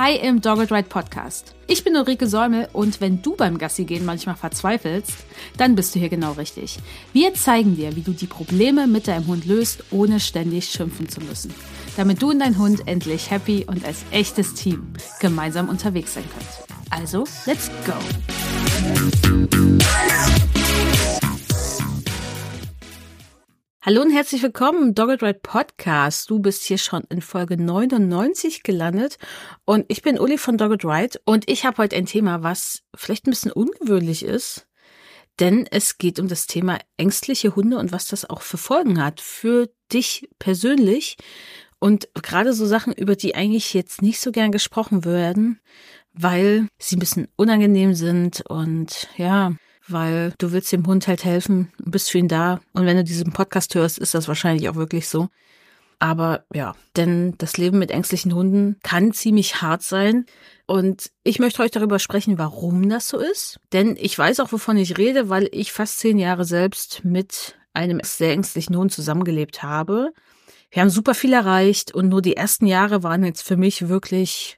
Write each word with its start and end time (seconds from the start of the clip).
Hi 0.00 0.14
im 0.14 0.40
Dogged 0.40 0.70
Ride 0.70 0.88
Podcast. 0.88 1.56
Ich 1.66 1.82
bin 1.82 1.96
Ulrike 1.96 2.28
Säumel 2.28 2.68
und 2.72 3.00
wenn 3.00 3.20
du 3.20 3.34
beim 3.34 3.58
Gassi 3.58 3.84
gehen 3.84 4.04
manchmal 4.04 4.36
verzweifelst, 4.36 5.16
dann 5.56 5.74
bist 5.74 5.92
du 5.92 5.98
hier 5.98 6.08
genau 6.08 6.34
richtig. 6.34 6.78
Wir 7.12 7.34
zeigen 7.34 7.74
dir, 7.74 7.96
wie 7.96 8.02
du 8.02 8.12
die 8.12 8.28
Probleme 8.28 8.86
mit 8.86 9.08
deinem 9.08 9.26
Hund 9.26 9.44
löst, 9.44 9.82
ohne 9.90 10.20
ständig 10.20 10.68
schimpfen 10.68 11.08
zu 11.08 11.20
müssen. 11.20 11.52
Damit 11.96 12.22
du 12.22 12.30
und 12.30 12.38
dein 12.38 12.58
Hund 12.58 12.86
endlich 12.86 13.32
happy 13.32 13.64
und 13.66 13.84
als 13.84 14.04
echtes 14.12 14.54
Team 14.54 14.86
gemeinsam 15.18 15.68
unterwegs 15.68 16.14
sein 16.14 16.22
könnt. 16.32 16.46
Also, 16.90 17.24
let's 17.44 17.68
go! 17.84 17.94
Hallo 23.88 24.02
und 24.02 24.10
herzlich 24.10 24.42
willkommen 24.42 24.88
im 24.88 24.94
Dogged 24.94 25.22
Ride 25.22 25.40
Podcast. 25.42 26.28
Du 26.28 26.40
bist 26.40 26.62
hier 26.64 26.76
schon 26.76 27.04
in 27.08 27.22
Folge 27.22 27.56
99 27.56 28.62
gelandet 28.62 29.16
und 29.64 29.86
ich 29.88 30.02
bin 30.02 30.18
Uli 30.18 30.36
von 30.36 30.58
Dogged 30.58 30.84
Ride 30.84 31.18
und 31.24 31.50
ich 31.50 31.64
habe 31.64 31.78
heute 31.78 31.96
ein 31.96 32.04
Thema, 32.04 32.42
was 32.42 32.82
vielleicht 32.94 33.26
ein 33.26 33.30
bisschen 33.30 33.50
ungewöhnlich 33.50 34.26
ist, 34.26 34.66
denn 35.40 35.66
es 35.70 35.96
geht 35.96 36.20
um 36.20 36.28
das 36.28 36.46
Thema 36.46 36.78
ängstliche 36.98 37.56
Hunde 37.56 37.78
und 37.78 37.90
was 37.90 38.06
das 38.06 38.28
auch 38.28 38.42
für 38.42 38.58
Folgen 38.58 39.02
hat 39.02 39.22
für 39.22 39.70
dich 39.90 40.28
persönlich 40.38 41.16
und 41.78 42.10
gerade 42.12 42.52
so 42.52 42.66
Sachen, 42.66 42.92
über 42.92 43.16
die 43.16 43.36
eigentlich 43.36 43.72
jetzt 43.72 44.02
nicht 44.02 44.20
so 44.20 44.32
gern 44.32 44.52
gesprochen 44.52 45.06
werden, 45.06 45.60
weil 46.12 46.68
sie 46.78 46.96
ein 46.96 47.00
bisschen 47.00 47.28
unangenehm 47.36 47.94
sind 47.94 48.42
und 48.50 49.08
ja, 49.16 49.54
weil 49.88 50.32
du 50.38 50.52
willst 50.52 50.72
dem 50.72 50.86
Hund 50.86 51.06
halt 51.08 51.24
helfen, 51.24 51.72
bist 51.78 52.10
für 52.10 52.18
ihn 52.18 52.28
da. 52.28 52.60
Und 52.72 52.86
wenn 52.86 52.96
du 52.96 53.04
diesen 53.04 53.32
Podcast 53.32 53.74
hörst, 53.74 53.98
ist 53.98 54.14
das 54.14 54.28
wahrscheinlich 54.28 54.68
auch 54.68 54.74
wirklich 54.74 55.08
so. 55.08 55.28
Aber 55.98 56.44
ja, 56.54 56.76
denn 56.96 57.34
das 57.38 57.56
Leben 57.56 57.78
mit 57.78 57.90
ängstlichen 57.90 58.32
Hunden 58.32 58.76
kann 58.82 59.12
ziemlich 59.12 59.62
hart 59.62 59.82
sein. 59.82 60.26
Und 60.66 61.10
ich 61.24 61.38
möchte 61.38 61.62
euch 61.62 61.70
darüber 61.70 61.98
sprechen, 61.98 62.38
warum 62.38 62.88
das 62.88 63.08
so 63.08 63.18
ist. 63.18 63.58
Denn 63.72 63.96
ich 63.98 64.16
weiß 64.16 64.40
auch, 64.40 64.52
wovon 64.52 64.76
ich 64.76 64.98
rede, 64.98 65.28
weil 65.28 65.48
ich 65.50 65.72
fast 65.72 65.98
zehn 65.98 66.18
Jahre 66.18 66.44
selbst 66.44 67.04
mit 67.04 67.56
einem 67.74 68.00
sehr 68.04 68.32
ängstlichen 68.32 68.76
Hund 68.76 68.92
zusammengelebt 68.92 69.62
habe. 69.62 70.12
Wir 70.70 70.82
haben 70.82 70.90
super 70.90 71.14
viel 71.14 71.32
erreicht 71.32 71.94
und 71.94 72.08
nur 72.08 72.22
die 72.22 72.36
ersten 72.36 72.66
Jahre 72.66 73.02
waren 73.02 73.24
jetzt 73.24 73.42
für 73.42 73.56
mich 73.56 73.88
wirklich 73.88 74.57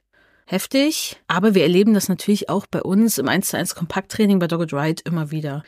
heftig. 0.51 1.17
Aber 1.27 1.55
wir 1.55 1.63
erleben 1.63 1.93
das 1.93 2.09
natürlich 2.09 2.49
auch 2.49 2.67
bei 2.67 2.81
uns 2.81 3.17
im 3.17 3.27
1 3.27 3.49
zu 3.49 3.57
1 3.57 3.75
Kompakttraining 3.75 4.39
bei 4.39 4.47
Dogged 4.47 4.73
Ride 4.73 5.01
immer 5.05 5.31
wieder, 5.31 5.63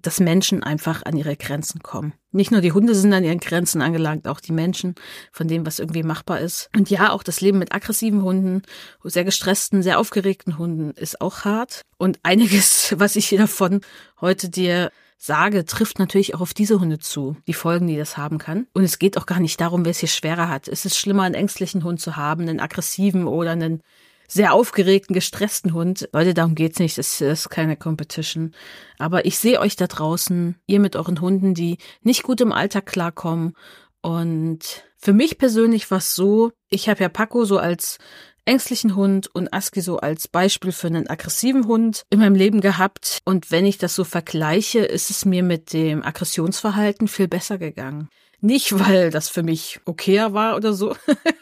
dass 0.00 0.20
Menschen 0.20 0.62
einfach 0.62 1.02
an 1.04 1.16
ihre 1.16 1.36
Grenzen 1.36 1.82
kommen. 1.82 2.12
Nicht 2.30 2.52
nur 2.52 2.60
die 2.60 2.72
Hunde 2.72 2.94
sind 2.94 3.12
an 3.12 3.24
ihren 3.24 3.40
Grenzen 3.40 3.82
angelangt, 3.82 4.28
auch 4.28 4.40
die 4.40 4.52
Menschen 4.52 4.94
von 5.32 5.48
dem, 5.48 5.66
was 5.66 5.80
irgendwie 5.80 6.04
machbar 6.04 6.40
ist. 6.40 6.70
Und 6.76 6.88
ja, 6.88 7.10
auch 7.10 7.22
das 7.22 7.40
Leben 7.40 7.58
mit 7.58 7.74
aggressiven 7.74 8.22
Hunden, 8.22 8.62
sehr 9.02 9.24
gestressten, 9.24 9.82
sehr 9.82 9.98
aufgeregten 9.98 10.56
Hunden 10.56 10.92
ist 10.92 11.20
auch 11.20 11.44
hart. 11.44 11.82
Und 11.96 12.20
einiges, 12.22 12.94
was 12.98 13.16
ich 13.16 13.28
hier 13.28 13.38
davon 13.38 13.80
heute 14.20 14.48
dir 14.48 14.92
sage, 15.20 15.64
trifft 15.64 15.98
natürlich 15.98 16.36
auch 16.36 16.40
auf 16.40 16.54
diese 16.54 16.78
Hunde 16.78 17.00
zu, 17.00 17.36
die 17.48 17.52
Folgen, 17.52 17.88
die 17.88 17.96
das 17.96 18.16
haben 18.16 18.38
kann. 18.38 18.68
Und 18.72 18.84
es 18.84 19.00
geht 19.00 19.18
auch 19.18 19.26
gar 19.26 19.40
nicht 19.40 19.60
darum, 19.60 19.84
wer 19.84 19.90
es 19.90 19.98
hier 19.98 20.08
schwerer 20.08 20.48
hat. 20.48 20.68
Es 20.68 20.84
ist 20.84 20.96
schlimmer, 20.96 21.24
einen 21.24 21.34
ängstlichen 21.34 21.82
Hund 21.82 22.00
zu 22.00 22.14
haben, 22.14 22.42
einen 22.42 22.60
aggressiven 22.60 23.26
oder 23.26 23.50
einen 23.50 23.82
sehr 24.28 24.52
aufgeregten, 24.52 25.14
gestressten 25.14 25.72
Hund. 25.72 26.08
Leute, 26.12 26.34
darum 26.34 26.54
geht's 26.54 26.78
nicht. 26.78 26.98
Das 26.98 27.20
ist 27.20 27.48
keine 27.48 27.76
Competition. 27.76 28.54
Aber 28.98 29.24
ich 29.24 29.38
sehe 29.38 29.58
euch 29.58 29.74
da 29.74 29.86
draußen, 29.86 30.56
ihr 30.66 30.80
mit 30.80 30.94
euren 30.94 31.20
Hunden, 31.20 31.54
die 31.54 31.78
nicht 32.02 32.22
gut 32.22 32.40
im 32.40 32.52
Alltag 32.52 32.86
klarkommen. 32.86 33.54
Und 34.02 34.84
für 34.98 35.12
mich 35.12 35.38
persönlich 35.38 35.90
war 35.90 35.98
es 35.98 36.14
so, 36.14 36.52
ich 36.68 36.88
habe 36.88 37.02
ja 37.02 37.08
Paco 37.08 37.44
so 37.44 37.58
als 37.58 37.98
ängstlichen 38.44 38.96
Hund 38.96 39.28
und 39.34 39.52
Aski 39.52 39.80
so 39.80 39.98
als 39.98 40.28
Beispiel 40.28 40.72
für 40.72 40.86
einen 40.86 41.08
aggressiven 41.08 41.66
Hund 41.66 42.04
in 42.10 42.18
meinem 42.18 42.34
Leben 42.34 42.60
gehabt. 42.60 43.20
Und 43.24 43.50
wenn 43.50 43.66
ich 43.66 43.78
das 43.78 43.94
so 43.94 44.04
vergleiche, 44.04 44.80
ist 44.80 45.10
es 45.10 45.24
mir 45.24 45.42
mit 45.42 45.72
dem 45.72 46.02
Aggressionsverhalten 46.02 47.08
viel 47.08 47.28
besser 47.28 47.58
gegangen. 47.58 48.08
Nicht, 48.40 48.78
weil 48.78 49.10
das 49.10 49.28
für 49.28 49.42
mich 49.42 49.80
okayer 49.84 50.32
war 50.32 50.56
oder 50.56 50.72
so, 50.72 50.94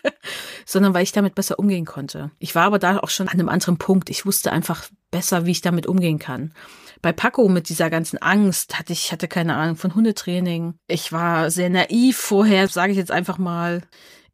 sondern 0.67 0.95
weil 0.95 1.03
ich 1.03 1.13
damit 1.13 1.35
besser 1.35 1.59
umgehen 1.59 1.85
konnte. 1.85 2.31
Ich 2.39 2.55
war 2.55 2.65
aber 2.65 2.79
da 2.79 2.99
auch 2.99 3.11
schon 3.11 3.29
an 3.29 3.35
einem 3.35 3.51
anderen 3.51 3.77
Punkt. 3.77 4.09
Ich 4.09 4.25
wusste 4.25 4.51
einfach 4.51 4.89
besser, 5.11 5.45
wie 5.45 5.51
ich 5.51 5.61
damit 5.61 5.87
umgehen 5.87 6.19
kann. 6.19 6.55
Bei 7.03 7.13
Paco 7.13 7.49
mit 7.49 7.69
dieser 7.69 7.91
ganzen 7.91 8.19
Angst 8.19 8.79
hatte 8.79 8.93
ich 8.93 9.13
hatte 9.13 9.29
keine 9.29 9.57
Ahnung 9.57 9.77
von 9.77 9.95
Hundetraining. 9.95 10.75
Ich 10.89 11.13
war 11.13 11.51
sehr 11.51 11.69
naiv 11.69 12.17
vorher, 12.17 12.67
sage 12.69 12.93
ich 12.93 12.99
jetzt 12.99 13.13
einfach 13.13 13.37
mal. 13.37 13.83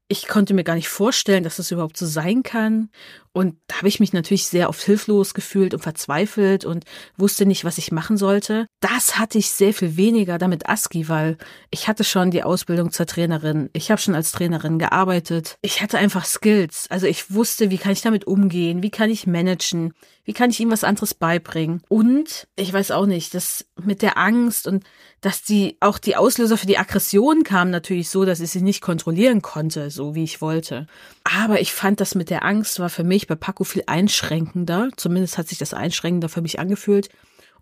Ich 0.07 0.29
konnte 0.29 0.55
mir 0.55 0.65
gar 0.65 0.75
nicht 0.75 0.89
vorstellen, 0.89 1.43
dass 1.43 1.57
das 1.57 1.71
überhaupt 1.71 1.97
so 1.97 2.07
sein 2.07 2.43
kann. 2.43 2.91
Und 3.33 3.57
da 3.67 3.79
habe 3.79 3.89
ich 3.89 3.99
mich 3.99 4.13
natürlich 4.13 4.47
sehr 4.47 4.69
oft 4.69 4.83
hilflos 4.83 5.33
gefühlt 5.33 5.73
und 5.73 5.81
verzweifelt 5.81 6.65
und 6.65 6.85
wusste 7.17 7.47
nicht, 7.47 7.65
was 7.65 7.79
ich 7.79 7.91
machen 7.91 8.19
sollte. 8.19 8.67
Das 8.81 9.19
hatte 9.19 9.39
ich 9.39 9.51
sehr 9.51 9.73
viel 9.73 9.97
weniger 9.97 10.37
damit 10.37 10.69
ASCII, 10.69 11.09
weil 11.09 11.39
ich 11.71 11.89
hatte 11.89 12.05
schon 12.05 12.31
die 12.31 12.43
Ausbildung 12.43 12.93
zur 12.93 13.07
Trainerin. 13.07 13.71
Ich 13.73 13.91
habe 13.91 14.01
schon 14.01 14.15
als 14.15 14.33
Trainerin 14.33 14.79
gearbeitet. 14.79 15.57
Ich 15.63 15.81
hatte 15.81 15.97
einfach 15.97 16.27
Skills. 16.27 16.87
Also 16.91 17.07
ich 17.07 17.33
wusste, 17.33 17.71
wie 17.71 17.79
kann 17.79 17.93
ich 17.93 18.03
damit 18.03 18.27
umgehen, 18.27 18.83
wie 18.83 18.91
kann 18.91 19.09
ich 19.09 19.27
managen, 19.27 19.95
wie 20.25 20.35
kann 20.35 20.51
ich 20.51 20.61
ihm 20.61 20.71
was 20.71 20.85
anderes 20.85 21.15
beibringen. 21.15 21.83
Und 21.89 22.47
ich 22.57 22.73
weiß 22.73 22.91
auch 22.91 23.07
nicht, 23.07 23.35
das 23.35 23.67
mit 23.83 24.03
der 24.03 24.19
Angst 24.19 24.67
und 24.67 24.85
dass 25.21 25.43
die 25.43 25.77
auch 25.81 25.99
die 25.99 26.17
Auslöser 26.17 26.57
für 26.57 26.67
die 26.67 26.79
Aggression 26.79 27.45
kamen 27.45 27.71
natürlich 27.71 28.11
so, 28.11 28.25
dass 28.25 28.41
ich 28.41 28.51
sie 28.51 28.61
nicht 28.61 28.81
kontrollieren 28.81 29.41
konnte, 29.41 29.91
so 29.91 30.15
wie 30.15 30.25
ich 30.25 30.41
wollte. 30.41 30.87
Aber 31.25 31.61
ich 31.61 31.73
fand 31.73 32.01
das 32.01 32.15
mit 32.15 32.29
der 32.29 32.45
Angst 32.45 32.79
war 32.79 32.91
für 32.91 33.05
mich 33.05 33.22
ich 33.23 33.29
bei 33.29 33.35
Paco 33.35 33.65
viel 33.65 33.85
einschränkender. 33.87 34.91
Zumindest 34.97 35.39
hat 35.39 35.49
sich 35.49 35.59
das 35.59 35.75
einschränkender 35.75 36.29
für 36.29 36.43
mich 36.43 36.59
angefühlt. 36.59 37.09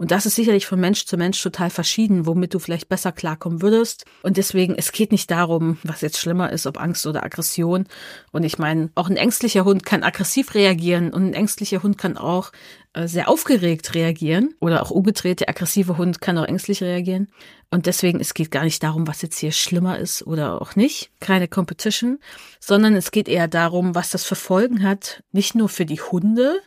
Und 0.00 0.12
das 0.12 0.24
ist 0.24 0.34
sicherlich 0.34 0.66
von 0.66 0.80
Mensch 0.80 1.04
zu 1.04 1.18
Mensch 1.18 1.42
total 1.42 1.68
verschieden, 1.68 2.24
womit 2.24 2.54
du 2.54 2.58
vielleicht 2.58 2.88
besser 2.88 3.12
klarkommen 3.12 3.60
würdest. 3.60 4.06
Und 4.22 4.38
deswegen, 4.38 4.74
es 4.74 4.92
geht 4.92 5.12
nicht 5.12 5.30
darum, 5.30 5.76
was 5.82 6.00
jetzt 6.00 6.16
schlimmer 6.16 6.50
ist, 6.50 6.66
ob 6.66 6.80
Angst 6.80 7.06
oder 7.06 7.22
Aggression. 7.22 7.84
Und 8.32 8.44
ich 8.44 8.56
meine, 8.56 8.88
auch 8.94 9.10
ein 9.10 9.18
ängstlicher 9.18 9.66
Hund 9.66 9.84
kann 9.84 10.02
aggressiv 10.02 10.54
reagieren 10.54 11.12
und 11.12 11.26
ein 11.26 11.34
ängstlicher 11.34 11.82
Hund 11.82 11.98
kann 11.98 12.16
auch 12.16 12.50
äh, 12.94 13.08
sehr 13.08 13.28
aufgeregt 13.28 13.92
reagieren. 13.94 14.54
Oder 14.58 14.82
auch 14.82 14.90
umgedreht, 14.90 15.40
der 15.40 15.50
aggressive 15.50 15.98
Hund 15.98 16.22
kann 16.22 16.38
auch 16.38 16.46
ängstlich 16.46 16.82
reagieren. 16.82 17.28
Und 17.72 17.86
deswegen, 17.86 18.18
es 18.18 18.34
geht 18.34 18.50
gar 18.50 18.64
nicht 18.64 18.82
darum, 18.82 19.06
was 19.06 19.22
jetzt 19.22 19.38
hier 19.38 19.52
schlimmer 19.52 19.96
ist 19.96 20.26
oder 20.26 20.60
auch 20.60 20.74
nicht. 20.74 21.12
Keine 21.20 21.46
Competition, 21.46 22.18
sondern 22.58 22.96
es 22.96 23.12
geht 23.12 23.28
eher 23.28 23.46
darum, 23.46 23.94
was 23.94 24.10
das 24.10 24.24
für 24.24 24.34
Folgen 24.34 24.82
hat. 24.82 25.22
Nicht 25.30 25.54
nur 25.54 25.68
für 25.68 25.86
die 25.86 26.00
Hunde, 26.00 26.60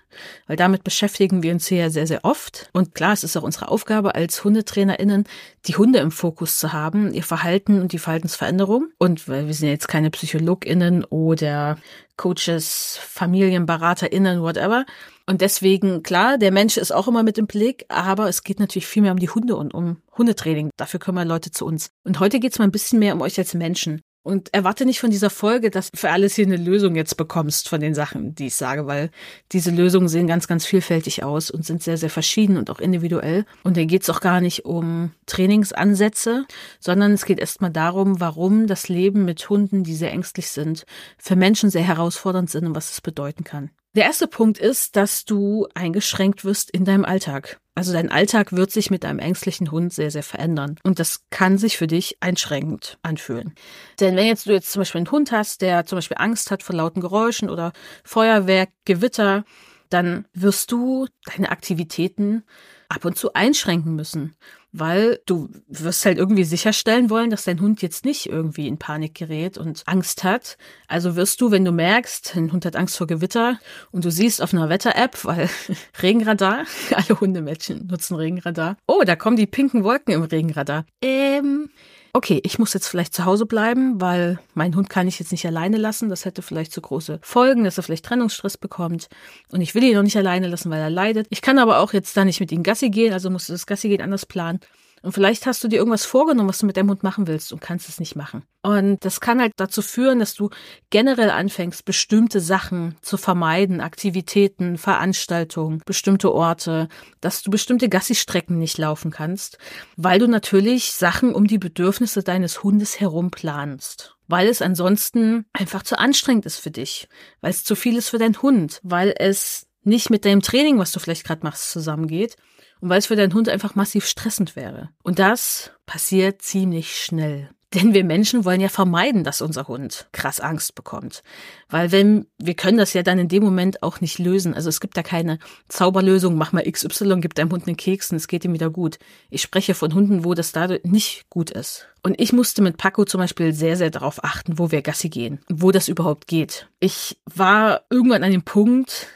weil 0.47 0.55
damit 0.55 0.85
beschäftigen 0.85 1.43
wir 1.43 1.51
uns 1.51 1.67
hier 1.67 1.89
sehr, 1.89 2.07
sehr 2.07 2.23
oft. 2.23 2.69
Und 2.71 2.95
klar, 2.95 3.11
es 3.11 3.25
ist 3.25 3.35
auch 3.35 3.43
unsere 3.43 3.67
Aufgabe 3.67 4.15
als 4.15 4.45
HundetrainerInnen, 4.45 5.25
die 5.65 5.75
Hunde 5.75 5.99
im 5.99 6.11
Fokus 6.11 6.57
zu 6.57 6.71
haben, 6.71 7.13
ihr 7.13 7.23
Verhalten 7.23 7.81
und 7.81 7.91
die 7.91 7.99
Verhaltensveränderung. 7.99 8.87
Und 8.97 9.27
weil 9.27 9.47
wir 9.47 9.53
sind 9.53 9.67
jetzt 9.67 9.89
keine 9.89 10.09
PsychologInnen 10.09 11.03
oder 11.03 11.77
Coaches, 12.15 12.97
FamilienberaterInnen, 13.01 14.41
whatever. 14.41 14.85
Und 15.25 15.39
deswegen, 15.39 16.03
klar, 16.03 16.37
der 16.37 16.51
Mensch 16.51 16.75
ist 16.75 16.91
auch 16.91 17.07
immer 17.07 17.23
mit 17.23 17.37
im 17.37 17.47
Blick, 17.47 17.85
aber 17.87 18.27
es 18.27 18.43
geht 18.43 18.59
natürlich 18.59 18.87
viel 18.87 19.01
mehr 19.01 19.13
um 19.13 19.19
die 19.19 19.29
Hunde 19.29 19.55
und 19.55 19.73
um 19.73 20.01
Hundetraining. 20.17 20.69
Dafür 20.75 20.99
kommen 20.99 21.27
Leute 21.27 21.51
zu 21.51 21.65
uns. 21.65 21.91
Und 22.03 22.19
heute 22.19 22.39
geht 22.39 22.51
es 22.51 22.59
mal 22.59 22.65
ein 22.65 22.71
bisschen 22.71 22.99
mehr 22.99 23.13
um 23.15 23.21
euch 23.21 23.37
als 23.37 23.53
Menschen. 23.53 24.01
Und 24.25 24.53
erwarte 24.53 24.85
nicht 24.85 25.01
von 25.01 25.11
dieser 25.11 25.29
Folge, 25.29 25.69
dass 25.69 25.91
du 25.91 25.97
für 25.97 26.09
alles 26.09 26.35
hier 26.35 26.45
eine 26.45 26.55
Lösung 26.55 26.95
jetzt 26.95 27.17
bekommst 27.17 27.67
von 27.67 27.81
den 27.81 27.93
Sachen, 27.93 28.35
die 28.35 28.47
ich 28.47 28.55
sage, 28.55 28.87
weil 28.87 29.11
diese 29.51 29.69
Lösungen 29.69 30.07
sehen 30.07 30.27
ganz, 30.27 30.47
ganz 30.47 30.65
vielfältig 30.65 31.23
aus 31.23 31.51
und 31.51 31.65
sind 31.65 31.83
sehr, 31.83 31.97
sehr 31.97 32.09
verschieden 32.09 32.55
und 32.55 32.69
auch 32.69 32.79
individuell. 32.79 33.45
Und 33.63 33.75
dann 33.75 33.87
geht 33.87 34.03
es 34.03 34.09
auch 34.09 34.21
gar 34.21 34.39
nicht 34.39 34.63
um 34.63 35.11
Trainingsansätze, 35.25 36.45
sondern 36.79 37.11
es 37.11 37.25
geht 37.25 37.39
erstmal 37.39 37.71
darum, 37.71 38.21
warum 38.21 38.65
das 38.65 38.87
Leben 38.87 39.25
mit 39.25 39.49
Hunden, 39.49 39.83
die 39.83 39.95
sehr 39.95 40.11
ängstlich 40.11 40.49
sind, 40.49 40.85
für 41.17 41.35
Menschen 41.35 41.69
sehr 41.69 41.83
herausfordernd 41.83 42.49
sind 42.49 42.65
und 42.65 42.75
was 42.75 42.91
es 42.91 43.01
bedeuten 43.01 43.43
kann. 43.43 43.71
Der 43.95 44.05
erste 44.05 44.27
Punkt 44.27 44.57
ist, 44.57 44.95
dass 44.95 45.23
du 45.23 45.67
eingeschränkt 45.75 46.43
wirst 46.45 46.71
in 46.71 46.83
deinem 46.83 47.05
Alltag. 47.05 47.59
Also 47.75 47.93
dein 47.93 48.11
Alltag 48.11 48.51
wird 48.51 48.71
sich 48.71 48.89
mit 48.89 49.05
einem 49.05 49.19
ängstlichen 49.19 49.69
Hund 49.69 49.93
sehr, 49.93 50.09
sehr 50.09 50.23
verändern. 50.23 50.79
Und 50.83 50.97
das 50.97 51.25
kann 51.29 51.59
sich 51.59 51.77
für 51.77 51.85
dich 51.85 52.17
einschränkend 52.19 52.97
anfühlen. 53.03 53.53
Denn 53.99 54.15
wenn 54.15 54.25
jetzt 54.25 54.47
du 54.47 54.51
jetzt 54.51 54.71
zum 54.71 54.81
Beispiel 54.81 54.99
einen 54.99 55.11
Hund 55.11 55.31
hast, 55.31 55.61
der 55.61 55.85
zum 55.85 55.97
Beispiel 55.97 56.17
Angst 56.19 56.49
hat 56.49 56.63
vor 56.63 56.75
lauten 56.75 57.01
Geräuschen 57.01 57.51
oder 57.51 57.71
Feuerwerk, 58.03 58.69
Gewitter, 58.85 59.45
dann 59.89 60.25
wirst 60.33 60.71
du 60.71 61.07
deine 61.25 61.51
Aktivitäten 61.51 62.43
ab 62.89 63.05
und 63.05 63.15
zu 63.15 63.33
einschränken 63.33 63.95
müssen 63.95 64.35
weil 64.73 65.19
du 65.27 65.49
wirst 65.67 66.05
halt 66.05 66.17
irgendwie 66.17 66.43
sicherstellen 66.43 67.09
wollen, 67.11 67.29
dass 67.29 67.45
dein 67.45 67.61
Hund 67.61 67.81
jetzt 67.83 68.05
nicht 68.05 68.25
irgendwie 68.25 68.67
in 68.67 68.79
Panik 68.79 69.13
gerät 69.13 69.57
und 69.57 69.83
Angst 69.85 70.23
hat. 70.23 70.57
Also 70.87 71.15
wirst 71.15 71.39
du, 71.41 71.51
wenn 71.51 71.63
du 71.63 71.71
merkst, 71.71 72.35
dein 72.35 72.51
Hund 72.51 72.65
hat 72.65 72.75
Angst 72.75 72.97
vor 72.97 73.05
Gewitter 73.05 73.59
und 73.91 74.03
du 74.03 74.09
siehst 74.09 74.41
auf 74.41 74.51
einer 74.53 74.69
Wetter-App, 74.69 75.23
weil 75.23 75.47
Regenradar, 76.01 76.65
alle 76.91 77.19
Hundemädchen 77.19 77.85
nutzen 77.87 78.15
Regenradar. 78.15 78.77
Oh, 78.87 79.03
da 79.05 79.15
kommen 79.15 79.37
die 79.37 79.47
pinken 79.47 79.83
Wolken 79.83 80.13
im 80.13 80.23
Regenradar. 80.23 80.85
Ähm, 81.01 81.69
okay, 82.13 82.39
ich 82.43 82.59
muss 82.59 82.73
jetzt 82.73 82.87
vielleicht 82.87 83.13
zu 83.13 83.25
Hause 83.25 83.47
bleiben, 83.47 83.99
weil 83.99 84.39
mein 84.53 84.75
Hund 84.75 84.89
kann 84.89 85.07
ich 85.07 85.19
jetzt 85.19 85.31
nicht 85.31 85.45
alleine 85.47 85.77
lassen. 85.77 86.09
Das 86.09 86.25
hätte 86.25 86.43
vielleicht 86.43 86.71
zu 86.71 86.79
große 86.79 87.19
Folgen, 87.23 87.63
dass 87.63 87.77
er 87.77 87.83
vielleicht 87.83 88.05
Trennungsstress 88.05 88.57
bekommt. 88.57 89.09
Und 89.51 89.61
ich 89.61 89.73
will 89.73 89.83
ihn 89.83 89.95
noch 89.95 90.03
nicht 90.03 90.17
alleine 90.17 90.47
lassen, 90.47 90.69
weil 90.69 90.79
er 90.79 90.91
leidet. 90.91 91.27
Ich 91.31 91.41
kann 91.41 91.57
aber 91.57 91.79
auch 91.79 91.91
jetzt 91.91 92.15
da 92.15 92.23
nicht 92.23 92.39
mit 92.39 92.51
ihm 92.51 92.63
Gassi 92.63 92.91
gehen, 92.91 93.13
also 93.13 93.31
musst 93.31 93.49
du 93.49 93.53
das 93.53 93.65
Gassi 93.65 93.89
gehen 93.89 94.01
anders 94.01 94.27
planen. 94.27 94.59
Und 95.03 95.11
vielleicht 95.11 95.45
hast 95.45 95.61
du 95.61 95.67
dir 95.67 95.75
irgendwas 95.75 96.05
vorgenommen, 96.05 96.47
was 96.47 96.59
du 96.59 96.65
mit 96.65 96.77
deinem 96.77 96.89
Hund 96.89 97.03
machen 97.03 97.27
willst 97.27 97.51
und 97.51 97.59
kannst 97.59 97.89
es 97.89 97.99
nicht 97.99 98.15
machen. 98.15 98.43
Und 98.61 99.03
das 99.03 99.19
kann 99.19 99.41
halt 99.41 99.51
dazu 99.57 99.81
führen, 99.81 100.19
dass 100.19 100.33
du 100.33 100.49
generell 100.91 101.29
anfängst, 101.29 101.83
bestimmte 101.83 102.39
Sachen 102.39 102.95
zu 103.01 103.17
vermeiden, 103.17 103.81
Aktivitäten, 103.81 104.77
Veranstaltungen, 104.77 105.81
bestimmte 105.85 106.33
Orte, 106.33 106.87
dass 107.19 107.43
du 107.43 107.51
bestimmte 107.51 107.89
Gassi-Strecken 107.89 108.57
nicht 108.57 108.77
laufen 108.77 109.11
kannst, 109.11 109.57
weil 109.97 110.19
du 110.19 110.27
natürlich 110.27 110.93
Sachen 110.93 111.35
um 111.35 111.47
die 111.47 111.57
Bedürfnisse 111.57 112.23
deines 112.23 112.63
Hundes 112.63 113.01
herum 113.01 113.29
planst. 113.29 114.15
Weil 114.29 114.47
es 114.47 114.61
ansonsten 114.61 115.45
einfach 115.51 115.83
zu 115.83 115.99
anstrengend 115.99 116.45
ist 116.45 116.59
für 116.59 116.71
dich, 116.71 117.09
weil 117.41 117.51
es 117.51 117.65
zu 117.65 117.75
viel 117.75 117.97
ist 117.97 118.07
für 118.07 118.19
deinen 118.19 118.41
Hund, 118.41 118.79
weil 118.83 119.13
es 119.17 119.67
nicht 119.83 120.09
mit 120.09 120.23
deinem 120.23 120.41
Training, 120.41 120.79
was 120.79 120.93
du 120.93 121.01
vielleicht 121.01 121.25
gerade 121.25 121.43
machst, 121.43 121.71
zusammengeht 121.71 122.37
und 122.83 122.89
weil 122.89 122.99
es 122.99 123.05
für 123.05 123.15
deinen 123.15 123.33
Hund 123.33 123.47
einfach 123.47 123.75
massiv 123.75 124.05
stressend 124.05 124.57
wäre. 124.57 124.89
Und 125.03 125.17
das 125.17 125.71
passiert 125.85 126.41
ziemlich 126.41 127.01
schnell. 127.01 127.49
Denn 127.73 127.93
wir 127.93 128.03
Menschen 128.03 128.43
wollen 128.43 128.59
ja 128.59 128.67
vermeiden, 128.67 129.23
dass 129.23 129.41
unser 129.41 129.69
Hund 129.69 130.07
krass 130.11 130.41
Angst 130.41 130.75
bekommt. 130.75 131.23
Weil 131.69 131.93
wenn, 131.93 132.27
wir 132.37 132.55
können 132.55 132.77
das 132.77 132.91
ja 132.91 133.01
dann 133.01 133.19
in 133.19 133.29
dem 133.29 133.41
Moment 133.41 133.83
auch 133.83 134.01
nicht 134.01 134.19
lösen. 134.19 134.53
Also 134.53 134.67
es 134.67 134.81
gibt 134.81 134.97
da 134.97 135.01
keine 135.01 135.39
Zauberlösung, 135.69 136.35
mach 136.35 136.51
mal 136.51 136.69
XY, 136.69 137.21
gib 137.21 137.35
deinem 137.35 137.51
Hund 137.51 137.67
einen 137.67 137.77
Keks 137.77 138.11
und 138.11 138.17
es 138.17 138.27
geht 138.27 138.43
ihm 138.43 138.53
wieder 138.53 138.69
gut. 138.69 138.99
Ich 139.29 139.41
spreche 139.41 139.75
von 139.75 139.93
Hunden, 139.93 140.25
wo 140.25 140.33
das 140.33 140.51
dadurch 140.51 140.83
nicht 140.83 141.29
gut 141.29 141.51
ist. 141.51 141.87
Und 142.03 142.19
ich 142.19 142.33
musste 142.33 142.61
mit 142.61 142.75
Paco 142.75 143.05
zum 143.05 143.21
Beispiel 143.21 143.53
sehr, 143.53 143.77
sehr 143.77 143.91
darauf 143.91 144.25
achten, 144.25 144.59
wo 144.59 144.71
wir 144.71 144.81
Gassi 144.81 145.07
gehen, 145.07 145.39
wo 145.49 145.71
das 145.71 145.87
überhaupt 145.87 146.27
geht. 146.27 146.67
Ich 146.81 147.17
war 147.33 147.83
irgendwann 147.89 148.25
an 148.25 148.31
dem 148.31 148.43
Punkt, 148.43 149.07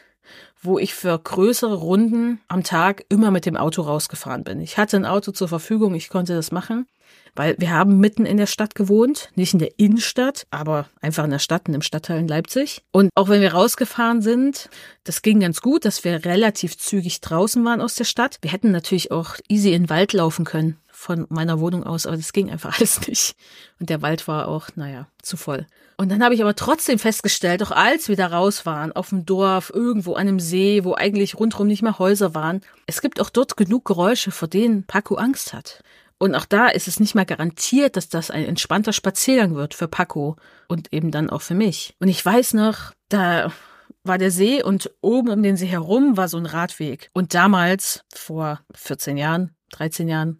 wo 0.61 0.79
ich 0.79 0.93
für 0.93 1.17
größere 1.17 1.75
Runden 1.75 2.39
am 2.47 2.63
Tag 2.63 3.05
immer 3.09 3.31
mit 3.31 3.45
dem 3.45 3.57
Auto 3.57 3.81
rausgefahren 3.81 4.43
bin. 4.43 4.59
Ich 4.59 4.77
hatte 4.77 4.97
ein 4.97 5.05
Auto 5.05 5.31
zur 5.31 5.47
Verfügung, 5.47 5.95
ich 5.95 6.09
konnte 6.09 6.33
das 6.33 6.51
machen, 6.51 6.87
weil 7.35 7.55
wir 7.59 7.71
haben 7.71 7.99
mitten 7.99 8.25
in 8.25 8.37
der 8.37 8.47
Stadt 8.47 8.73
gewohnt, 8.73 9.29
nicht 9.35 9.53
in 9.53 9.59
der 9.59 9.79
Innenstadt, 9.79 10.47
aber 10.49 10.89
einfach 11.01 11.23
in 11.23 11.31
der 11.31 11.39
Stadt, 11.39 11.67
in 11.67 11.73
dem 11.73 11.83
Stadtteil 11.83 12.19
in 12.19 12.27
Leipzig. 12.27 12.81
Und 12.91 13.11
auch 13.15 13.29
wenn 13.29 13.41
wir 13.41 13.53
rausgefahren 13.53 14.21
sind, 14.21 14.69
das 15.03 15.21
ging 15.21 15.39
ganz 15.39 15.61
gut, 15.61 15.85
dass 15.85 16.03
wir 16.03 16.25
relativ 16.25 16.77
zügig 16.77 17.21
draußen 17.21 17.63
waren 17.63 17.81
aus 17.81 17.95
der 17.95 18.05
Stadt. 18.05 18.39
Wir 18.41 18.51
hätten 18.51 18.71
natürlich 18.71 19.11
auch 19.11 19.35
easy 19.47 19.73
in 19.73 19.83
den 19.83 19.89
Wald 19.89 20.13
laufen 20.13 20.45
können 20.45 20.77
von 20.91 21.27
meiner 21.29 21.59
Wohnung 21.59 21.83
aus, 21.83 22.07
aber 22.07 22.17
das 22.17 22.33
ging 22.33 22.49
einfach 22.49 22.75
alles 22.79 23.07
nicht. 23.07 23.35
Und 23.79 23.89
der 23.89 24.01
Wald 24.01 24.27
war 24.27 24.47
auch, 24.47 24.69
naja, 24.75 25.07
zu 25.21 25.37
voll. 25.37 25.67
Und 25.99 26.09
dann 26.09 26.23
habe 26.23 26.35
ich 26.35 26.41
aber 26.41 26.53
trotzdem 26.53 26.99
festgestellt, 26.99 27.63
auch 27.63 27.71
als 27.71 28.07
wir 28.07 28.15
da 28.15 28.27
raus 28.27 28.67
waren, 28.67 28.91
auf 28.91 29.09
dem 29.09 29.25
Dorf, 29.25 29.71
irgendwo 29.73 30.13
an 30.13 30.27
einem 30.27 30.39
See, 30.39 30.83
wo 30.83 30.93
eigentlich 30.93 31.39
rundherum 31.39 31.65
nicht 31.65 31.81
mehr 31.81 31.97
Häuser 31.97 32.35
waren, 32.35 32.61
es 32.85 33.01
gibt 33.01 33.19
auch 33.19 33.31
dort 33.31 33.57
genug 33.57 33.85
Geräusche, 33.85 34.29
vor 34.29 34.47
denen 34.47 34.83
Paco 34.83 35.15
Angst 35.15 35.53
hat. 35.53 35.81
Und 36.19 36.35
auch 36.35 36.45
da 36.45 36.67
ist 36.67 36.87
es 36.87 36.99
nicht 36.99 37.15
mal 37.15 37.25
garantiert, 37.25 37.95
dass 37.95 38.09
das 38.09 38.29
ein 38.31 38.45
entspannter 38.45 38.93
Spaziergang 38.93 39.55
wird 39.55 39.73
für 39.73 39.87
Paco 39.87 40.35
und 40.67 40.93
eben 40.93 41.09
dann 41.09 41.31
auch 41.31 41.41
für 41.41 41.55
mich. 41.55 41.95
Und 41.99 42.09
ich 42.09 42.23
weiß 42.23 42.53
noch, 42.53 42.91
da 43.09 43.51
war 44.03 44.17
der 44.19 44.31
See 44.31 44.63
und 44.63 44.91
oben 45.01 45.29
um 45.29 45.43
den 45.43 45.57
See 45.57 45.67
herum 45.67 46.15
war 46.15 46.27
so 46.27 46.37
ein 46.37 46.45
Radweg. 46.45 47.09
Und 47.13 47.33
damals, 47.33 48.03
vor 48.13 48.61
14 48.73 49.17
Jahren, 49.17 49.55
13 49.71 50.07
Jahren, 50.07 50.37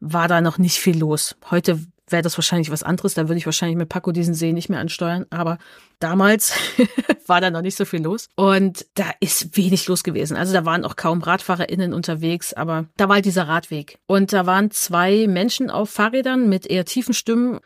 war 0.00 0.28
da 0.28 0.40
noch 0.40 0.58
nicht 0.58 0.78
viel 0.78 0.98
los. 0.98 1.36
Heute 1.50 1.80
wäre 2.12 2.22
das 2.22 2.36
wahrscheinlich 2.36 2.70
was 2.70 2.82
anderes. 2.82 3.14
Da 3.14 3.28
würde 3.28 3.38
ich 3.38 3.46
wahrscheinlich 3.46 3.76
mit 3.76 3.88
Paco 3.88 4.12
diesen 4.12 4.34
See 4.34 4.52
nicht 4.52 4.68
mehr 4.68 4.80
ansteuern. 4.80 5.26
Aber 5.30 5.58
damals 5.98 6.52
war 7.26 7.40
da 7.40 7.50
noch 7.50 7.62
nicht 7.62 7.76
so 7.76 7.84
viel 7.84 8.02
los. 8.02 8.28
Und 8.36 8.86
da 8.94 9.10
ist 9.20 9.56
wenig 9.56 9.86
los 9.88 10.02
gewesen. 10.02 10.36
Also 10.36 10.52
da 10.52 10.64
waren 10.64 10.84
auch 10.84 10.96
kaum 10.96 11.22
RadfahrerInnen 11.22 11.92
unterwegs, 11.92 12.52
aber 12.52 12.86
da 12.96 13.08
war 13.08 13.16
halt 13.16 13.24
dieser 13.24 13.48
Radweg. 13.48 13.98
Und 14.06 14.32
da 14.32 14.46
waren 14.46 14.70
zwei 14.70 15.26
Menschen 15.28 15.70
auf 15.70 15.90
Fahrrädern 15.90 16.48
mit 16.48 16.66
eher 16.66 16.84
tiefen 16.84 17.14
Stimmen. 17.14 17.60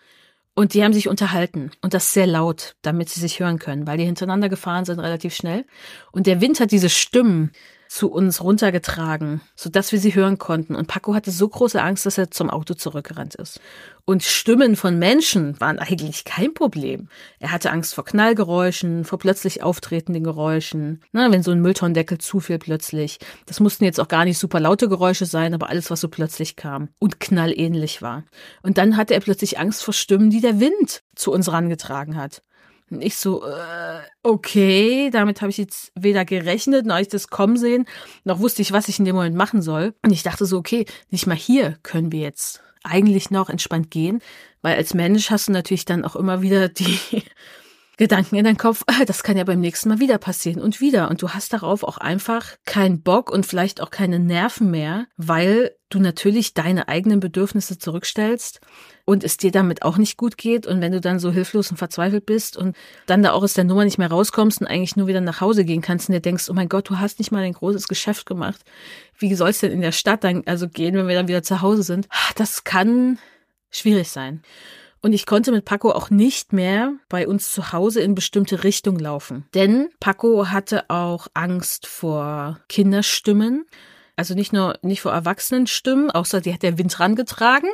Und 0.55 0.75
die 0.75 0.85
haben 0.85 0.93
sich 0.93 1.09
unterhalten 1.09 1.71
und 1.81 1.95
das 1.95 2.13
sehr 2.13 2.27
laut, 2.27 2.77
damit 2.83 3.09
sie 3.09 3.21
sich 3.21 3.41
hören 3.41 3.59
können, 3.59 3.87
weil 3.87 3.97
die 3.97 4.05
hintereinander 4.05 4.51
gefahren 4.51 4.85
sind 4.85 5.01
relativ 5.01 5.35
schnell. 5.35 5.65
Und 6.11 6.27
der 6.27 6.43
Wind 6.43 6.61
hat 6.61 6.73
diese 6.73 6.91
Stimmen 6.91 7.53
zu 7.93 8.11
uns 8.11 8.43
runtergetragen, 8.43 9.43
sodass 9.55 9.93
wir 9.93 10.01
sie 10.01 10.15
hören 10.15 10.39
konnten. 10.39 10.75
Und 10.75 10.89
Paco 10.89 11.15
hatte 11.15 11.31
so 11.31 11.47
große 11.47 11.81
Angst, 11.81 12.07
dass 12.07 12.17
er 12.17 12.31
zum 12.31 12.49
Auto 12.49 12.73
zurückgerannt 12.73 13.35
ist. 13.35 13.61
Und 14.07 14.23
Stimmen 14.23 14.77
von 14.77 14.99
Menschen 14.99 15.61
waren 15.61 15.79
eigentlich 15.79 16.25
kein 16.25 16.55
Problem. 16.55 17.09
Er 17.39 17.53
hatte 17.53 17.71
Angst 17.71 17.95
vor 17.95 18.07
Knallgeräuschen, 18.07 19.05
vor 19.05 19.19
plötzlich 19.19 19.63
auftretenden 19.63 20.25
Geräuschen. 20.25 21.03
Na, 21.13 21.31
wenn 21.31 21.43
so 21.43 21.51
ein 21.51 21.61
Mülltonnendeckel 21.61 22.17
zufiel 22.17 22.59
plötzlich. 22.59 23.19
Das 23.45 23.61
mussten 23.61 23.85
jetzt 23.85 24.01
auch 24.01 24.09
gar 24.09 24.25
nicht 24.25 24.39
super 24.39 24.59
laute 24.59 24.89
Geräusche 24.89 25.27
sein, 25.27 25.53
aber 25.53 25.69
alles, 25.69 25.91
was 25.91 26.01
so 26.01 26.09
plötzlich 26.09 26.57
kam 26.57 26.89
und 26.99 27.21
knallähnlich 27.21 28.01
war. 28.01 28.25
Und 28.63 28.79
dann 28.79 28.97
hatte 28.97 29.13
er 29.13 29.21
plötzlich 29.21 29.59
Angst 29.59 29.85
vor 29.85 29.93
Stimmen, 29.93 30.31
die 30.31 30.41
der 30.41 30.61
Wind 30.61 31.03
zu 31.15 31.31
uns 31.31 31.53
rangetragen 31.53 32.17
hat. 32.17 32.43
Und 32.93 33.03
ich 33.03 33.17
so, 33.17 33.43
äh, 33.43 34.01
okay, 34.23 35.09
damit 35.11 35.41
habe 35.41 35.51
ich 35.51 35.57
jetzt 35.57 35.93
weder 35.95 36.27
gerechnet, 36.27 36.85
noch 36.85 36.99
ich 36.99 37.09
das 37.09 37.29
kommen 37.29 37.57
sehen, 37.57 37.87
noch 38.25 38.39
wusste 38.39 38.61
ich, 38.61 38.73
was 38.73 38.89
ich 38.89 38.99
in 38.99 39.07
dem 39.07 39.17
Moment 39.17 39.35
machen 39.35 39.63
soll. 39.63 39.95
Und 40.03 40.13
ich 40.13 40.23
dachte 40.23 40.45
so, 40.45 40.59
okay, 40.59 40.85
nicht 41.11 41.27
mal 41.27 41.37
hier 41.37 41.79
können 41.83 42.13
wir 42.13 42.21
jetzt 42.21 42.61
eigentlich 42.85 43.31
noch 43.31 43.49
entspannt 43.49 43.91
gehen, 43.91 44.21
weil 44.61 44.77
als 44.77 44.93
Mensch 44.93 45.31
hast 45.31 45.49
du 45.49 45.53
natürlich 45.53 45.87
dann 45.87 46.05
auch 46.05 46.17
immer 46.17 46.43
wieder 46.43 46.69
die 46.69 46.99
Gedanken 47.99 48.37
in 48.37 48.45
deinem 48.45 48.57
Kopf, 48.57 48.85
ah, 48.87 49.05
das 49.05 49.23
kann 49.23 49.37
ja 49.37 49.45
beim 49.45 49.61
nächsten 49.61 49.91
Mal 49.91 50.01
wieder 50.01 50.17
passieren 50.17 50.63
und 50.63 50.81
wieder. 50.81 51.11
Und 51.11 51.21
du 51.21 51.31
hast 51.31 51.53
darauf 51.53 51.85
auch 51.85 51.99
einfach 51.99 52.57
keinen 52.65 53.03
Bock 53.03 53.31
und 53.31 53.45
vielleicht 53.45 53.83
auch 53.83 53.91
keine 53.91 54.19
Nerven 54.19 54.71
mehr, 54.71 55.07
weil 55.17 55.73
du 55.91 56.01
natürlich 56.01 56.55
deine 56.55 56.89
eigenen 56.89 57.21
Bedürfnisse 57.21 57.79
zurückstellst 57.79 58.61
und 59.05 59.25
es 59.25 59.37
dir 59.37 59.53
damit 59.53 59.83
auch 59.83 59.99
nicht 59.99 60.17
gut 60.17 60.39
geht 60.39 60.67
und 60.67 60.81
wenn 60.81 60.93
du 60.93 61.03
dann 61.03 61.19
so 61.19 61.31
hilflos 61.31 61.71
und 61.71 61.77
verzweifelt 61.77 62.25
bist 62.25 62.57
und 62.57 62.77
dann 63.05 63.23
da 63.23 63.33
auch 63.33 63.43
aus 63.43 63.53
der 63.53 63.65
Nummer 63.65 63.85
nicht 63.85 63.99
mehr 63.99 64.11
rauskommst 64.11 64.63
und 64.63 64.69
eigentlich 64.69 64.97
nur 64.97 65.07
wieder 65.07 65.21
nach 65.21 65.43
Hause 65.43 65.67
gehen 65.67 65.83
kannst 65.83 66.09
und 66.09 66.15
dir 66.15 66.21
denkst, 66.21 66.49
oh 66.49 66.55
mein 66.55 66.71
Gott, 66.71 66.89
du 66.89 66.99
hast 66.99 67.19
nicht 67.19 67.31
mal 67.31 67.43
ein 67.43 67.53
großes 67.53 67.89
Geschäft 67.89 68.25
gemacht. 68.25 68.63
Wie 69.19 69.35
soll 69.35 69.51
es 69.51 69.61
denn 69.61 69.73
in 69.73 69.83
der 69.83 69.93
Stadt 69.93 70.25
dann 70.25 70.43
also 70.47 70.67
gehen, 70.67 70.95
wenn 70.95 71.09
wir 71.09 71.15
dann 71.15 71.29
wieder 71.29 71.43
zu 71.43 71.61
Hause 71.61 71.83
sind? 71.83 72.09
Das 72.37 72.65
kann 72.65 73.19
schwierig 73.71 74.09
sein. 74.09 74.43
Und 75.03 75.13
ich 75.13 75.27
konnte 75.27 75.51
mit 75.51 75.65
Paco 75.65 75.91
auch 75.91 76.11
nicht 76.11 76.53
mehr 76.53 76.95
bei 77.09 77.27
uns 77.27 77.51
zu 77.51 77.73
Hause 77.73 78.01
in 78.01 78.15
bestimmte 78.15 78.63
Richtungen 78.63 79.01
laufen. 79.01 79.47
Denn 79.53 79.89
Paco 79.99 80.49
hatte 80.49 80.89
auch 80.89 81.27
Angst 81.35 81.89
vor 81.89 82.61
Kinderstimmen. 82.69 83.67
Also 84.15 84.35
nicht 84.35 84.53
nur 84.53 84.79
nicht 84.83 85.03
vor 85.03 85.13
Erwachsenenstimmen, 85.13 86.13
außer 86.13 86.41
die 86.41 86.55
hat 86.55 86.63
der 86.63 86.79
Wind 86.79 87.01
rangetragen. 87.01 87.69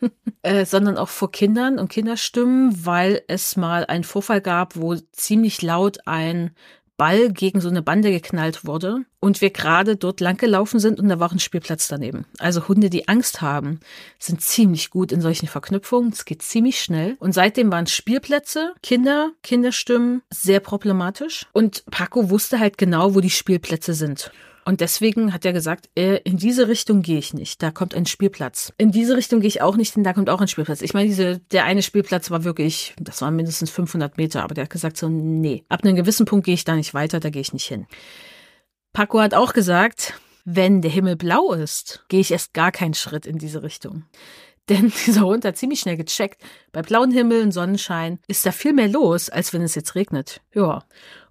äh, 0.42 0.64
sondern 0.66 0.98
auch 0.98 1.08
vor 1.08 1.30
Kindern 1.30 1.78
und 1.78 1.88
Kinderstimmen, 1.88 2.84
weil 2.84 3.22
es 3.28 3.56
mal 3.56 3.86
einen 3.86 4.04
Vorfall 4.04 4.40
gab, 4.40 4.76
wo 4.76 4.94
ziemlich 5.12 5.62
laut 5.62 6.06
ein 6.06 6.50
Ball 6.96 7.30
gegen 7.32 7.60
so 7.60 7.68
eine 7.68 7.82
Bande 7.82 8.10
geknallt 8.10 8.64
wurde 8.64 9.04
und 9.20 9.40
wir 9.40 9.50
gerade 9.50 9.96
dort 9.96 10.20
langgelaufen 10.20 10.80
sind 10.80 10.98
und 10.98 11.08
da 11.08 11.20
war 11.20 11.30
ein 11.30 11.38
Spielplatz 11.38 11.88
daneben. 11.88 12.26
Also 12.38 12.68
Hunde, 12.68 12.90
die 12.90 13.08
Angst 13.08 13.42
haben, 13.42 13.80
sind 14.18 14.40
ziemlich 14.40 14.90
gut 14.90 15.12
in 15.12 15.20
solchen 15.20 15.48
Verknüpfungen. 15.48 16.12
Es 16.12 16.24
geht 16.24 16.42
ziemlich 16.42 16.80
schnell. 16.80 17.16
Und 17.18 17.32
seitdem 17.32 17.70
waren 17.70 17.86
Spielplätze, 17.86 18.72
Kinder, 18.82 19.32
Kinderstimmen 19.42 20.22
sehr 20.30 20.60
problematisch. 20.60 21.46
Und 21.52 21.84
Paco 21.90 22.30
wusste 22.30 22.58
halt 22.58 22.78
genau, 22.78 23.14
wo 23.14 23.20
die 23.20 23.30
Spielplätze 23.30 23.94
sind. 23.94 24.30
Und 24.68 24.80
deswegen 24.80 25.32
hat 25.32 25.44
er 25.44 25.52
gesagt, 25.52 25.88
äh, 25.96 26.16
in 26.24 26.38
diese 26.38 26.66
Richtung 26.66 27.02
gehe 27.02 27.18
ich 27.18 27.32
nicht. 27.32 27.62
Da 27.62 27.70
kommt 27.70 27.94
ein 27.94 28.04
Spielplatz. 28.04 28.72
In 28.78 28.90
diese 28.90 29.16
Richtung 29.16 29.38
gehe 29.38 29.46
ich 29.46 29.62
auch 29.62 29.76
nicht, 29.76 29.94
denn 29.94 30.02
da 30.02 30.12
kommt 30.12 30.28
auch 30.28 30.40
ein 30.40 30.48
Spielplatz. 30.48 30.82
Ich 30.82 30.92
meine, 30.92 31.06
diese, 31.06 31.38
der 31.52 31.66
eine 31.66 31.82
Spielplatz 31.82 32.32
war 32.32 32.42
wirklich, 32.42 32.92
das 33.00 33.22
waren 33.22 33.36
mindestens 33.36 33.70
500 33.70 34.16
Meter, 34.16 34.42
aber 34.42 34.54
der 34.54 34.64
hat 34.64 34.70
gesagt 34.70 34.96
so, 34.96 35.08
nee, 35.08 35.64
ab 35.68 35.84
einem 35.84 35.94
gewissen 35.94 36.26
Punkt 36.26 36.46
gehe 36.46 36.54
ich 36.54 36.64
da 36.64 36.74
nicht 36.74 36.94
weiter, 36.94 37.20
da 37.20 37.30
gehe 37.30 37.42
ich 37.42 37.52
nicht 37.52 37.66
hin. 37.66 37.86
Paco 38.92 39.20
hat 39.20 39.34
auch 39.34 39.52
gesagt, 39.52 40.14
wenn 40.44 40.82
der 40.82 40.90
Himmel 40.90 41.14
blau 41.14 41.52
ist, 41.52 42.04
gehe 42.08 42.18
ich 42.18 42.32
erst 42.32 42.52
gar 42.52 42.72
keinen 42.72 42.94
Schritt 42.94 43.24
in 43.24 43.38
diese 43.38 43.62
Richtung. 43.62 44.02
Denn 44.68 44.92
dieser 45.06 45.20
Hund 45.20 45.44
hat 45.44 45.56
ziemlich 45.56 45.78
schnell 45.78 45.96
gecheckt, 45.96 46.42
bei 46.72 46.82
blauen 46.82 47.12
Himmel 47.12 47.42
und 47.42 47.52
Sonnenschein 47.52 48.18
ist 48.26 48.44
da 48.44 48.50
viel 48.50 48.72
mehr 48.72 48.88
los, 48.88 49.30
als 49.30 49.52
wenn 49.52 49.62
es 49.62 49.76
jetzt 49.76 49.94
regnet. 49.94 50.40
Ja. 50.52 50.82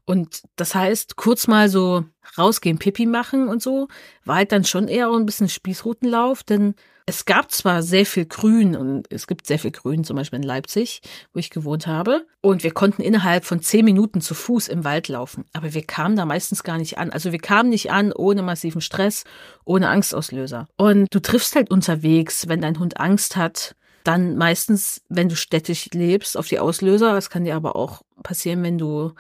Und 0.06 0.44
das 0.56 0.76
heißt, 0.76 1.16
kurz 1.16 1.48
mal 1.48 1.70
so 1.70 2.06
rausgehen, 2.38 2.78
Pipi 2.78 3.06
machen 3.06 3.48
und 3.48 3.62
so, 3.62 3.88
war 4.24 4.38
halt 4.38 4.52
dann 4.52 4.64
schon 4.64 4.88
eher 4.88 5.10
ein 5.10 5.26
bisschen 5.26 5.50
Spießrutenlauf, 5.50 6.44
denn 6.44 6.76
es 7.08 7.26
gab 7.26 7.52
zwar 7.52 7.84
sehr 7.84 8.06
viel 8.06 8.26
Grün 8.26 8.76
und 8.76 9.12
es 9.12 9.28
gibt 9.28 9.46
sehr 9.46 9.60
viel 9.60 9.70
Grün, 9.72 10.04
zum 10.04 10.16
Beispiel 10.16 10.38
in 10.38 10.44
Leipzig, 10.44 11.02
wo 11.34 11.40
ich 11.40 11.52
gewohnt 11.52 11.86
habe, 11.86 12.26
und 12.42 12.64
wir 12.64 12.72
konnten 12.72 13.04
innerhalb 13.04 13.46
von 13.46 13.62
zehn 13.62 13.86
Minuten 13.86 14.22
zu 14.22 14.34
Fuß 14.34 14.68
im 14.70 14.84
Wald 14.84 15.08
laufen, 15.08 15.46
aber 15.54 15.74
wir 15.74 15.84
kamen 15.84 16.16
da 16.16 16.26
meistens 16.26 16.64
gar 16.64 16.78
nicht 16.78 16.98
an. 16.98 17.12
Also 17.12 17.32
wir 17.32 17.40
kamen 17.40 17.70
nicht 17.70 17.92
an 17.92 18.12
ohne 18.12 18.42
massiven 18.42 18.82
Stress, 18.82 19.24
ohne 19.66 19.90
Angstauslöser. 19.90 20.68
Und 20.78 21.14
du 21.14 21.20
triffst 21.20 21.56
halt 21.56 21.70
unterwegs, 21.70 22.48
wenn 22.48 22.62
dein 22.62 22.80
Hund 22.80 23.00
Angst 23.00 23.36
hat, 23.36 23.76
dann 24.04 24.36
meistens, 24.38 25.02
wenn 25.10 25.30
du 25.30 25.36
städtisch 25.36 25.90
lebst, 25.92 26.38
auf 26.38 26.48
die 26.48 26.60
Auslöser. 26.60 27.14
Das 27.14 27.30
kann 27.30 27.44
dir 27.44 27.56
aber 27.56 27.76
auch 27.76 28.04
passieren, 28.24 28.64
wenn 28.64 28.78
du 28.78 29.14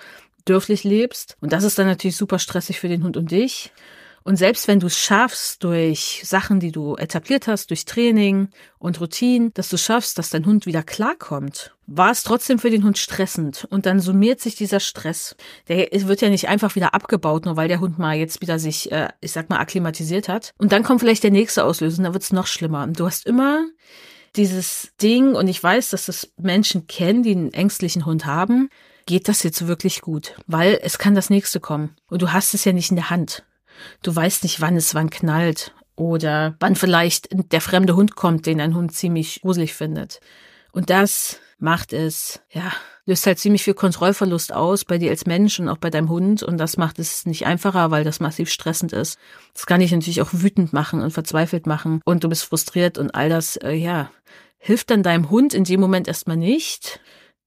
dörflich 0.45 0.83
lebst. 0.83 1.37
Und 1.41 1.53
das 1.53 1.63
ist 1.63 1.77
dann 1.77 1.87
natürlich 1.87 2.17
super 2.17 2.39
stressig 2.39 2.79
für 2.79 2.87
den 2.87 3.03
Hund 3.03 3.17
und 3.17 3.31
dich. 3.31 3.71
Und 4.27 4.37
selbst 4.37 4.67
wenn 4.67 4.79
du 4.79 4.87
es 4.87 4.97
schaffst, 4.97 5.63
durch 5.63 6.23
Sachen, 6.25 6.59
die 6.59 6.71
du 6.71 6.95
etabliert 6.95 7.45
hast, 7.45 7.69
durch 7.69 7.85
Training 7.85 8.49
und 8.79 8.99
Routinen, 8.99 9.53
dass 9.53 9.69
du 9.69 9.77
schaffst, 9.77 10.17
dass 10.17 10.31
dein 10.31 10.47
Hund 10.47 10.65
wieder 10.65 10.81
klarkommt, 10.81 11.75
war 11.85 12.09
es 12.09 12.23
trotzdem 12.23 12.57
für 12.57 12.71
den 12.71 12.83
Hund 12.83 12.97
stressend. 12.97 13.67
Und 13.69 13.85
dann 13.85 13.99
summiert 13.99 14.41
sich 14.41 14.55
dieser 14.55 14.79
Stress. 14.79 15.35
Der 15.67 15.89
wird 15.91 16.21
ja 16.21 16.29
nicht 16.29 16.47
einfach 16.47 16.75
wieder 16.75 16.95
abgebaut, 16.95 17.45
nur 17.45 17.55
weil 17.55 17.67
der 17.67 17.79
Hund 17.79 17.99
mal 17.99 18.15
jetzt 18.15 18.41
wieder 18.41 18.57
sich, 18.57 18.91
äh, 18.91 19.09
ich 19.21 19.31
sag 19.31 19.51
mal, 19.51 19.59
akklimatisiert 19.59 20.27
hat. 20.27 20.55
Und 20.57 20.71
dann 20.71 20.81
kommt 20.81 21.01
vielleicht 21.01 21.23
der 21.23 21.29
nächste 21.29 21.63
Auslöser 21.63 22.01
dann 22.01 22.13
wird 22.13 22.23
es 22.23 22.33
noch 22.33 22.47
schlimmer. 22.47 22.81
Und 22.81 22.99
du 22.99 23.05
hast 23.05 23.27
immer 23.27 23.63
dieses 24.35 24.89
Ding, 24.99 25.35
und 25.35 25.47
ich 25.47 25.61
weiß, 25.61 25.91
dass 25.91 26.07
das 26.07 26.33
Menschen 26.35 26.87
kennen, 26.87 27.21
die 27.21 27.31
einen 27.31 27.53
ängstlichen 27.53 28.07
Hund 28.07 28.25
haben, 28.25 28.69
geht 29.05 29.27
das 29.27 29.43
jetzt 29.43 29.67
wirklich 29.67 30.01
gut? 30.01 30.35
Weil 30.47 30.79
es 30.81 30.97
kann 30.97 31.15
das 31.15 31.29
nächste 31.29 31.59
kommen. 31.59 31.95
Und 32.07 32.21
du 32.21 32.31
hast 32.31 32.53
es 32.53 32.65
ja 32.65 32.73
nicht 32.73 32.89
in 32.89 32.95
der 32.95 33.09
Hand. 33.09 33.43
Du 34.01 34.15
weißt 34.15 34.43
nicht, 34.43 34.61
wann 34.61 34.75
es 34.75 34.95
wann 34.95 35.09
knallt 35.09 35.73
oder 35.95 36.55
wann 36.59 36.75
vielleicht 36.75 37.29
der 37.51 37.61
fremde 37.61 37.95
Hund 37.95 38.15
kommt, 38.15 38.45
den 38.45 38.61
ein 38.61 38.75
Hund 38.75 38.93
ziemlich 38.93 39.41
gruselig 39.41 39.73
findet. 39.73 40.19
Und 40.71 40.89
das 40.89 41.39
macht 41.57 41.93
es, 41.93 42.41
ja, 42.51 42.73
löst 43.05 43.25
halt 43.25 43.39
ziemlich 43.39 43.63
viel 43.63 43.75
Kontrollverlust 43.75 44.51
aus 44.51 44.83
bei 44.83 44.97
dir 44.97 45.11
als 45.11 45.25
Mensch 45.25 45.59
und 45.59 45.69
auch 45.69 45.77
bei 45.77 45.89
deinem 45.89 46.09
Hund. 46.09 46.43
Und 46.43 46.57
das 46.57 46.77
macht 46.77 46.99
es 46.99 47.25
nicht 47.25 47.45
einfacher, 47.45 47.91
weil 47.91 48.03
das 48.03 48.19
massiv 48.19 48.49
stressend 48.49 48.91
ist. 48.91 49.17
Das 49.53 49.65
kann 49.65 49.79
dich 49.79 49.91
natürlich 49.91 50.21
auch 50.21 50.29
wütend 50.31 50.73
machen 50.73 51.01
und 51.01 51.11
verzweifelt 51.11 51.65
machen. 51.67 52.01
Und 52.03 52.23
du 52.23 52.29
bist 52.29 52.43
frustriert 52.43 52.97
und 52.97 53.15
all 53.15 53.29
das, 53.29 53.55
äh, 53.57 53.73
ja, 53.73 54.11
hilft 54.57 54.89
dann 54.89 55.03
deinem 55.03 55.29
Hund 55.29 55.53
in 55.53 55.63
dem 55.63 55.79
Moment 55.79 56.07
erstmal 56.07 56.37
nicht 56.37 56.99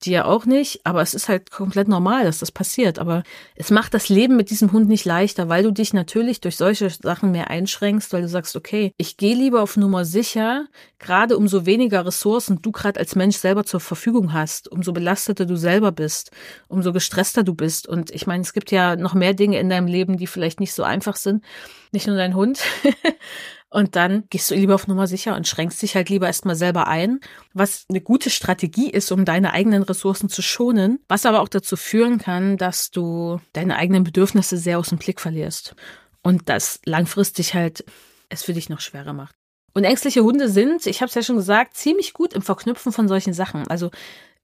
dir 0.05 0.26
auch 0.26 0.47
nicht, 0.47 0.81
aber 0.85 1.02
es 1.02 1.14
ist 1.14 1.28
halt 1.28 1.50
komplett 1.50 1.88
normal, 1.88 2.25
dass 2.25 2.38
das 2.38 2.52
passiert. 2.52 2.99
Aber 2.99 3.23
es 3.57 3.71
macht 3.71 3.95
das 3.95 4.09
Leben 4.09 4.37
mit 4.37 4.50
diesem 4.50 4.73
Hund 4.73 4.88
nicht 4.88 5.05
leichter, 5.05 5.49
weil 5.49 5.62
du 5.62 5.73
dich 5.73 5.93
natürlich 5.93 6.40
durch 6.40 6.57
solche 6.57 6.90
Sachen 6.90 7.33
mehr 7.33 7.50
einschränkst, 7.50 8.12
weil 8.12 8.23
du 8.23 8.28
sagst, 8.28 8.57
okay, 8.57 8.93
ich 8.97 9.17
gehe 9.17 9.35
lieber 9.35 9.62
auf 9.62 9.76
Nummer 9.76 10.05
sicher, 10.05 10.67
gerade 10.99 11.37
umso 11.37 11.67
weniger 11.67 12.07
Ressourcen 12.07 12.62
du 12.62 12.71
gerade 12.71 13.00
als 13.00 13.17
Mensch 13.17 13.37
selber 13.37 13.64
zur 13.64 13.81
Verfügung 13.81 14.33
hast, 14.33 14.71
umso 14.71 14.93
belasteter 14.93 15.47
du 15.47 15.57
selber 15.57 15.93
bist, 15.93 16.31
umso 16.69 16.93
gestresster 16.93 17.43
du 17.43 17.55
bist. 17.55 17.88
Und 17.88 18.11
ich 18.11 18.26
meine, 18.26 18.43
es 18.43 18.52
gibt 18.52 18.71
ja 18.71 18.97
noch 18.97 19.14
mehr 19.14 19.35
Dinge 19.35 19.59
in 19.59 19.69
deinem 19.69 19.87
Leben, 19.87 20.17
die 20.17 20.26
vielleicht 20.26 20.61
nicht 20.61 20.75
so 20.75 20.83
einfach 20.83 21.17
sind. 21.17 21.45
Nicht 21.90 22.07
nur 22.07 22.17
dein 22.17 22.35
Hund. 22.35 22.61
Und 23.71 23.97
dann 23.97 24.25
gehst 24.31 24.51
du 24.51 24.55
lieber 24.55 24.75
auf 24.75 24.87
Nummer 24.87 25.07
sicher 25.07 25.37
und 25.37 25.47
schränkst 25.47 25.83
dich 25.83 25.95
halt 25.95 26.09
lieber 26.09 26.27
erstmal 26.27 26.57
selber 26.57 26.87
ein, 26.87 27.21
was 27.53 27.85
eine 27.91 28.01
gute 28.01 28.31
Strategie 28.31 28.89
ist, 28.89 29.13
um 29.13 29.27
deine 29.27 29.53
eigenen 29.53 29.83
Ressourcen 29.83 30.31
zu 30.31 30.41
schonen, 30.41 31.01
was 31.07 31.27
aber 31.27 31.43
auch 31.43 31.49
dazu 31.49 31.77
führen 31.77 32.19
kann, 32.19 32.57
dass 32.57 32.91
du 32.91 33.41
deine 33.53 33.77
eigenen 33.77 34.05
Bedürfnisse 34.05 34.57
sehr 34.57 34.79
aus 34.79 34.89
dem 34.89 34.99
Blick 34.99 35.21
verlierst. 35.21 35.75
Und 36.23 36.49
das 36.49 36.81
langfristig 36.87 37.55
halt 37.55 37.85
es 38.31 38.43
für 38.43 38.55
dich 38.55 38.71
noch 38.71 38.81
schwerer 38.81 39.13
macht. 39.13 39.35
Und 39.75 39.85
ängstliche 39.85 40.25
Hunde 40.25 40.49
sind, 40.49 40.87
ich 40.87 41.03
habe 41.03 41.09
es 41.09 41.15
ja 41.15 41.23
schon 41.23 41.37
gesagt, 41.37 41.77
ziemlich 41.77 42.15
gut 42.15 42.33
im 42.33 42.43
Verknüpfen 42.43 42.91
von 42.91 43.07
solchen 43.07 43.33
Sachen. 43.35 43.69
Also 43.69 43.91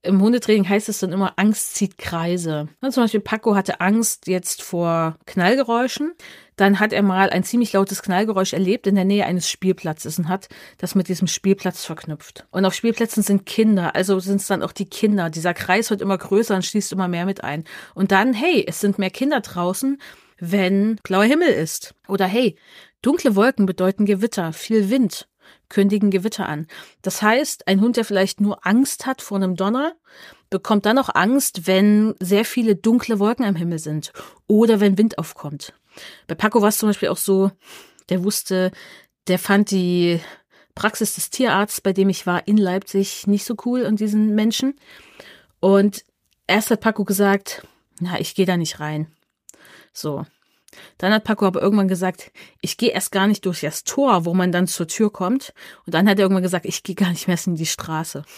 im 0.04 0.20
Hundetraining 0.20 0.68
heißt 0.68 0.88
es 0.88 0.98
dann 1.00 1.12
immer, 1.12 1.34
Angst 1.36 1.74
zieht 1.74 1.98
Kreise. 1.98 2.68
zum 2.80 3.02
Beispiel 3.02 3.20
Paco 3.20 3.54
hatte 3.54 3.80
Angst 3.80 4.26
jetzt 4.26 4.62
vor 4.62 5.16
Knallgeräuschen. 5.26 6.12
Dann 6.56 6.78
hat 6.78 6.92
er 6.92 7.02
mal 7.02 7.30
ein 7.30 7.42
ziemlich 7.42 7.72
lautes 7.72 8.02
Knallgeräusch 8.02 8.52
erlebt 8.52 8.86
in 8.86 8.94
der 8.94 9.04
Nähe 9.04 9.26
eines 9.26 9.50
Spielplatzes 9.50 10.18
und 10.18 10.28
hat 10.28 10.48
das 10.78 10.94
mit 10.94 11.08
diesem 11.08 11.26
Spielplatz 11.26 11.84
verknüpft. 11.84 12.46
Und 12.50 12.64
auf 12.64 12.74
Spielplätzen 12.74 13.22
sind 13.22 13.44
Kinder, 13.44 13.96
also 13.96 14.20
sind 14.20 14.40
es 14.40 14.46
dann 14.46 14.62
auch 14.62 14.72
die 14.72 14.88
Kinder. 14.88 15.30
Dieser 15.30 15.54
Kreis 15.54 15.90
wird 15.90 16.00
immer 16.00 16.16
größer 16.16 16.54
und 16.54 16.64
schließt 16.64 16.92
immer 16.92 17.08
mehr 17.08 17.26
mit 17.26 17.42
ein. 17.42 17.64
Und 17.94 18.12
dann, 18.12 18.34
hey, 18.34 18.64
es 18.68 18.80
sind 18.80 18.98
mehr 18.98 19.10
Kinder 19.10 19.40
draußen, 19.40 19.98
wenn 20.38 20.96
blauer 21.02 21.24
Himmel 21.24 21.48
ist. 21.48 21.94
Oder 22.06 22.26
hey, 22.26 22.56
dunkle 23.02 23.34
Wolken 23.34 23.66
bedeuten 23.66 24.06
Gewitter, 24.06 24.52
viel 24.52 24.90
Wind 24.90 25.26
kündigen 25.74 26.12
Gewitter 26.12 26.48
an. 26.48 26.68
Das 27.02 27.20
heißt, 27.20 27.66
ein 27.66 27.80
Hund, 27.80 27.96
der 27.96 28.04
vielleicht 28.04 28.40
nur 28.40 28.64
Angst 28.64 29.06
hat 29.06 29.20
vor 29.20 29.38
einem 29.38 29.56
Donner, 29.56 29.94
bekommt 30.48 30.86
dann 30.86 30.98
auch 30.98 31.08
Angst, 31.12 31.66
wenn 31.66 32.14
sehr 32.20 32.44
viele 32.44 32.76
dunkle 32.76 33.18
Wolken 33.18 33.44
am 33.44 33.56
Himmel 33.56 33.80
sind 33.80 34.12
oder 34.46 34.78
wenn 34.78 34.96
Wind 34.96 35.18
aufkommt. 35.18 35.74
Bei 36.28 36.36
Paco 36.36 36.62
war 36.62 36.68
es 36.68 36.78
zum 36.78 36.88
Beispiel 36.88 37.08
auch 37.08 37.16
so, 37.16 37.50
der 38.08 38.22
wusste, 38.22 38.70
der 39.26 39.40
fand 39.40 39.72
die 39.72 40.20
Praxis 40.76 41.16
des 41.16 41.30
Tierarztes, 41.30 41.80
bei 41.80 41.92
dem 41.92 42.08
ich 42.08 42.24
war, 42.24 42.46
in 42.46 42.56
Leipzig 42.56 43.26
nicht 43.26 43.44
so 43.44 43.56
cool 43.64 43.82
und 43.82 43.98
diesen 43.98 44.36
Menschen. 44.36 44.74
Und 45.58 46.04
erst 46.46 46.70
hat 46.70 46.82
Paco 46.82 47.04
gesagt, 47.04 47.66
na, 47.98 48.20
ich 48.20 48.36
gehe 48.36 48.46
da 48.46 48.56
nicht 48.56 48.78
rein. 48.78 49.08
So. 49.92 50.24
Dann 50.98 51.12
hat 51.12 51.24
Paco 51.24 51.46
aber 51.46 51.62
irgendwann 51.62 51.88
gesagt, 51.88 52.32
ich 52.60 52.76
gehe 52.76 52.90
erst 52.90 53.12
gar 53.12 53.26
nicht 53.26 53.44
durch 53.46 53.60
das 53.60 53.84
Tor, 53.84 54.24
wo 54.24 54.34
man 54.34 54.52
dann 54.52 54.66
zur 54.66 54.88
Tür 54.88 55.12
kommt. 55.12 55.52
Und 55.86 55.94
dann 55.94 56.08
hat 56.08 56.18
er 56.18 56.24
irgendwann 56.24 56.42
gesagt, 56.42 56.66
ich 56.66 56.82
gehe 56.82 56.94
gar 56.94 57.10
nicht 57.10 57.28
mehr 57.28 57.38
in 57.46 57.56
die 57.56 57.66
Straße. 57.66 58.24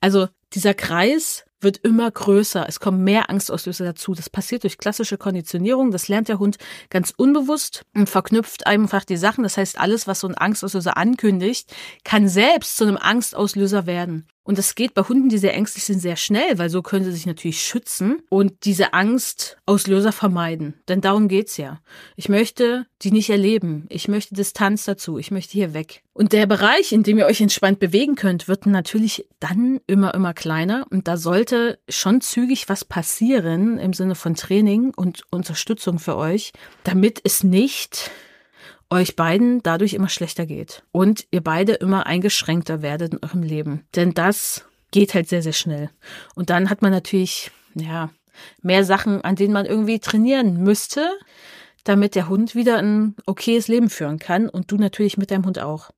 Also 0.00 0.26
dieser 0.52 0.74
Kreis 0.74 1.44
wird 1.64 1.78
immer 1.78 2.10
größer. 2.10 2.66
Es 2.68 2.78
kommen 2.78 3.02
mehr 3.02 3.30
Angstauslöser 3.30 3.84
dazu. 3.84 4.14
Das 4.14 4.30
passiert 4.30 4.62
durch 4.62 4.78
klassische 4.78 5.18
Konditionierung. 5.18 5.90
Das 5.90 6.08
lernt 6.08 6.28
der 6.28 6.38
Hund 6.38 6.58
ganz 6.90 7.12
unbewusst 7.16 7.84
und 7.94 8.08
verknüpft 8.08 8.66
einfach 8.66 9.04
die 9.04 9.16
Sachen. 9.16 9.42
Das 9.42 9.56
heißt, 9.56 9.78
alles, 9.78 10.06
was 10.06 10.20
so 10.20 10.28
ein 10.28 10.36
Angstauslöser 10.36 10.96
ankündigt, 10.96 11.74
kann 12.04 12.28
selbst 12.28 12.76
zu 12.76 12.84
einem 12.84 12.96
Angstauslöser 12.96 13.86
werden. 13.86 14.28
Und 14.44 14.58
das 14.58 14.74
geht 14.74 14.92
bei 14.92 15.02
Hunden, 15.02 15.30
die 15.30 15.38
sehr 15.38 15.54
ängstlich 15.54 15.84
sind, 15.84 16.00
sehr 16.00 16.16
schnell, 16.16 16.58
weil 16.58 16.68
so 16.68 16.82
können 16.82 17.04
sie 17.04 17.12
sich 17.12 17.24
natürlich 17.24 17.62
schützen 17.62 18.22
und 18.28 18.66
diese 18.66 18.92
Angstauslöser 18.92 20.12
vermeiden. 20.12 20.74
Denn 20.86 21.00
darum 21.00 21.28
geht's 21.28 21.56
ja. 21.56 21.80
Ich 22.14 22.28
möchte 22.28 22.86
die 23.00 23.10
nicht 23.10 23.30
erleben. 23.30 23.86
Ich 23.88 24.06
möchte 24.06 24.34
Distanz 24.34 24.84
dazu. 24.84 25.18
Ich 25.18 25.30
möchte 25.30 25.52
hier 25.52 25.72
weg. 25.72 26.02
Und 26.12 26.32
der 26.32 26.46
Bereich, 26.46 26.92
in 26.92 27.02
dem 27.02 27.18
ihr 27.18 27.26
euch 27.26 27.40
entspannt 27.40 27.80
bewegen 27.80 28.16
könnt, 28.16 28.46
wird 28.46 28.66
natürlich 28.66 29.26
dann 29.40 29.80
immer, 29.86 30.14
immer 30.14 30.34
kleiner. 30.34 30.86
Und 30.90 31.08
da 31.08 31.16
sollte 31.16 31.78
schon 31.88 32.20
zügig 32.20 32.68
was 32.68 32.84
passieren 32.84 33.78
im 33.78 33.94
Sinne 33.94 34.14
von 34.14 34.34
Training 34.34 34.92
und 34.94 35.22
Unterstützung 35.30 35.98
für 35.98 36.16
euch, 36.16 36.52
damit 36.84 37.20
es 37.24 37.44
nicht 37.44 38.10
euch 38.90 39.16
beiden 39.16 39.62
dadurch 39.62 39.94
immer 39.94 40.08
schlechter 40.08 40.46
geht 40.46 40.84
und 40.92 41.26
ihr 41.30 41.42
beide 41.42 41.72
immer 41.74 42.06
eingeschränkter 42.06 42.82
werdet 42.82 43.14
in 43.14 43.20
eurem 43.22 43.42
Leben. 43.42 43.84
Denn 43.94 44.14
das 44.14 44.64
geht 44.90 45.14
halt 45.14 45.28
sehr, 45.28 45.42
sehr 45.42 45.52
schnell. 45.52 45.90
Und 46.34 46.50
dann 46.50 46.70
hat 46.70 46.82
man 46.82 46.92
natürlich, 46.92 47.50
ja, 47.74 48.10
mehr 48.62 48.84
Sachen, 48.84 49.22
an 49.22 49.36
denen 49.36 49.52
man 49.52 49.66
irgendwie 49.66 49.98
trainieren 49.98 50.62
müsste, 50.62 51.08
damit 51.84 52.14
der 52.14 52.28
Hund 52.28 52.54
wieder 52.54 52.78
ein 52.78 53.14
okayes 53.26 53.68
Leben 53.68 53.90
führen 53.90 54.18
kann 54.18 54.48
und 54.48 54.70
du 54.70 54.76
natürlich 54.76 55.16
mit 55.16 55.30
deinem 55.30 55.44
Hund 55.44 55.58
auch. 55.58 55.90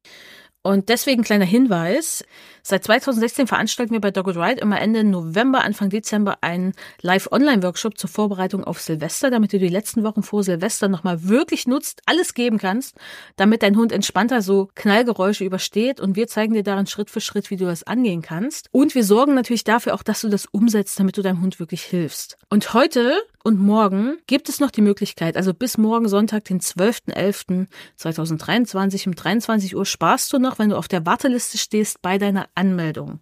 Und 0.62 0.88
deswegen 0.88 1.23
kleiner 1.23 1.45
Hinweis. 1.45 2.25
Seit 2.68 2.82
2016 2.82 3.46
veranstalten 3.46 3.92
wir 3.92 4.00
bei 4.00 4.11
Dogged 4.11 4.37
Ride 4.37 4.61
immer 4.61 4.80
Ende 4.80 5.04
November, 5.04 5.62
Anfang 5.62 5.88
Dezember 5.88 6.38
einen 6.40 6.73
Live-Online-Workshop 7.00 7.96
zur 7.96 8.11
Vorbereitung 8.11 8.64
auf 8.64 8.80
Silvester, 8.80 9.30
damit 9.30 9.52
du 9.52 9.61
die 9.61 9.68
letzten 9.68 10.02
Wochen 10.02 10.25
vor 10.25 10.42
Silvester 10.42 10.88
nochmal 10.88 11.28
wirklich 11.28 11.68
nutzt, 11.68 12.02
alles 12.06 12.35
geben 12.35 12.58
kannst, 12.58 12.96
damit 13.37 13.62
dein 13.62 13.76
Hund 13.76 13.92
entspannter 13.92 14.42
so 14.42 14.68
Knallgeräusche 14.75 15.44
übersteht. 15.44 16.00
Und 16.00 16.16
wir 16.16 16.26
zeigen 16.26 16.54
dir 16.54 16.64
darin 16.64 16.88
Schritt 16.88 17.08
für 17.08 17.20
Schritt, 17.20 17.50
wie 17.50 17.56
du 17.56 17.66
das 17.66 17.85
angehen 17.85 18.20
kannst. 18.20 18.68
Und 18.73 18.96
wir 18.96 19.04
sorgen 19.04 19.35
natürlich 19.35 19.62
dafür 19.62 19.94
auch, 19.94 20.02
dass 20.02 20.23
du 20.23 20.28
das 20.28 20.46
umsetzt, 20.46 20.99
damit 20.99 21.16
du 21.16 21.23
deinem 21.23 21.42
Hund 21.42 21.61
wirklich 21.61 21.85
hilfst. 21.85 22.37
Und 22.50 22.75
heute 22.75 23.16
und 23.47 23.61
morgen 23.61 24.19
gibt 24.26 24.49
es 24.49 24.59
noch 24.59 24.73
die 24.73 24.83
Möglichkeit, 24.83 25.37
also 25.37 25.55
bis 25.55 25.79
morgen 25.79 26.09
Sonntag, 26.09 26.43
den 26.45 26.59
12.11.2023 26.61 29.07
um 29.07 29.15
23 29.15 29.76
Uhr 29.76 29.87
sparst 29.87 30.33
du 30.33 30.41
noch, 30.41 30.59
wenn 30.59 30.71
du 30.71 30.76
auf 30.76 30.88
der 30.88 31.07
Warteliste 31.07 31.57
stehst, 31.57 32.03
bei 32.03 32.19
deiner 32.19 32.49
Anmeldung. 32.57 33.21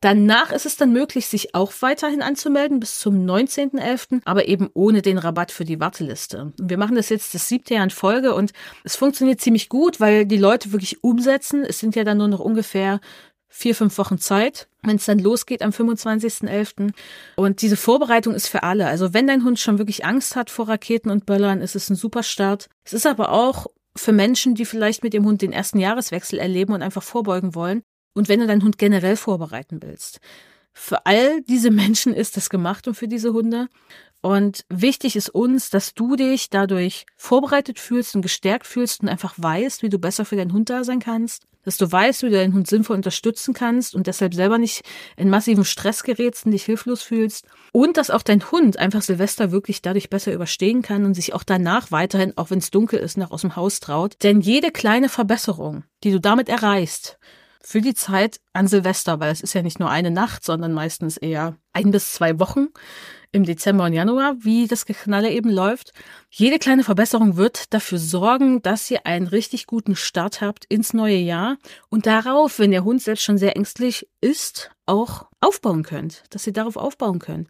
Danach 0.00 0.52
ist 0.52 0.64
es 0.64 0.76
dann 0.76 0.92
möglich, 0.92 1.26
sich 1.26 1.56
auch 1.56 1.72
weiterhin 1.80 2.22
anzumelden 2.22 2.78
bis 2.78 3.00
zum 3.00 3.26
19.11., 3.26 4.20
aber 4.24 4.46
eben 4.46 4.70
ohne 4.72 5.02
den 5.02 5.18
Rabatt 5.18 5.50
für 5.50 5.64
die 5.64 5.80
Warteliste. 5.80 6.52
Wir 6.56 6.78
machen 6.78 6.94
das 6.94 7.08
jetzt 7.08 7.34
das 7.34 7.48
siebte 7.48 7.74
Jahr 7.74 7.84
in 7.84 7.90
Folge 7.90 8.32
und 8.32 8.52
es 8.84 8.94
funktioniert 8.94 9.40
ziemlich 9.40 9.68
gut, 9.68 9.98
weil 9.98 10.24
die 10.24 10.36
Leute 10.36 10.72
wirklich 10.72 11.02
umsetzen. 11.02 11.64
Es 11.64 11.80
sind 11.80 11.96
ja 11.96 12.04
dann 12.04 12.18
nur 12.18 12.28
noch 12.28 12.40
ungefähr 12.40 13.00
vier, 13.48 13.74
fünf 13.74 13.96
Wochen 13.98 14.18
Zeit, 14.18 14.68
wenn 14.82 14.96
es 14.96 15.06
dann 15.06 15.18
losgeht 15.18 15.62
am 15.62 15.70
25.11. 15.70 16.92
Und 17.36 17.62
diese 17.62 17.76
Vorbereitung 17.76 18.34
ist 18.34 18.48
für 18.48 18.62
alle. 18.62 18.86
Also 18.86 19.14
wenn 19.14 19.26
dein 19.26 19.44
Hund 19.44 19.58
schon 19.58 19.78
wirklich 19.78 20.04
Angst 20.04 20.36
hat 20.36 20.50
vor 20.50 20.68
Raketen 20.68 21.10
und 21.10 21.26
Böllern, 21.26 21.60
ist 21.60 21.74
es 21.74 21.90
ein 21.90 21.96
super 21.96 22.22
Start. 22.22 22.68
Es 22.84 22.92
ist 22.92 23.06
aber 23.06 23.32
auch 23.32 23.66
für 23.96 24.12
Menschen, 24.12 24.54
die 24.54 24.64
vielleicht 24.64 25.02
mit 25.02 25.12
dem 25.12 25.24
Hund 25.24 25.42
den 25.42 25.52
ersten 25.52 25.80
Jahreswechsel 25.80 26.38
erleben 26.38 26.72
und 26.72 26.82
einfach 26.82 27.02
vorbeugen 27.02 27.54
wollen. 27.54 27.82
Und 28.14 28.28
wenn 28.28 28.40
du 28.40 28.46
deinen 28.46 28.62
Hund 28.62 28.78
generell 28.78 29.16
vorbereiten 29.16 29.80
willst. 29.82 30.20
Für 30.72 31.06
all 31.06 31.42
diese 31.42 31.70
Menschen 31.72 32.14
ist 32.14 32.36
das 32.36 32.50
gemacht 32.50 32.86
und 32.86 32.94
für 32.94 33.08
diese 33.08 33.32
Hunde. 33.32 33.68
Und 34.20 34.64
wichtig 34.68 35.16
ist 35.16 35.30
uns, 35.30 35.70
dass 35.70 35.94
du 35.94 36.16
dich 36.16 36.50
dadurch 36.50 37.06
vorbereitet 37.16 37.78
fühlst 37.78 38.16
und 38.16 38.22
gestärkt 38.22 38.66
fühlst 38.66 39.00
und 39.02 39.08
einfach 39.08 39.34
weißt, 39.36 39.82
wie 39.82 39.88
du 39.88 39.98
besser 39.98 40.24
für 40.24 40.36
deinen 40.36 40.52
Hund 40.52 40.70
da 40.70 40.82
sein 40.84 40.98
kannst 40.98 41.44
dass 41.68 41.76
du 41.76 41.92
weißt, 41.92 42.22
wie 42.22 42.30
du 42.30 42.32
deinen 42.32 42.54
Hund 42.54 42.66
sinnvoll 42.66 42.96
unterstützen 42.96 43.52
kannst 43.52 43.94
und 43.94 44.06
deshalb 44.06 44.32
selber 44.32 44.56
nicht 44.56 44.80
in 45.18 45.28
massiven 45.28 45.66
Stress 45.66 46.02
gerätst 46.02 46.46
und 46.46 46.52
dich 46.52 46.64
hilflos 46.64 47.02
fühlst. 47.02 47.46
Und 47.72 47.98
dass 47.98 48.08
auch 48.08 48.22
dein 48.22 48.50
Hund 48.50 48.78
einfach 48.78 49.02
Silvester 49.02 49.52
wirklich 49.52 49.82
dadurch 49.82 50.08
besser 50.08 50.32
überstehen 50.32 50.80
kann 50.80 51.04
und 51.04 51.12
sich 51.12 51.34
auch 51.34 51.44
danach 51.44 51.92
weiterhin, 51.92 52.32
auch 52.38 52.48
wenn 52.48 52.58
es 52.58 52.70
dunkel 52.70 52.98
ist, 53.00 53.18
noch 53.18 53.32
aus 53.32 53.42
dem 53.42 53.54
Haus 53.54 53.80
traut. 53.80 54.16
Denn 54.22 54.40
jede 54.40 54.70
kleine 54.70 55.10
Verbesserung, 55.10 55.84
die 56.04 56.10
du 56.10 56.20
damit 56.20 56.48
erreichst, 56.48 57.18
für 57.60 57.82
die 57.82 57.94
Zeit 57.94 58.40
an 58.54 58.66
Silvester, 58.66 59.20
weil 59.20 59.30
es 59.30 59.42
ist 59.42 59.52
ja 59.52 59.60
nicht 59.60 59.78
nur 59.78 59.90
eine 59.90 60.10
Nacht, 60.10 60.44
sondern 60.44 60.72
meistens 60.72 61.18
eher 61.18 61.56
ein 61.74 61.90
bis 61.90 62.14
zwei 62.14 62.38
Wochen 62.38 62.68
im 63.32 63.44
Dezember 63.44 63.84
und 63.84 63.92
Januar, 63.92 64.36
wie 64.40 64.66
das 64.66 64.86
Geknalle 64.86 65.30
eben 65.30 65.50
läuft. 65.50 65.92
Jede 66.30 66.58
kleine 66.58 66.84
Verbesserung 66.84 67.36
wird 67.36 67.72
dafür 67.72 67.98
sorgen, 67.98 68.62
dass 68.62 68.90
ihr 68.90 69.06
einen 69.06 69.26
richtig 69.26 69.66
guten 69.66 69.96
Start 69.96 70.40
habt 70.40 70.64
ins 70.66 70.94
neue 70.94 71.18
Jahr 71.18 71.58
und 71.88 72.06
darauf, 72.06 72.58
wenn 72.58 72.70
der 72.70 72.84
Hund 72.84 73.02
selbst 73.02 73.24
schon 73.24 73.38
sehr 73.38 73.56
ängstlich 73.56 74.08
ist, 74.20 74.70
auch 74.86 75.26
aufbauen 75.40 75.82
könnt, 75.82 76.24
dass 76.30 76.46
ihr 76.46 76.52
darauf 76.52 76.76
aufbauen 76.76 77.18
könnt 77.18 77.48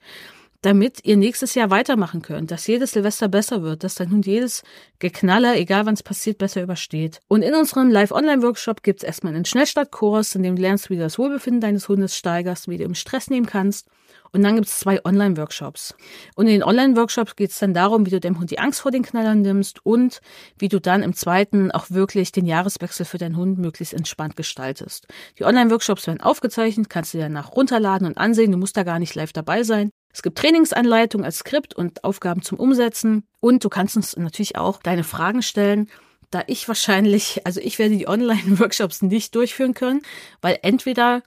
damit 0.62 1.04
ihr 1.04 1.16
nächstes 1.16 1.54
Jahr 1.54 1.70
weitermachen 1.70 2.22
könnt, 2.22 2.50
dass 2.50 2.66
jedes 2.66 2.92
Silvester 2.92 3.28
besser 3.28 3.62
wird, 3.62 3.84
dass 3.84 3.94
dein 3.94 4.10
Hund 4.10 4.26
jedes 4.26 4.64
Geknaller, 4.98 5.56
egal 5.56 5.86
wann 5.86 5.94
es 5.94 6.02
passiert, 6.02 6.38
besser 6.38 6.62
übersteht. 6.62 7.20
Und 7.28 7.42
in 7.42 7.54
unserem 7.54 7.90
Live-Online-Workshop 7.90 8.82
gibt 8.82 9.00
es 9.00 9.06
erstmal 9.06 9.34
einen 9.34 9.44
Schnellstartkurs, 9.44 10.34
in 10.34 10.42
dem 10.42 10.56
du 10.56 10.62
lernst, 10.62 10.90
wie 10.90 10.96
du 10.96 11.02
das 11.02 11.18
Wohlbefinden 11.18 11.60
deines 11.60 11.88
Hundes 11.88 12.16
steigerst, 12.16 12.68
wie 12.68 12.78
du 12.78 12.84
im 12.84 12.94
Stress 12.94 13.30
nehmen 13.30 13.46
kannst. 13.46 13.88
Und 14.32 14.42
dann 14.42 14.56
gibt 14.56 14.68
es 14.68 14.78
zwei 14.78 15.04
Online-Workshops. 15.04 15.94
Und 16.34 16.46
in 16.46 16.52
den 16.52 16.62
Online-Workshops 16.62 17.36
geht 17.36 17.50
es 17.50 17.58
dann 17.58 17.74
darum, 17.74 18.06
wie 18.06 18.10
du 18.10 18.20
dem 18.20 18.38
Hund 18.38 18.50
die 18.50 18.58
Angst 18.58 18.80
vor 18.80 18.90
den 18.90 19.02
Knallern 19.02 19.42
nimmst 19.42 19.84
und 19.84 20.20
wie 20.58 20.68
du 20.68 20.80
dann 20.80 21.02
im 21.02 21.14
zweiten 21.14 21.70
auch 21.70 21.90
wirklich 21.90 22.32
den 22.32 22.46
Jahreswechsel 22.46 23.06
für 23.06 23.18
deinen 23.18 23.36
Hund 23.36 23.58
möglichst 23.58 23.94
entspannt 23.94 24.36
gestaltest. 24.36 25.06
Die 25.38 25.44
Online-Workshops 25.44 26.06
werden 26.06 26.20
aufgezeichnet, 26.20 26.90
kannst 26.90 27.14
du 27.14 27.18
danach 27.18 27.52
runterladen 27.52 28.06
und 28.06 28.18
ansehen. 28.18 28.52
Du 28.52 28.58
musst 28.58 28.76
da 28.76 28.82
gar 28.82 28.98
nicht 28.98 29.14
live 29.14 29.32
dabei 29.32 29.62
sein. 29.62 29.90
Es 30.12 30.22
gibt 30.22 30.38
Trainingsanleitungen 30.38 31.24
als 31.24 31.38
Skript 31.38 31.74
und 31.74 32.04
Aufgaben 32.04 32.42
zum 32.42 32.58
Umsetzen. 32.58 33.24
Und 33.40 33.64
du 33.64 33.68
kannst 33.68 33.96
uns 33.96 34.16
natürlich 34.16 34.56
auch 34.56 34.82
deine 34.82 35.04
Fragen 35.04 35.42
stellen. 35.42 35.88
Da 36.30 36.42
ich 36.46 36.68
wahrscheinlich, 36.68 37.46
also 37.46 37.60
ich 37.60 37.78
werde 37.78 37.96
die 37.96 38.08
Online-Workshops 38.08 39.02
nicht 39.02 39.34
durchführen 39.34 39.74
können, 39.74 40.02
weil 40.42 40.58
entweder 40.62 41.22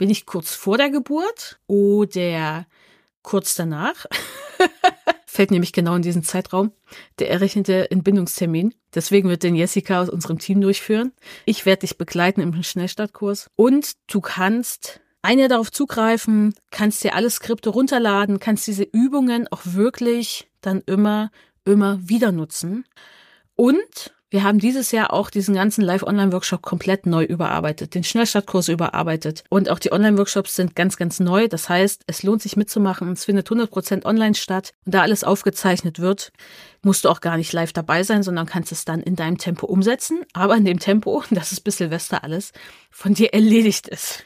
bin 0.00 0.08
ich 0.08 0.24
kurz 0.24 0.54
vor 0.54 0.78
der 0.78 0.88
Geburt 0.88 1.60
oder 1.66 2.66
kurz 3.20 3.54
danach. 3.54 4.06
Fällt 5.26 5.50
nämlich 5.50 5.74
genau 5.74 5.94
in 5.94 6.00
diesen 6.00 6.22
Zeitraum 6.22 6.72
der 7.18 7.28
errechnete 7.30 7.90
Entbindungstermin. 7.90 8.74
Deswegen 8.94 9.28
wird 9.28 9.42
den 9.42 9.54
Jessica 9.54 10.00
aus 10.00 10.08
unserem 10.08 10.38
Team 10.38 10.62
durchführen. 10.62 11.12
Ich 11.44 11.66
werde 11.66 11.80
dich 11.80 11.98
begleiten 11.98 12.40
im 12.40 12.62
Schnellstartkurs. 12.62 13.50
Und 13.56 13.92
du 14.06 14.22
kannst 14.22 15.00
ein 15.20 15.38
Jahr 15.38 15.50
darauf 15.50 15.70
zugreifen, 15.70 16.54
kannst 16.70 17.04
dir 17.04 17.14
alle 17.14 17.28
Skripte 17.28 17.68
runterladen, 17.68 18.40
kannst 18.40 18.66
diese 18.66 18.84
Übungen 18.84 19.48
auch 19.48 19.60
wirklich 19.64 20.50
dann 20.62 20.80
immer, 20.86 21.30
immer 21.66 21.98
wieder 22.00 22.32
nutzen. 22.32 22.86
Und 23.54 24.14
wir 24.30 24.44
haben 24.44 24.60
dieses 24.60 24.92
Jahr 24.92 25.12
auch 25.12 25.28
diesen 25.28 25.56
ganzen 25.56 25.82
Live-Online-Workshop 25.82 26.62
komplett 26.62 27.04
neu 27.04 27.24
überarbeitet, 27.24 27.96
den 27.96 28.04
Schnellstartkurs 28.04 28.68
überarbeitet. 28.68 29.42
Und 29.48 29.68
auch 29.68 29.80
die 29.80 29.90
Online-Workshops 29.90 30.54
sind 30.54 30.76
ganz, 30.76 30.96
ganz 30.96 31.18
neu. 31.18 31.48
Das 31.48 31.68
heißt, 31.68 32.04
es 32.06 32.22
lohnt 32.22 32.40
sich 32.40 32.56
mitzumachen. 32.56 33.10
Es 33.10 33.24
findet 33.24 33.48
100% 33.48 34.04
online 34.04 34.36
statt. 34.36 34.72
Und 34.86 34.94
da 34.94 35.02
alles 35.02 35.24
aufgezeichnet 35.24 35.98
wird, 35.98 36.32
musst 36.82 37.04
du 37.04 37.08
auch 37.08 37.20
gar 37.20 37.36
nicht 37.36 37.52
live 37.52 37.72
dabei 37.72 38.04
sein, 38.04 38.22
sondern 38.22 38.46
kannst 38.46 38.70
es 38.70 38.84
dann 38.84 39.00
in 39.00 39.16
deinem 39.16 39.36
Tempo 39.36 39.66
umsetzen. 39.66 40.20
Aber 40.32 40.56
in 40.56 40.64
dem 40.64 40.78
Tempo, 40.78 41.24
dass 41.30 41.50
es 41.50 41.60
bis 41.60 41.78
Silvester 41.78 42.22
alles 42.22 42.52
von 42.90 43.14
dir 43.14 43.34
erledigt 43.34 43.88
ist. 43.88 44.24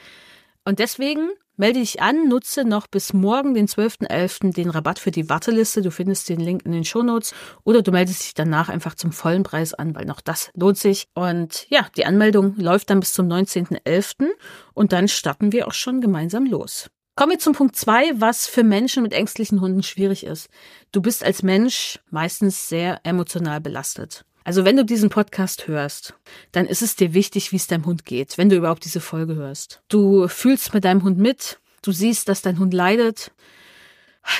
Und 0.66 0.80
deswegen 0.80 1.30
melde 1.56 1.80
dich 1.80 2.02
an, 2.02 2.28
nutze 2.28 2.64
noch 2.64 2.86
bis 2.86 3.12
morgen, 3.12 3.54
den 3.54 3.66
12.11., 3.66 4.52
den 4.52 4.70
Rabatt 4.70 4.98
für 4.98 5.10
die 5.10 5.28
Warteliste. 5.28 5.82
Du 5.82 5.90
findest 5.90 6.28
den 6.28 6.40
Link 6.40 6.64
in 6.64 6.72
den 6.72 6.84
Shownotes 6.84 7.34
oder 7.64 7.82
du 7.82 7.92
meldest 7.92 8.24
dich 8.24 8.34
danach 8.34 8.68
einfach 8.68 8.94
zum 8.94 9.12
vollen 9.12 9.42
Preis 9.42 9.74
an, 9.74 9.94
weil 9.94 10.04
noch 10.04 10.20
das 10.20 10.50
lohnt 10.54 10.78
sich. 10.78 11.08
Und 11.14 11.66
ja, 11.70 11.86
die 11.96 12.06
Anmeldung 12.06 12.56
läuft 12.56 12.90
dann 12.90 13.00
bis 13.00 13.12
zum 13.12 13.28
19.11. 13.28 14.30
und 14.72 14.92
dann 14.92 15.08
starten 15.08 15.52
wir 15.52 15.66
auch 15.68 15.74
schon 15.74 16.00
gemeinsam 16.00 16.46
los. 16.46 16.90
Kommen 17.16 17.30
wir 17.30 17.38
zum 17.38 17.54
Punkt 17.54 17.76
zwei, 17.76 18.10
was 18.20 18.48
für 18.48 18.64
Menschen 18.64 19.04
mit 19.04 19.12
ängstlichen 19.12 19.60
Hunden 19.60 19.84
schwierig 19.84 20.24
ist. 20.24 20.48
Du 20.90 21.00
bist 21.00 21.22
als 21.22 21.44
Mensch 21.44 22.00
meistens 22.10 22.68
sehr 22.68 23.00
emotional 23.04 23.60
belastet. 23.60 24.24
Also 24.44 24.64
wenn 24.66 24.76
du 24.76 24.84
diesen 24.84 25.08
Podcast 25.08 25.66
hörst, 25.66 26.14
dann 26.52 26.66
ist 26.66 26.82
es 26.82 26.96
dir 26.96 27.14
wichtig, 27.14 27.50
wie 27.50 27.56
es 27.56 27.66
deinem 27.66 27.86
Hund 27.86 28.04
geht, 28.04 28.36
wenn 28.36 28.50
du 28.50 28.56
überhaupt 28.56 28.84
diese 28.84 29.00
Folge 29.00 29.34
hörst. 29.34 29.82
Du 29.88 30.28
fühlst 30.28 30.74
mit 30.74 30.84
deinem 30.84 31.02
Hund 31.02 31.18
mit, 31.18 31.58
du 31.82 31.92
siehst, 31.92 32.28
dass 32.28 32.42
dein 32.42 32.58
Hund 32.58 32.74
leidet, 32.74 33.32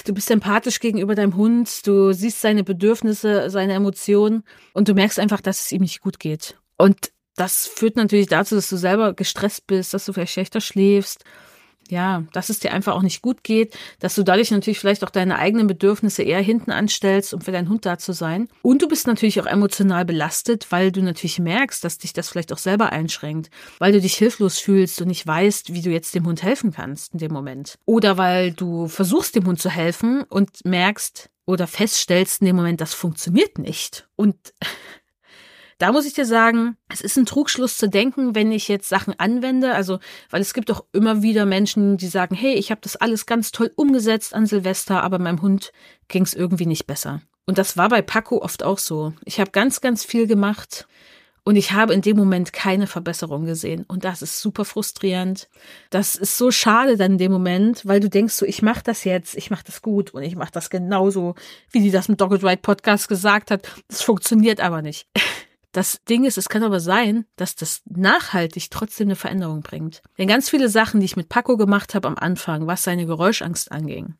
du 0.05 0.13
bist 0.13 0.31
empathisch 0.31 0.79
gegenüber 0.79 1.15
deinem 1.15 1.37
Hund, 1.37 1.87
du 1.87 2.13
siehst 2.13 2.43
seine 2.43 2.65
Bedürfnisse, 2.65 3.49
seine 3.49 3.73
Emotionen 3.73 4.45
und 4.75 4.89
du 4.89 4.95
merkst 4.95 5.19
einfach, 5.19 5.41
dass 5.41 5.63
es 5.63 5.73
ihm 5.73 5.81
nicht 5.81 6.01
gut 6.01 6.21
geht. 6.21 6.57
Und 6.77 7.11
das 7.37 7.67
führt 7.67 7.97
natürlich 7.97 8.29
dazu, 8.29 8.55
dass 8.55 8.69
du 8.69 8.77
selber 8.77 9.15
gestresst 9.15 9.67
bist, 9.67 9.95
dass 9.95 10.05
du 10.05 10.13
vielleicht 10.13 10.35
schlechter 10.35 10.61
schläfst, 10.61 11.25
ja, 11.89 12.25
dass 12.33 12.49
es 12.49 12.61
dir 12.61 12.73
einfach 12.73 12.95
auch 12.95 13.03
nicht 13.03 13.23
gut 13.23 13.45
geht, 13.45 13.77
dass 14.01 14.15
du 14.15 14.23
dadurch 14.23 14.51
natürlich 14.51 14.79
vielleicht 14.79 15.05
auch 15.05 15.11
deine 15.11 15.39
eigenen 15.39 15.67
Bedürfnisse 15.67 16.23
eher 16.23 16.41
hinten 16.41 16.71
anstellst, 16.71 17.35
um 17.35 17.41
für 17.41 17.53
deinen 17.53 17.69
Hund 17.69 17.87
da 17.87 17.99
zu 17.99 18.13
sein. 18.13 18.49
Und 18.63 18.83
du 18.83 18.89
bist 18.89 19.07
natürlich 19.07 19.41
auch 19.41 19.47
emotional 19.47 20.05
belastet, 20.05 20.67
weil 20.71 20.93
du 20.93 21.03
natürlich 21.03 21.39
merkst, 21.39 21.85
dass 21.85 21.99
dich 21.99 22.13
das 22.13 22.29
vielleicht 22.29 22.53
auch 22.53 22.59
selber 22.59 22.91
einschränkt, 22.93 23.51
weil 23.79 23.93
du 23.93 24.01
dich 24.01 24.15
hilflos 24.15 24.59
fühlst 24.59 25.01
und 25.01 25.09
nicht 25.09 25.27
weißt, 25.27 25.73
wie 25.73 25.83
du 25.83 25.91
jetzt 25.91 26.15
dem 26.15 26.27
Hund 26.27 26.43
helfen 26.43 26.73
kannst 26.73 27.13
in 27.13 27.19
dem 27.19 27.33
Moment. 27.33 27.79
Oder 27.85 28.19
weil 28.19 28.53
du 28.53 28.89
versuchst, 28.89 29.35
dem 29.35 29.47
Hund 29.47 29.61
zu 29.61 29.71
helfen 29.71 30.25
und 30.25 30.65
merkst 30.65 31.31
oder 31.47 31.67
feststellst 31.67 32.41
in 32.41 32.47
dem 32.47 32.57
Moment, 32.57 32.81
das 32.81 32.95
funktioniert 32.95 33.59
nicht. 33.59 34.09
Und 34.17 34.37
da 35.85 35.93
muss 35.93 36.07
ich 36.07 36.15
dir 36.15 36.25
sagen, 36.25 36.79
es 36.89 37.03
ist 37.03 37.19
ein 37.19 37.27
Trugschluss 37.27 37.77
zu 37.77 37.91
denken, 37.91 38.35
wenn 38.35 38.53
ich 38.53 38.69
jetzt 38.69 38.89
Sachen 38.89 39.21
anwende, 39.21 39.75
also 39.75 39.99
weil 40.31 40.41
es 40.41 40.55
gibt 40.55 40.71
auch 40.71 40.83
immer 40.95 41.21
wieder 41.21 41.45
Menschen, 41.45 41.99
die 41.99 42.07
sagen, 42.07 42.35
hey, 42.35 42.55
ich 42.55 42.71
habe 42.71 42.81
das 42.81 42.97
alles 42.97 43.27
ganz 43.27 43.53
toll 43.53 43.71
umgesetzt 43.77 44.33
an 44.33 44.47
Silvester, 44.47 45.03
aber 45.03 45.19
meinem 45.19 45.43
Hund 45.43 45.73
ging 46.09 46.23
es 46.23 46.33
irgendwie 46.33 46.65
nicht 46.65 46.87
besser. 46.87 47.21
Und 47.45 47.59
das 47.59 47.77
war 47.77 47.91
bei 47.91 48.01
Paco 48.01 48.41
oft 48.41 48.63
auch 48.63 48.79
so. 48.79 49.13
Ich 49.27 49.41
habe 49.41 49.51
ganz, 49.51 49.83
ganz 49.83 50.07
viel 50.07 50.27
gemacht 50.27 50.89
und 51.45 51.57
ich 51.57 51.73
habe 51.73 51.93
in 51.93 52.01
dem 52.01 52.17
Moment 52.17 52.55
keine 52.55 52.87
Verbesserung 52.87 53.45
gesehen. 53.45 53.85
Und 53.87 54.05
das 54.05 54.23
ist 54.23 54.41
super 54.41 54.65
frustrierend. 54.65 55.51
Das 55.91 56.17
ist 56.17 56.39
so 56.39 56.51
schade 56.51 56.97
dann 56.97 57.13
in 57.13 57.19
dem 57.19 57.33
Moment, 57.33 57.85
weil 57.85 58.01
du 58.01 58.09
denkst 58.09 58.33
so, 58.33 58.47
ich 58.47 58.63
mache 58.63 58.85
das 58.85 59.05
jetzt, 59.05 59.37
ich 59.37 59.51
mache 59.51 59.65
das 59.67 59.83
gut 59.83 60.15
und 60.15 60.23
ich 60.23 60.35
mache 60.35 60.53
das 60.53 60.71
genauso, 60.71 61.35
wie 61.73 61.81
die 61.81 61.91
das 61.91 62.09
im 62.09 62.17
Dogged 62.17 62.43
Ride 62.43 62.63
Podcast 62.63 63.07
gesagt 63.07 63.51
hat. 63.51 63.69
Das 63.89 64.01
funktioniert 64.01 64.61
aber 64.61 64.81
nicht. 64.81 65.07
Das 65.75 66.05
Ding 66.09 66.25
ist, 66.25 66.39
es 66.39 66.49
kann 66.49 66.63
aber 66.63 66.79
sein, 66.79 67.27
dass 67.35 67.57
das 67.57 67.83
nachhaltig 67.85 68.71
trotzdem 68.71 69.09
eine 69.09 69.17
Veränderung 69.17 69.63
bringt. 69.63 70.03
Denn 70.19 70.29
ganz 70.29 70.49
viele 70.49 70.69
Sachen, 70.69 71.01
die 71.01 71.07
ich 71.07 71.17
mit 71.17 71.29
Paco 71.29 71.57
gemacht 71.57 71.97
habe 71.97 72.07
am 72.07 72.17
Anfang, 72.17 72.69
was 72.69 72.85
seine 72.85 73.07
Geräuschangst 73.07 73.73
anging, 73.73 74.15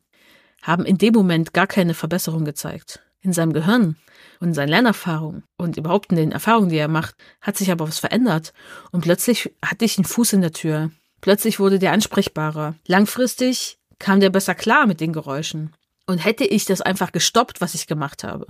haben 0.61 0.83
in 0.83 0.97
dem 0.97 1.13
Moment 1.13 1.53
gar 1.53 1.65
keine 1.65 1.93
Verbesserung 1.93 2.43
gezeigt. 2.43 2.99
In 3.21 3.31
seinem 3.31 3.53
Gehirn 3.53 3.95
und 4.41 4.49
in 4.49 4.53
seinen 4.53 4.67
Lernerfahrungen 4.67 5.43
und 5.55 5.77
überhaupt 5.77 6.11
in 6.11 6.17
den 6.17 6.33
Erfahrungen, 6.33 6.67
die 6.67 6.77
er 6.77 6.89
macht, 6.89 7.15
hat 7.39 7.55
sich 7.55 7.71
aber 7.71 7.87
was 7.87 7.99
verändert. 7.99 8.51
Und 8.91 9.05
plötzlich 9.05 9.55
hatte 9.63 9.85
ich 9.85 9.97
einen 9.97 10.03
Fuß 10.03 10.33
in 10.33 10.41
der 10.41 10.51
Tür. 10.51 10.91
Plötzlich 11.21 11.61
wurde 11.61 11.79
der 11.79 11.93
ansprechbarer. 11.93 12.75
Langfristig 12.85 13.79
kam 13.97 14.19
der 14.19 14.29
besser 14.29 14.55
klar 14.55 14.87
mit 14.87 14.99
den 14.99 15.13
Geräuschen. 15.13 15.73
Und 16.05 16.17
hätte 16.17 16.43
ich 16.43 16.65
das 16.65 16.81
einfach 16.81 17.13
gestoppt, 17.13 17.61
was 17.61 17.75
ich 17.75 17.87
gemacht 17.87 18.25
habe, 18.25 18.45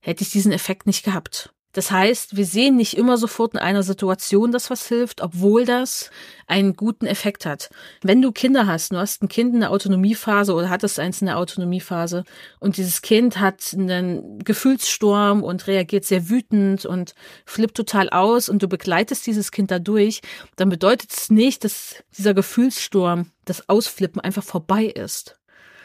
hätte 0.00 0.24
ich 0.24 0.30
diesen 0.30 0.52
Effekt 0.52 0.86
nicht 0.86 1.04
gehabt. 1.04 1.53
Das 1.74 1.90
heißt, 1.90 2.36
wir 2.36 2.46
sehen 2.46 2.76
nicht 2.76 2.96
immer 2.96 3.18
sofort 3.18 3.54
in 3.54 3.58
einer 3.58 3.82
Situation, 3.82 4.52
dass 4.52 4.70
was 4.70 4.86
hilft, 4.86 5.20
obwohl 5.20 5.64
das 5.64 6.10
einen 6.46 6.76
guten 6.76 7.04
Effekt 7.04 7.46
hat. 7.46 7.68
Wenn 8.00 8.22
du 8.22 8.30
Kinder 8.30 8.66
hast, 8.66 8.92
du 8.92 8.96
hast 8.96 9.22
ein 9.22 9.28
Kind 9.28 9.54
in 9.54 9.60
der 9.60 9.72
Autonomiephase 9.72 10.54
oder 10.54 10.70
hattest 10.70 11.00
eins 11.00 11.20
in 11.20 11.26
der 11.26 11.36
Autonomiephase 11.36 12.24
und 12.60 12.76
dieses 12.76 13.02
Kind 13.02 13.40
hat 13.40 13.74
einen 13.74 14.38
Gefühlssturm 14.38 15.42
und 15.42 15.66
reagiert 15.66 16.04
sehr 16.04 16.28
wütend 16.28 16.86
und 16.86 17.14
flippt 17.44 17.76
total 17.76 18.08
aus 18.08 18.48
und 18.48 18.62
du 18.62 18.68
begleitest 18.68 19.26
dieses 19.26 19.50
Kind 19.50 19.72
dadurch, 19.72 20.20
dann 20.56 20.68
bedeutet 20.68 21.10
es 21.12 21.28
nicht, 21.28 21.64
dass 21.64 21.96
dieser 22.16 22.34
Gefühlssturm, 22.34 23.32
das 23.44 23.68
Ausflippen 23.68 24.20
einfach 24.20 24.44
vorbei 24.44 24.84
ist 24.84 25.36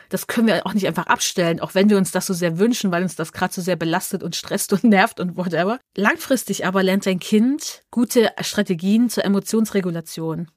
das 0.10 0.28
können 0.28 0.48
wir 0.48 0.65
auch 0.65 0.74
nicht 0.74 0.88
einfach 0.88 1.06
abstellen, 1.08 1.60
auch 1.60 1.76
wenn 1.76 1.89
wir 1.89 1.98
uns 1.98 2.12
das 2.12 2.28
so 2.28 2.34
sehr 2.34 2.58
wünschen, 2.58 2.91
weil 2.91 3.04
uns 3.04 3.15
das 3.15 3.32
gerade 3.32 3.54
so 3.54 3.62
sehr 3.62 3.76
belastet 3.76 4.24
und 4.24 4.36
stresst 4.36 4.74
und 4.74 4.84
nervt 4.86 5.19
und 5.19 5.38
whatever. 5.38 5.80
Langfristig 5.95 6.65
aber 6.65 6.84
lernt 6.84 7.06
dein 7.06 7.19
Kind 7.19 7.84
gute 7.91 8.32
Strategien 8.41 9.10
zur 9.10 9.24
Emotionsregulation. 9.26 10.50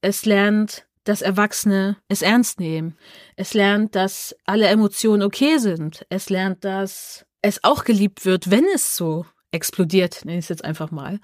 Es 0.00 0.24
lernt, 0.24 0.86
dass 1.04 1.22
Erwachsene 1.22 1.98
es 2.08 2.22
ernst 2.22 2.60
nehmen. 2.60 2.96
Es 3.36 3.54
lernt, 3.54 3.94
dass 3.94 4.34
alle 4.46 4.66
Emotionen 4.66 5.22
okay 5.22 5.58
sind. 5.58 6.06
Es 6.08 6.30
lernt, 6.30 6.64
dass 6.64 7.26
es 7.42 7.62
auch 7.62 7.84
geliebt 7.84 8.24
wird, 8.24 8.50
wenn 8.50 8.64
es 8.74 8.96
so 8.96 9.26
explodiert, 9.50 10.24
nenne 10.24 10.38
ich 10.38 10.46
es 10.46 10.48
jetzt 10.48 10.64
einfach 10.64 10.90
mal. 10.90 11.20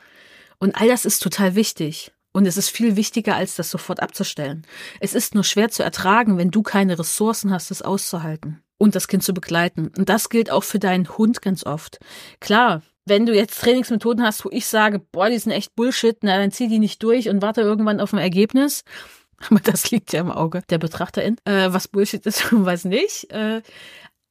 Und 0.59 0.79
all 0.79 0.89
das 0.89 1.07
ist 1.07 1.23
total 1.23 1.55
wichtig. 1.55 2.13
Und 2.33 2.47
es 2.47 2.57
ist 2.57 2.69
viel 2.69 2.97
wichtiger, 2.97 3.35
als 3.35 3.57
das 3.57 3.71
sofort 3.71 4.01
abzustellen. 4.01 4.67
Es 5.01 5.15
ist 5.15 5.35
nur 5.35 5.45
schwer 5.45 5.69
zu 5.69 5.83
ertragen, 5.83 6.39
wenn 6.39 6.51
du 6.51 6.63
keine 6.63 6.99
Ressourcen 6.99 7.51
hast, 7.51 7.71
es 7.71 7.83
auszuhalten 7.83 8.63
und 8.79 8.95
das 8.95 9.09
Kind 9.09 9.23
zu 9.23 9.35
begleiten. 9.35 9.91
Und 9.97 10.09
das 10.09 10.29
gilt 10.29 10.51
auch 10.51 10.65
für 10.65 10.79
deinen 10.79 11.09
Hund 11.19 11.43
ganz 11.43 11.67
oft. 11.67 11.99
Klar, 12.39 12.83
wenn 13.05 13.27
du 13.27 13.35
jetzt 13.35 13.61
Trainingsmethoden 13.61 14.25
hast, 14.25 14.45
wo 14.45 14.51
ich 14.53 14.67
sage, 14.67 15.01
boah, 15.01 15.29
die 15.29 15.39
sind 15.39 15.53
echt 15.53 15.75
Bullshit, 15.75 16.17
na, 16.23 16.39
dann 16.39 16.53
zieh 16.53 16.69
die 16.69 16.79
nicht 16.79 17.03
durch 17.03 17.29
und 17.29 17.43
warte 17.43 17.63
irgendwann 17.63 18.01
auf 18.01 18.13
ein 18.13 18.19
Ergebnis. 18.19 18.85
Aber 19.49 19.61
das 19.61 19.91
liegt 19.91 20.13
ja 20.13 20.21
im 20.21 20.31
Auge 20.31 20.63
der 20.71 20.79
Betrachterin. 20.79 21.37
Äh, 21.45 21.73
was 21.73 21.89
Bullshit 21.89 22.25
ist 22.27 22.53
und 22.53 22.65
was 22.65 22.85
nicht. 22.85 23.31
Äh, 23.33 23.63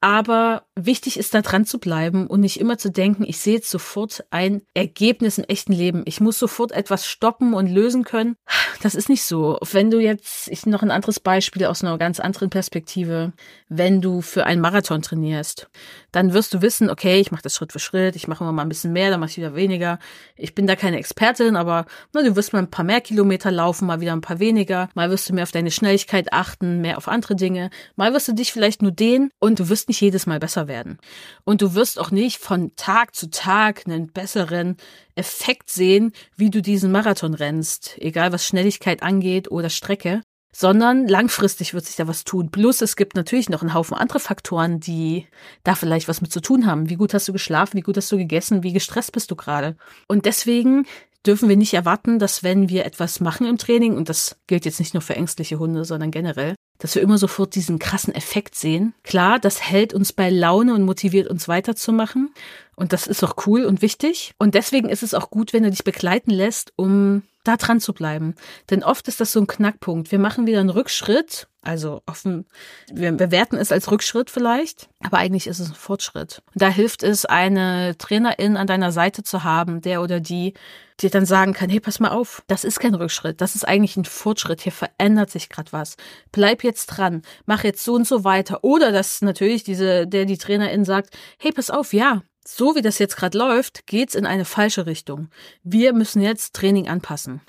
aber 0.02 0.64
wichtig 0.76 1.20
ist 1.20 1.34
da 1.34 1.42
dran 1.42 1.66
zu 1.66 1.78
bleiben 1.78 2.28
und 2.28 2.40
nicht 2.40 2.60
immer 2.60 2.78
zu 2.78 2.90
denken, 2.90 3.26
ich 3.28 3.38
sehe 3.40 3.56
jetzt 3.56 3.70
sofort 3.70 4.24
ein 4.30 4.62
Ergebnis 4.74 5.38
im 5.38 5.44
echten 5.44 5.74
Leben. 5.74 6.04
Ich 6.06 6.22
muss 6.22 6.40
sofort 6.40 6.72
etwas 6.72 7.06
stoppen 7.06 7.54
und 7.54 7.68
lösen 7.68 8.06
können. 8.06 8.36
Das 8.82 8.96
ist 8.96 9.10
nicht 9.10 9.24
so. 9.24 9.60
Wenn 9.72 9.92
du 9.92 10.00
jetzt, 10.00 10.48
ich 10.48 10.66
noch 10.66 10.84
ein 10.84 10.92
anderes 10.92 11.20
Beispiel 11.20 11.66
aus 11.66 11.84
einer 11.84 11.98
ganz 11.98 12.22
anderen 12.22 12.50
Perspektive, 12.50 13.34
wenn 13.68 14.00
du 14.00 14.22
für 14.22 14.46
einen 14.46 14.62
Marathon 14.62 15.02
trainierst, 15.02 15.70
dann 16.14 16.34
wirst 16.34 16.54
du 16.54 16.62
wissen, 16.62 16.90
okay, 16.90 17.20
ich 17.20 17.32
mache 17.32 17.42
das 17.42 17.56
Schritt 17.56 17.74
für 17.74 17.80
Schritt, 17.80 18.16
ich 18.16 18.30
mache 18.30 18.44
immer 18.44 18.54
mal 18.54 18.62
ein 18.62 18.70
bisschen 18.70 18.94
mehr, 18.94 19.12
dann 19.12 19.20
mache 19.20 19.32
ich 19.32 19.38
wieder 19.38 19.54
weniger. 19.54 20.00
Ich 20.38 20.56
bin 20.56 20.66
da 20.66 20.78
keine 20.78 20.98
Expertin, 20.98 21.58
aber 21.58 21.86
na, 22.14 22.24
du 22.24 22.38
wirst 22.38 22.54
mal 22.54 22.60
ein 22.60 22.72
paar 22.72 22.86
mehr 22.86 23.02
Kilometer 23.02 23.52
laufen, 23.52 23.86
mal 23.86 24.00
wieder 24.00 24.14
ein 24.14 24.22
paar 24.22 24.40
weniger. 24.40 24.90
Mal 24.94 25.10
wirst 25.10 25.28
du 25.28 25.34
mehr 25.34 25.44
auf 25.44 25.52
deine 25.52 25.72
Schnelligkeit 25.72 26.32
achten, 26.32 26.80
mehr 26.80 26.98
auf 26.98 27.10
andere 27.10 27.36
Dinge. 27.36 27.72
Mal 27.98 28.14
wirst 28.14 28.30
du 28.30 28.34
dich 28.34 28.54
vielleicht 28.54 28.82
nur 28.82 28.92
dehnen 28.92 29.30
und 29.40 29.60
du 29.60 29.68
wirst 29.68 29.89
nicht 29.90 30.00
jedes 30.00 30.26
Mal 30.26 30.40
besser 30.40 30.68
werden. 30.68 30.98
Und 31.44 31.62
du 31.62 31.74
wirst 31.74 32.00
auch 32.00 32.12
nicht 32.12 32.38
von 32.38 32.76
Tag 32.78 33.16
zu 33.16 33.30
Tag 33.30 33.84
einen 33.86 34.08
besseren 34.08 34.78
Effekt 35.16 35.70
sehen, 35.70 36.14
wie 36.38 36.50
du 36.50 36.62
diesen 36.62 36.92
Marathon 36.92 37.34
rennst, 37.34 37.98
egal 37.98 38.32
was 38.32 38.46
Schnelligkeit 38.46 39.04
angeht 39.04 39.52
oder 39.52 39.70
Strecke, 39.70 40.22
sondern 40.52 41.08
langfristig 41.08 41.74
wird 41.74 41.86
sich 41.86 41.96
da 41.96 42.08
was 42.08 42.24
tun. 42.24 42.50
Plus 42.50 42.82
es 42.82 42.96
gibt 42.96 43.16
natürlich 43.16 43.50
noch 43.50 43.62
einen 43.62 43.74
Haufen 43.74 43.96
andere 43.96 44.20
Faktoren, 44.20 44.80
die 44.80 45.28
da 45.64 45.76
vielleicht 45.76 46.08
was 46.08 46.22
mit 46.22 46.32
zu 46.32 46.42
tun 46.42 46.66
haben. 46.66 46.90
Wie 46.90 46.96
gut 46.96 47.14
hast 47.14 47.28
du 47.28 47.34
geschlafen, 47.34 47.78
wie 47.78 47.82
gut 47.82 47.98
hast 47.98 48.12
du 48.12 48.18
gegessen, 48.18 48.64
wie 48.64 48.74
gestresst 48.74 49.12
bist 49.12 49.30
du 49.30 49.36
gerade. 49.36 49.76
Und 50.08 50.26
deswegen 50.26 50.86
dürfen 51.26 51.50
wir 51.50 51.58
nicht 51.58 51.74
erwarten, 51.74 52.20
dass 52.20 52.44
wenn 52.44 52.70
wir 52.70 52.86
etwas 52.86 53.20
machen 53.20 53.46
im 53.48 53.58
Training, 53.58 53.96
und 53.96 54.10
das 54.10 54.38
gilt 54.48 54.66
jetzt 54.66 54.80
nicht 54.80 54.94
nur 54.94 55.02
für 55.02 55.16
ängstliche 55.16 55.60
Hunde, 55.60 55.86
sondern 55.86 56.12
generell, 56.12 56.56
dass 56.80 56.96
wir 56.96 57.02
immer 57.02 57.18
sofort 57.18 57.56
diesen 57.56 57.78
krassen 57.78 58.16
Effekt 58.16 58.56
sehen. 58.56 58.94
Klar, 59.04 59.38
das 59.40 59.62
hält 59.62 59.94
uns 59.94 60.14
bei 60.14 60.30
Laune 60.30 60.74
und 60.74 60.84
motiviert 60.84 61.28
uns 61.28 61.48
weiterzumachen. 61.48 62.34
Und 62.76 62.94
das 62.94 63.06
ist 63.06 63.24
auch 63.24 63.36
cool 63.46 63.66
und 63.66 63.82
wichtig. 63.82 64.32
Und 64.38 64.56
deswegen 64.56 64.88
ist 64.88 65.04
es 65.04 65.14
auch 65.14 65.30
gut, 65.30 65.52
wenn 65.52 65.64
du 65.64 65.70
dich 65.70 65.84
begleiten 65.84 66.32
lässt, 66.32 66.72
um 66.78 67.24
da 67.44 67.58
dran 67.58 67.82
zu 67.82 67.94
bleiben. 67.94 68.36
Denn 68.70 68.84
oft 68.84 69.08
ist 69.10 69.20
das 69.20 69.34
so 69.34 69.42
ein 69.42 69.48
Knackpunkt. 69.48 70.12
Wir 70.12 70.20
machen 70.20 70.48
wieder 70.48 70.60
einen 70.62 70.70
Rückschritt, 70.70 71.48
also 71.62 72.02
offen, 72.06 72.46
wir 72.92 73.12
bewerten 73.12 73.58
es 73.58 73.72
als 73.72 73.92
Rückschritt 73.92 74.30
vielleicht, 74.30 74.90
aber 75.04 75.18
eigentlich 75.18 75.48
ist 75.48 75.60
es 75.60 75.70
ein 75.70 75.76
Fortschritt. 75.76 76.42
Und 76.54 76.62
da 76.62 76.70
hilft 76.70 77.04
es, 77.04 77.26
eine 77.26 77.98
Trainerin 77.98 78.56
an 78.56 78.68
deiner 78.68 78.92
Seite 78.92 79.24
zu 79.24 79.44
haben, 79.44 79.82
der 79.82 80.02
oder 80.02 80.20
die 80.20 80.54
dir 81.02 81.10
dann 81.10 81.26
sagen 81.26 81.54
kann, 81.54 81.70
hey, 81.70 81.80
pass 81.80 82.00
mal 82.00 82.10
auf, 82.10 82.44
das 82.48 82.64
ist 82.64 82.80
kein 82.80 82.96
Rückschritt, 82.96 83.42
das 83.42 83.56
ist 83.56 83.68
eigentlich 83.68 83.98
ein 83.98 84.06
Fortschritt, 84.06 84.62
hier 84.62 84.72
verändert 84.72 85.30
sich 85.30 85.50
gerade 85.50 85.72
was. 85.72 85.98
Bleib 86.32 86.64
jetzt 86.64 86.88
dran, 86.88 87.22
mach 87.46 87.64
jetzt 87.64 87.84
so 87.84 87.94
und 87.94 88.08
so 88.08 88.24
weiter. 88.24 88.64
Oder 88.64 88.92
dass 88.92 89.22
natürlich 89.22 89.64
diese, 89.64 90.08
der 90.08 90.26
die 90.26 90.38
Trainerin 90.38 90.86
sagt, 90.86 91.18
hey, 91.38 91.52
pass 91.52 91.70
auf, 91.70 91.94
ja, 91.94 92.24
so 92.46 92.76
wie 92.76 92.82
das 92.82 93.00
jetzt 93.00 93.18
gerade 93.18 93.38
läuft, 93.38 93.86
geht's 93.88 94.16
in 94.16 94.26
eine 94.26 94.46
falsche 94.46 94.86
Richtung. 94.86 95.30
Wir 95.64 95.94
müssen 95.94 96.22
jetzt 96.22 96.56
Training 96.56 96.88
anpassen. 96.88 97.42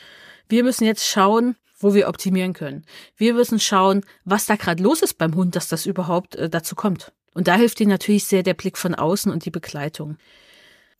Wir 0.48 0.64
müssen 0.64 0.84
jetzt 0.84 1.06
schauen, 1.06 1.56
wo 1.78 1.94
wir 1.94 2.08
optimieren 2.08 2.52
können. 2.52 2.84
Wir 3.16 3.34
müssen 3.34 3.58
schauen, 3.58 4.04
was 4.24 4.46
da 4.46 4.56
gerade 4.56 4.82
los 4.82 5.02
ist 5.02 5.14
beim 5.14 5.34
Hund, 5.34 5.56
dass 5.56 5.68
das 5.68 5.86
überhaupt 5.86 6.36
äh, 6.36 6.50
dazu 6.50 6.74
kommt. 6.74 7.12
Und 7.34 7.48
da 7.48 7.54
hilft 7.54 7.78
dir 7.78 7.86
natürlich 7.86 8.24
sehr 8.24 8.42
der 8.42 8.54
Blick 8.54 8.76
von 8.76 8.94
außen 8.94 9.32
und 9.32 9.44
die 9.44 9.50
Begleitung. 9.50 10.18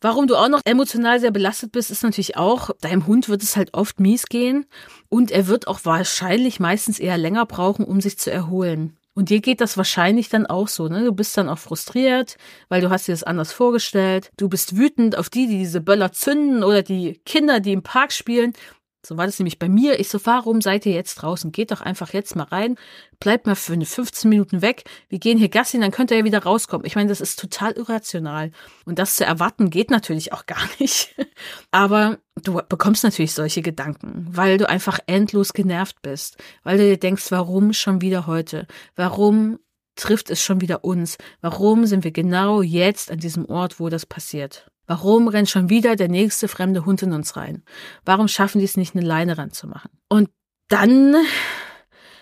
Warum 0.01 0.27
du 0.27 0.37
auch 0.37 0.49
noch 0.49 0.63
emotional 0.65 1.21
sehr 1.21 1.31
belastet 1.31 1.73
bist, 1.73 1.91
ist 1.91 2.03
natürlich 2.03 2.37
auch, 2.37 2.71
deinem 2.81 3.07
Hund 3.07 3.29
wird 3.29 3.43
es 3.43 3.57
halt 3.57 3.75
oft 3.75 4.01
mies 4.01 4.27
gehen 4.27 4.65
und 5.11 5.31
er 5.31 5.47
wird 5.47 5.69
auch 5.69 5.81
wahrscheinlich 5.85 6.59
meistens 6.59 6.99
eher 6.99 7.19
länger 7.19 7.45
brauchen, 7.45 7.85
um 7.85 8.01
sich 8.01 8.19
zu 8.19 8.31
erholen. 8.31 8.97
Und 9.13 9.29
dir 9.29 9.41
geht 9.41 9.61
das 9.61 9.77
wahrscheinlich 9.77 10.31
dann 10.31 10.47
auch 10.47 10.69
so, 10.69 10.89
ne? 10.89 11.05
Du 11.05 11.13
bist 11.13 11.37
dann 11.37 11.49
auch 11.49 11.59
frustriert, 11.59 12.37
weil 12.69 12.81
du 12.81 12.89
hast 12.89 13.09
dir 13.09 13.13
das 13.13 13.25
anders 13.25 13.53
vorgestellt. 13.53 14.31
Du 14.39 14.49
bist 14.49 14.77
wütend 14.77 15.19
auf 15.19 15.29
die, 15.29 15.47
die 15.47 15.59
diese 15.59 15.81
Böller 15.81 16.13
zünden 16.13 16.65
oder 16.65 16.83
die 16.83 17.21
Kinder, 17.27 17.61
die 17.61 17.73
im 17.73 17.83
Park 17.83 18.13
spielen. 18.13 18.55
So 19.05 19.17
war 19.17 19.25
das 19.25 19.39
nämlich 19.39 19.59
bei 19.59 19.69
mir. 19.69 19.99
Ich 19.99 20.09
so, 20.09 20.19
warum 20.25 20.61
seid 20.61 20.85
ihr 20.85 20.93
jetzt 20.93 21.17
draußen? 21.17 21.53
Geht 21.53 21.71
doch 21.71 21.81
einfach 21.81 22.13
jetzt 22.13 22.37
mal 22.37 22.45
rein. 22.45 22.77
Bleibt 23.19 23.47
mal 23.47 23.55
für 23.55 23.73
eine 23.73 23.87
15 23.87 24.29
Minuten 24.29 24.61
weg. 24.61 24.85
Wir 25.09 25.19
gehen 25.19 25.39
hier 25.39 25.49
Gassi, 25.49 25.81
dann 25.81 25.91
könnt 25.91 26.11
ihr 26.11 26.19
ja 26.19 26.25
wieder 26.25 26.43
rauskommen. 26.43 26.87
Ich 26.87 26.97
meine, 26.97 27.09
das 27.09 27.23
ist 27.23 27.39
total 27.39 27.73
irrational. 27.73 28.51
Und 28.85 28.99
das 28.99 29.17
zu 29.17 29.25
erwarten 29.25 29.71
geht 29.71 29.91
natürlich 29.91 30.33
auch 30.35 30.45
gar 30.47 30.69
nicht. 30.79 31.15
Aber 31.71 32.19
du 32.43 32.61
bekommst 32.69 33.03
natürlich 33.03 33.33
solche 33.33 33.63
Gedanken, 33.63 34.27
weil 34.31 34.59
du 34.59 34.69
einfach 34.69 34.99
endlos 35.07 35.55
genervt 35.55 36.03
bist. 36.03 36.37
Weil 36.63 36.77
du 36.77 36.85
dir 36.85 36.99
denkst, 36.99 37.31
warum 37.31 37.73
schon 37.73 38.03
wieder 38.03 38.27
heute? 38.27 38.67
Warum 38.97 39.59
trifft 39.97 40.31
es 40.31 40.43
schon 40.43 40.61
wieder 40.61 40.85
uns? 40.85 41.17
Warum 41.41 41.87
sind 41.87 42.05
wir 42.05 42.13
genau 42.13 42.61
jetzt 42.61 43.11
an 43.11 43.19
diesem 43.19 43.47
Ort, 43.47 43.81
wo 43.81 43.89
das 43.89 44.05
passiert? 44.05 44.70
Warum 44.91 45.29
rennt 45.29 45.49
schon 45.49 45.71
wieder 45.71 45.95
der 45.95 46.09
nächste 46.09 46.49
fremde 46.49 46.85
Hund 46.85 47.01
in 47.03 47.13
uns 47.13 47.37
rein? 47.37 47.63
Warum 48.05 48.27
schaffen 48.27 48.59
die 48.59 48.65
es 48.65 48.77
nicht, 48.77 48.97
eine 48.97 49.07
Leine 49.07 49.39
ranzumachen? 49.39 49.93
Und 50.09 50.31
dann 50.67 51.15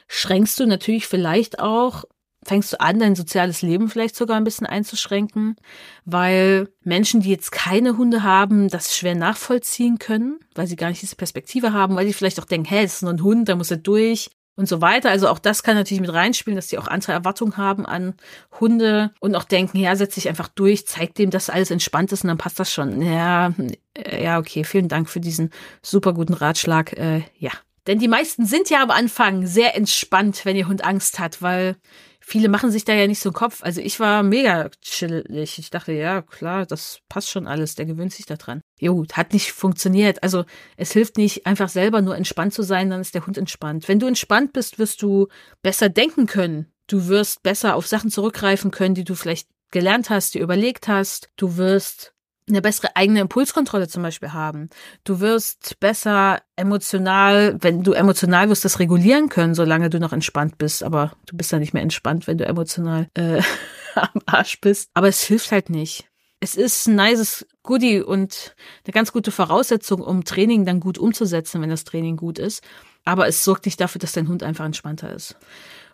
schränkst 0.07 0.61
du 0.61 0.67
natürlich 0.67 1.07
vielleicht 1.07 1.61
auch, 1.61 2.05
fängst 2.45 2.75
du 2.75 2.81
an, 2.83 2.99
dein 2.99 3.15
soziales 3.15 3.63
Leben 3.63 3.89
vielleicht 3.89 4.17
sogar 4.17 4.37
ein 4.37 4.45
bisschen 4.45 4.67
einzuschränken, 4.67 5.57
weil 6.05 6.69
Menschen, 6.85 7.23
die 7.23 7.31
jetzt 7.31 7.53
keine 7.53 7.97
Hunde 7.97 8.23
haben, 8.23 8.69
das 8.69 8.95
schwer 8.95 9.15
nachvollziehen 9.15 9.99
können, 9.99 10.39
weil 10.55 10.67
sie 10.67 10.77
gar 10.77 10.91
nicht 10.91 11.01
diese 11.01 11.17
Perspektive 11.17 11.73
haben, 11.73 11.97
weil 11.97 12.07
sie 12.07 12.13
vielleicht 12.13 12.39
auch 12.39 12.45
denken, 12.45 12.69
hey, 12.69 12.83
das 12.83 12.97
ist 12.97 13.03
nur 13.03 13.15
ein 13.15 13.23
Hund, 13.23 13.49
da 13.49 13.57
muss 13.57 13.71
er 13.71 13.79
durch 13.79 14.29
und 14.59 14.69
so 14.69 14.81
weiter. 14.81 15.11
Also 15.11 15.29
auch 15.29 15.39
das 15.39 15.63
kann 15.63 15.77
natürlich 15.77 16.01
mit 16.01 16.13
reinspielen, 16.13 16.57
dass 16.57 16.67
die 16.67 16.79
auch 16.79 16.89
andere 16.89 17.13
Erwartungen 17.13 17.57
haben 17.57 17.87
an 17.87 18.15
Hunde 18.61 19.13
und 19.21 19.37
auch 19.37 19.45
denken, 19.45 19.79
ja, 19.79 19.95
setz 19.95 20.17
dich 20.17 20.29
einfach 20.29 20.49
durch, 20.49 20.85
zeig 20.87 21.15
dem, 21.15 21.31
dass 21.31 21.49
alles 21.49 21.71
entspannt 21.71 22.11
ist 22.11 22.25
und 22.25 22.29
dann 22.29 22.39
passt 22.39 22.59
das 22.59 22.73
schon. 22.73 23.01
Ja, 23.01 23.55
äh, 23.95 24.25
ja, 24.25 24.39
okay, 24.39 24.65
vielen 24.65 24.89
Dank 24.89 25.09
für 25.09 25.21
diesen 25.21 25.51
super 25.81 26.13
guten 26.13 26.35
Ratschlag. 26.35 26.93
Äh, 26.95 27.23
ja. 27.39 27.53
Denn 27.89 27.99
die 27.99 28.07
meisten 28.07 28.45
sind 28.45 28.69
ja 28.69 28.83
am 28.83 28.91
Anfang 28.91 29.47
sehr 29.47 29.75
entspannt, 29.75 30.45
wenn 30.45 30.57
ihr 30.57 30.69
Hund 30.69 30.85
Angst 30.85 31.19
hat, 31.19 31.41
weil 31.41 31.77
viele 32.21 32.51
machen 32.51 32.71
sich 32.71 32.85
da 32.85 32.93
ja 32.93 33.07
nicht 33.07 33.19
so 33.19 33.31
einen 33.31 33.35
Kopf. 33.35 33.63
Also 33.63 33.81
ich 33.81 33.99
war 33.99 34.23
mega 34.23 34.69
chillig. 34.83 35.59
Ich 35.59 35.71
dachte, 35.71 35.93
ja, 35.93 36.21
klar, 36.21 36.67
das 36.67 37.01
passt 37.09 37.31
schon 37.31 37.47
alles. 37.47 37.77
Der 37.77 37.87
gewöhnt 37.87 38.13
sich 38.13 38.27
da 38.27 38.37
dran. 38.37 38.61
Jo, 38.79 39.07
hat 39.15 39.33
nicht 39.33 39.53
funktioniert. 39.53 40.23
Also 40.23 40.45
es 40.77 40.93
hilft 40.93 41.17
nicht, 41.17 41.47
einfach 41.47 41.71
selber 41.71 42.03
nur 42.03 42.15
entspannt 42.15 42.53
zu 42.53 42.63
sein, 42.63 42.91
dann 42.91 43.01
ist 43.01 43.15
der 43.15 43.27
Hund 43.27 43.39
entspannt. 43.39 43.89
Wenn 43.89 43.99
du 43.99 44.07
entspannt 44.07 44.53
bist, 44.53 44.79
wirst 44.79 45.01
du 45.01 45.29
besser 45.63 45.89
denken 45.89 46.27
können. 46.27 46.71
Du 46.89 47.09
wirst 47.09 47.43
besser 47.43 47.75
auf 47.75 47.87
Sachen 47.87 48.11
zurückgreifen 48.11 48.71
können, 48.71 48.95
die 48.95 49.05
du 49.05 49.15
vielleicht 49.15 49.49
gelernt 49.71 50.11
hast, 50.11 50.35
die 50.35 50.41
überlegt 50.41 50.89
hast. 50.89 51.31
Du 51.37 51.57
wirst 51.57 52.13
eine 52.49 52.63
bessere 52.63 52.97
eigene 52.97 53.21
Impulskontrolle 53.21 53.89
zum 53.89 54.03
Beispiel 54.03 54.33
haben. 54.33 54.71
Du 55.05 55.21
wirst 55.21 55.79
besser 55.81 56.41
emotional, 56.57 57.57
wenn 57.61 57.83
du 57.83 57.93
emotional 57.93 58.49
wirst, 58.49 58.65
das 58.65 58.79
regulieren 58.79 59.29
können, 59.29 59.55
solange 59.55 59.91
du 59.91 60.01
noch 60.01 60.13
entspannt 60.13 60.59
bist. 60.59 60.83
Aber 60.83 61.13
du 61.27 61.37
bist 61.37 61.53
ja 61.53 61.59
nicht 61.59 61.75
mehr 61.75 61.83
entspannt, 61.83 62.27
wenn 62.27 62.39
du 62.39 62.47
emotional 62.47 63.09
äh, 63.15 63.43
am 63.95 64.23
Arsch 64.27 64.61
bist. 64.61 64.91
Aber 64.95 65.09
es 65.09 65.23
hilft 65.23 65.53
halt 65.53 65.71
nicht. 65.71 66.09
Es 66.41 66.55
ist 66.55 66.87
ein 66.87 66.95
nices 66.95 67.47
Goodie 67.65 68.01
und 68.01 68.55
eine 68.85 68.93
ganz 68.93 69.13
gute 69.13 69.33
Voraussetzung, 69.33 70.01
um 70.01 70.25
Training 70.25 70.65
dann 70.65 70.79
gut 70.79 70.97
umzusetzen, 70.97 71.61
wenn 71.61 71.71
das 71.71 71.85
Training 71.85 72.17
gut 72.17 72.39
ist. 72.39 72.63
Aber 73.05 73.27
es 73.27 73.43
sorgt 73.43 73.67
nicht 73.67 73.81
dafür, 73.81 73.99
dass 73.99 74.13
dein 74.13 74.29
Hund 74.29 74.43
einfach 74.43 74.65
entspannter 74.65 75.13
ist. 75.13 75.37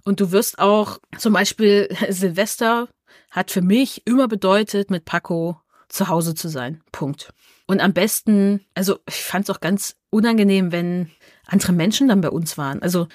Und 0.05 0.21
du 0.21 0.33
wirst 0.33 0.59
auch, 0.59 0.99
zum 1.17 1.33
Beispiel 1.33 1.89
Silvester 2.11 2.89
hat 3.31 3.51
für 3.51 3.63
mich 3.63 4.03
immer 4.07 4.29
bedeutet, 4.29 4.91
mit 4.91 5.05
Paco 5.05 5.61
zu 5.95 6.09
Hause 6.09 6.35
zu 6.35 6.49
sein. 6.49 6.83
Punkt. 6.93 7.33
Und 7.67 7.81
am 7.81 7.93
besten, 7.93 8.65
also 8.75 8.99
ich 9.09 9.23
fand 9.23 9.49
es 9.49 9.55
auch 9.55 9.61
ganz 9.61 9.97
unangenehm, 10.11 10.73
wenn 10.73 11.11
andere 11.47 11.73
Menschen 11.73 12.09
dann 12.09 12.21
bei 12.21 12.31
uns 12.31 12.59
waren. 12.59 12.83
Also, 12.83 13.09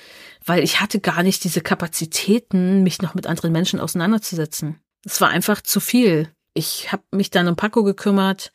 weil 0.46 0.64
ich 0.64 0.80
hatte 0.80 1.00
gar 1.00 1.22
nicht 1.22 1.44
diese 1.44 1.62
Kapazitäten, 1.62 2.84
mich 2.84 3.02
noch 3.02 3.14
mit 3.14 3.28
anderen 3.28 3.52
Menschen 3.52 3.80
auseinanderzusetzen. 3.80 4.80
Es 5.06 5.22
war 5.22 5.30
einfach 5.30 5.62
zu 5.62 5.80
viel. 5.80 6.30
Ich 6.54 6.92
habe 6.92 7.04
mich 7.12 7.30
dann 7.30 7.48
um 7.48 7.56
Paco 7.56 7.84
gekümmert. 7.84 8.52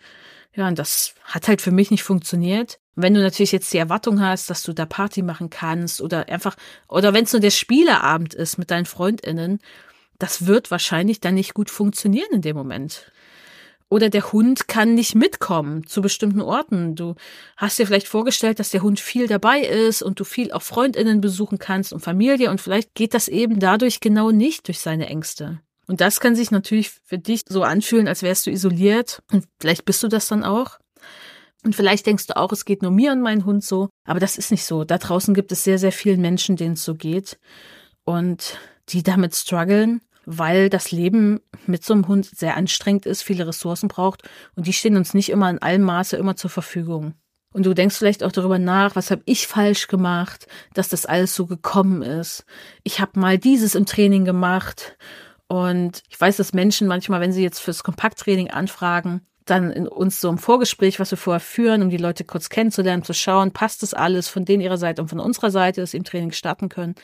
Ja, 0.55 0.69
und 0.69 0.79
das 0.79 1.15
hat 1.25 1.49
halt 1.49 1.61
für 1.61 1.71
mich 1.71 1.91
nicht 1.91 2.03
funktioniert. 2.03 2.79
Wenn 2.97 3.15
du 3.15 3.21
natürlich 3.21 3.53
jetzt 3.53 3.73
die 3.73 3.79
Erwartung 3.79 4.21
hast, 4.21 4.51
dass 4.51 4.63
du 4.63 4.73
da 4.73 4.87
Party 4.87 5.23
machen 5.23 5.51
kannst 5.51 6.01
oder 6.01 6.29
einfach, 6.29 6.57
oder 6.89 7.13
wenn 7.13 7.25
es 7.25 7.33
nur 7.33 7.41
der 7.41 7.51
Spieleabend 7.51 8.35
ist 8.35 8.57
mit 8.57 8.71
deinen 8.71 8.87
FreundInnen, 8.87 9.59
das 10.19 10.47
wird 10.47 10.71
wahrscheinlich 10.71 11.21
dann 11.21 11.35
nicht 11.35 11.55
gut 11.55 11.71
funktionieren 11.71 12.31
in 12.33 12.43
dem 12.43 12.57
Moment. 12.57 13.11
Oder 13.95 14.11
der 14.11 14.33
Hund 14.33 14.67
kann 14.67 14.97
nicht 14.97 15.15
mitkommen 15.15 15.87
zu 15.87 16.03
bestimmten 16.03 16.41
Orten. 16.41 16.97
Du 16.97 17.15
hast 17.57 17.79
dir 17.79 17.87
vielleicht 17.87 18.09
vorgestellt, 18.09 18.59
dass 18.59 18.71
der 18.71 18.83
Hund 18.83 18.99
viel 18.99 19.29
dabei 19.29 19.61
ist 19.61 20.03
und 20.03 20.19
du 20.19 20.25
viel 20.25 20.51
auch 20.51 20.63
Freundinnen 20.63 21.21
besuchen 21.21 21.61
kannst 21.61 21.93
und 21.93 22.01
Familie 22.01 22.51
und 22.51 22.61
vielleicht 22.61 22.97
geht 22.97 23.15
das 23.15 23.29
eben 23.29 23.61
dadurch 23.61 24.01
genau 24.01 24.33
nicht 24.33 24.67
durch 24.67 24.81
seine 24.81 25.07
Ängste. 25.07 25.61
Und 25.87 26.01
das 26.01 26.19
kann 26.19 26.35
sich 26.35 26.51
natürlich 26.51 26.91
für 26.91 27.19
dich 27.19 27.43
so 27.49 27.63
anfühlen, 27.63 28.09
als 28.09 28.25
wärst 28.25 28.47
du 28.47 28.51
isoliert 28.51 29.23
und 29.31 29.45
vielleicht 29.61 29.85
bist 29.85 30.03
du 30.03 30.09
das 30.09 30.27
dann 30.27 30.43
auch. 30.43 30.81
Und 31.63 31.77
vielleicht 31.77 32.05
denkst 32.07 32.27
du 32.27 32.37
auch, 32.37 32.51
es 32.51 32.65
geht 32.65 32.83
nur 32.83 32.91
mir 32.91 33.13
und 33.13 33.23
meinem 33.23 33.45
Hund 33.45 33.63
so, 33.63 33.91
aber 34.05 34.19
das 34.19 34.39
ist 34.39 34.51
nicht 34.51 34.65
so. 34.65 34.83
Da 34.83 34.99
draußen 34.99 35.35
gibt 35.35 35.53
es 35.53 35.63
sehr, 35.63 35.79
sehr 35.79 35.93
vielen 35.93 36.21
Menschen, 36.21 36.57
denen 36.57 36.75
es 36.75 36.83
so 36.83 36.97
geht 36.97 37.39
und 38.03 38.59
die 38.89 39.05
damit 39.05 39.37
strugglen, 39.37 40.01
weil 40.27 40.69
das 40.69 40.91
Leben 40.91 41.41
mit 41.67 41.85
so 41.85 41.95
einem 41.95 42.09
Hund 42.09 42.27
sehr 42.27 42.57
anstrengend 42.57 43.07
ist, 43.07 43.23
viele 43.23 43.47
Ressourcen 43.47 43.89
braucht 43.89 44.23
und 44.55 44.67
die 44.67 44.73
stehen 44.73 44.97
uns 44.97 45.15
nicht 45.15 45.31
immer 45.31 45.51
in 45.51 45.61
allem 45.61 45.83
Maße 45.83 46.17
immer 46.17 46.37
zur 46.37 46.51
Verfügung. 46.51 47.15
Und 47.53 47.67
du 47.67 47.73
denkst 47.73 47.97
vielleicht 47.97 48.25
auch 48.25 48.33
darüber 48.33 48.59
nach, 48.59 48.97
was 48.97 49.13
habe 49.13 49.23
ich 49.27 49.47
falsch 49.47 49.87
gemacht, 49.87 50.49
dass 50.75 50.89
das 50.89 51.07
alles 51.07 51.37
so 51.37 51.47
gekommen 51.47 52.03
ist. 52.03 52.45
Ich 52.83 53.01
habe 53.01 53.21
mal 53.21 53.39
dieses 53.39 53.77
im 53.77 53.87
Training 53.87 54.25
gemacht 54.25 54.97
und 55.47 56.03
ich 56.09 56.21
weiß, 56.21 56.37
dass 56.37 56.53
Menschen 56.53 56.89
manchmal, 56.89 57.21
wenn 57.21 57.33
sie 57.33 57.45
jetzt 57.45 57.61
fürs 57.61 57.85
Kompakttraining 57.85 58.51
anfragen, 58.51 59.21
dann 59.45 59.71
in 59.71 59.87
uns 59.87 60.21
so 60.21 60.31
im 60.31 60.39
Vorgespräch, 60.39 60.99
was 60.99 61.11
wir 61.11 61.19
vorher 61.19 61.41
führen, 61.41 61.83
um 61.83 61.91
die 61.91 61.97
Leute 61.97 62.25
kurz 62.25 62.49
kennenzulernen, 62.49 63.05
zu 63.05 63.13
schauen, 63.13 63.53
passt 63.53 63.83
das 63.83 63.95
alles 63.95 64.27
von 64.29 64.45
denen 64.45 64.63
ihrer 64.63 64.79
Seite 64.79 65.03
und 65.03 65.09
von 65.09 65.21
unserer 65.21 65.51
Seite, 65.51 65.81
dass 65.81 65.91
sie 65.91 65.99
im 65.99 66.05
Training 66.05 66.33
starten 66.33 66.69
können. 66.69 66.95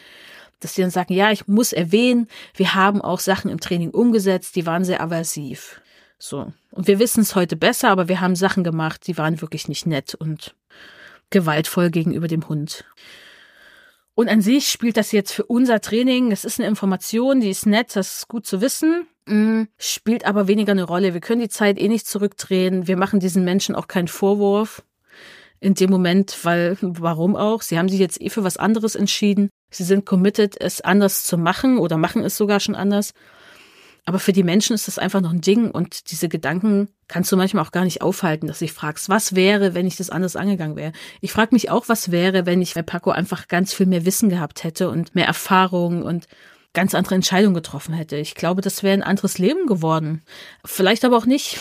Dass 0.61 0.75
die 0.75 0.83
dann 0.83 0.91
sagen, 0.91 1.13
ja, 1.13 1.33
ich 1.33 1.49
muss 1.49 1.73
erwähnen, 1.73 2.29
wir 2.55 2.75
haben 2.75 3.01
auch 3.01 3.19
Sachen 3.19 3.51
im 3.51 3.61
Training 3.61 3.91
umgesetzt, 3.91 4.57
die 4.57 4.67
waren 4.67 4.85
sehr 4.85 5.01
aversiv. 5.01 5.81
So. 6.19 6.53
Und 6.71 6.87
wir 6.87 6.99
wissen 6.99 7.23
es 7.23 7.35
heute 7.35 7.57
besser, 7.57 7.89
aber 7.89 8.09
wir 8.09 8.21
haben 8.21 8.37
Sachen 8.37 8.63
gemacht, 8.63 9.07
die 9.07 9.17
waren 9.17 9.41
wirklich 9.41 9.69
nicht 9.69 9.87
nett 9.87 10.15
und 10.15 10.55
gewaltvoll 11.31 11.91
gegenüber 11.91 12.29
dem 12.29 12.49
Hund. 12.49 12.85
Und 14.15 14.29
an 14.29 14.43
sich 14.43 14.69
spielt 14.69 14.97
das 14.97 15.13
jetzt 15.13 15.33
für 15.33 15.45
unser 15.45 15.81
Training, 15.81 16.31
es 16.31 16.45
ist 16.45 16.61
eine 16.61 16.69
Information, 16.69 17.41
die 17.41 17.51
ist 17.51 17.65
nett, 17.65 17.97
das 17.97 18.19
ist 18.19 18.29
gut 18.29 18.47
zu 18.47 18.61
wissen. 18.61 19.07
Mm, 19.27 19.63
spielt 19.79 20.27
aber 20.27 20.47
weniger 20.47 20.73
eine 20.73 20.85
Rolle. 20.85 21.15
Wir 21.15 21.21
können 21.21 21.41
die 21.41 21.49
Zeit 21.49 21.79
eh 21.79 21.89
nicht 21.89 22.07
zurückdrehen. 22.07 22.87
Wir 22.87 22.97
machen 22.97 23.21
diesen 23.21 23.45
Menschen 23.45 23.75
auch 23.75 23.89
keinen 23.89 24.09
Vorwurf 24.09 24.83
in 25.61 25.75
dem 25.75 25.91
Moment, 25.91 26.39
weil, 26.43 26.77
warum 26.81 27.37
auch? 27.37 27.63
Sie 27.63 27.79
haben 27.79 27.89
sich 27.89 28.01
jetzt 28.01 28.21
eh 28.21 28.31
für 28.31 28.45
was 28.45 28.57
anderes 28.57 28.95
entschieden. 28.95 29.51
Sie 29.71 29.85
sind 29.85 30.07
committed, 30.07 30.61
es 30.61 30.81
anders 30.81 31.25
zu 31.25 31.37
machen 31.39 31.79
oder 31.79 31.97
machen 31.97 32.25
es 32.25 32.37
sogar 32.37 32.61
schon 32.61 32.75
anders. 32.75 33.13
Aber 34.07 34.19
für 34.19 34.33
die 34.33 34.43
Menschen 34.43 34.75
ist 34.75 34.89
das 34.89 34.99
einfach 34.99 35.21
noch 35.21 35.33
ein 35.33 35.43
Ding 35.43 35.71
und 35.71 36.11
diese 36.11 36.29
Gedanken 36.29 36.89
kannst 37.07 37.31
du 37.31 37.37
manchmal 37.37 37.65
auch 37.65 37.71
gar 37.71 37.85
nicht 37.85 38.03
aufhalten, 38.03 38.47
dass 38.47 38.59
du 38.59 38.65
dich 38.65 38.73
fragst, 38.73 39.09
was 39.09 39.35
wäre, 39.35 39.75
wenn 39.75 39.87
ich 39.87 39.97
das 39.97 40.11
anders 40.11 40.37
angegangen 40.37 40.77
wäre. 40.77 40.93
Ich 41.21 41.33
frage 41.33 41.55
mich 41.55 41.71
auch, 41.71 41.89
was 41.89 42.11
wäre, 42.11 42.47
wenn 42.47 42.63
ich 42.63 42.75
bei 42.75 42.83
Paco 42.83 43.11
einfach 43.11 43.47
ganz 43.47 43.75
viel 43.75 43.87
mehr 43.87 44.07
Wissen 44.07 44.31
gehabt 44.31 44.65
hätte 44.65 44.89
und 44.89 45.15
mehr 45.15 45.27
Erfahrung 45.27 46.03
und 46.03 46.27
ganz 46.73 46.95
andere 46.95 47.17
Entscheidungen 47.17 47.55
getroffen 47.55 47.95
hätte. 47.95 48.17
Ich 48.17 48.35
glaube, 48.35 48.63
das 48.63 48.83
wäre 48.83 48.95
ein 48.95 49.03
anderes 49.03 49.39
Leben 49.39 49.67
geworden. 49.67 50.23
Vielleicht 50.65 51.05
aber 51.05 51.17
auch 51.17 51.27
nicht. 51.27 51.59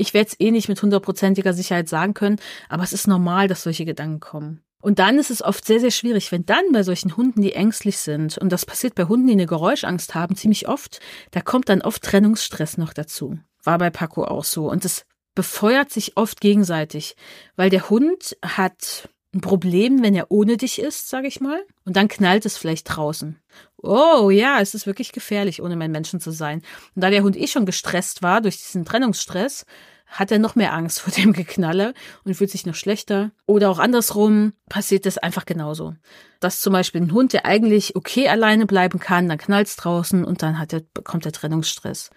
Ich 0.00 0.14
werde 0.14 0.30
es 0.30 0.40
eh 0.40 0.50
nicht 0.50 0.68
mit 0.70 0.80
hundertprozentiger 0.80 1.52
Sicherheit 1.52 1.88
sagen 1.88 2.14
können, 2.14 2.40
aber 2.70 2.82
es 2.82 2.94
ist 2.94 3.06
normal, 3.06 3.48
dass 3.48 3.64
solche 3.64 3.84
Gedanken 3.84 4.18
kommen. 4.18 4.62
Und 4.80 4.98
dann 4.98 5.18
ist 5.18 5.30
es 5.30 5.42
oft 5.42 5.66
sehr, 5.66 5.78
sehr 5.78 5.90
schwierig, 5.90 6.32
wenn 6.32 6.46
dann 6.46 6.72
bei 6.72 6.82
solchen 6.82 7.18
Hunden, 7.18 7.42
die 7.42 7.52
ängstlich 7.52 7.98
sind, 7.98 8.38
und 8.38 8.50
das 8.50 8.64
passiert 8.64 8.94
bei 8.94 9.04
Hunden, 9.04 9.26
die 9.26 9.34
eine 9.34 9.44
Geräuschangst 9.44 10.14
haben, 10.14 10.36
ziemlich 10.36 10.68
oft, 10.68 11.00
da 11.32 11.42
kommt 11.42 11.68
dann 11.68 11.82
oft 11.82 12.02
Trennungsstress 12.02 12.78
noch 12.78 12.94
dazu. 12.94 13.38
War 13.62 13.76
bei 13.76 13.90
Paco 13.90 14.24
auch 14.24 14.44
so. 14.44 14.70
Und 14.70 14.86
es 14.86 15.04
befeuert 15.34 15.90
sich 15.90 16.16
oft 16.16 16.40
gegenseitig, 16.40 17.14
weil 17.56 17.68
der 17.68 17.90
Hund 17.90 18.38
hat 18.42 19.10
ein 19.34 19.42
Problem, 19.42 20.02
wenn 20.02 20.14
er 20.14 20.30
ohne 20.30 20.56
dich 20.56 20.80
ist, 20.80 21.08
sage 21.08 21.28
ich 21.28 21.40
mal. 21.40 21.62
Und 21.84 21.96
dann 21.96 22.08
knallt 22.08 22.46
es 22.46 22.56
vielleicht 22.56 22.84
draußen. 22.84 23.38
Oh 23.76 24.30
ja, 24.30 24.60
es 24.60 24.74
ist 24.74 24.86
wirklich 24.86 25.12
gefährlich, 25.12 25.62
ohne 25.62 25.76
mein 25.76 25.92
Menschen 25.92 26.20
zu 26.20 26.30
sein. 26.30 26.62
Und 26.94 27.04
da 27.04 27.10
der 27.10 27.22
Hund 27.22 27.36
eh 27.36 27.46
schon 27.46 27.66
gestresst 27.66 28.22
war 28.22 28.40
durch 28.40 28.56
diesen 28.56 28.84
Trennungsstress, 28.84 29.66
hat 30.10 30.30
er 30.30 30.38
noch 30.38 30.54
mehr 30.54 30.74
Angst 30.74 31.00
vor 31.00 31.12
dem 31.12 31.32
Geknalle 31.32 31.94
und 32.24 32.34
fühlt 32.34 32.50
sich 32.50 32.66
noch 32.66 32.74
schlechter. 32.74 33.30
Oder 33.46 33.70
auch 33.70 33.78
andersrum 33.78 34.52
passiert 34.68 35.06
das 35.06 35.18
einfach 35.18 35.46
genauso. 35.46 35.94
Dass 36.40 36.60
zum 36.60 36.72
Beispiel 36.72 37.00
ein 37.00 37.12
Hund, 37.12 37.32
der 37.32 37.46
eigentlich 37.46 37.96
okay 37.96 38.28
alleine 38.28 38.66
bleiben 38.66 38.98
kann, 38.98 39.28
dann 39.28 39.38
knallt's 39.38 39.76
draußen 39.76 40.24
und 40.24 40.42
dann 40.42 40.58
hat 40.58 40.72
er, 40.72 40.82
bekommt 40.92 41.26
er 41.26 41.32
Trennungsstress. 41.32 42.10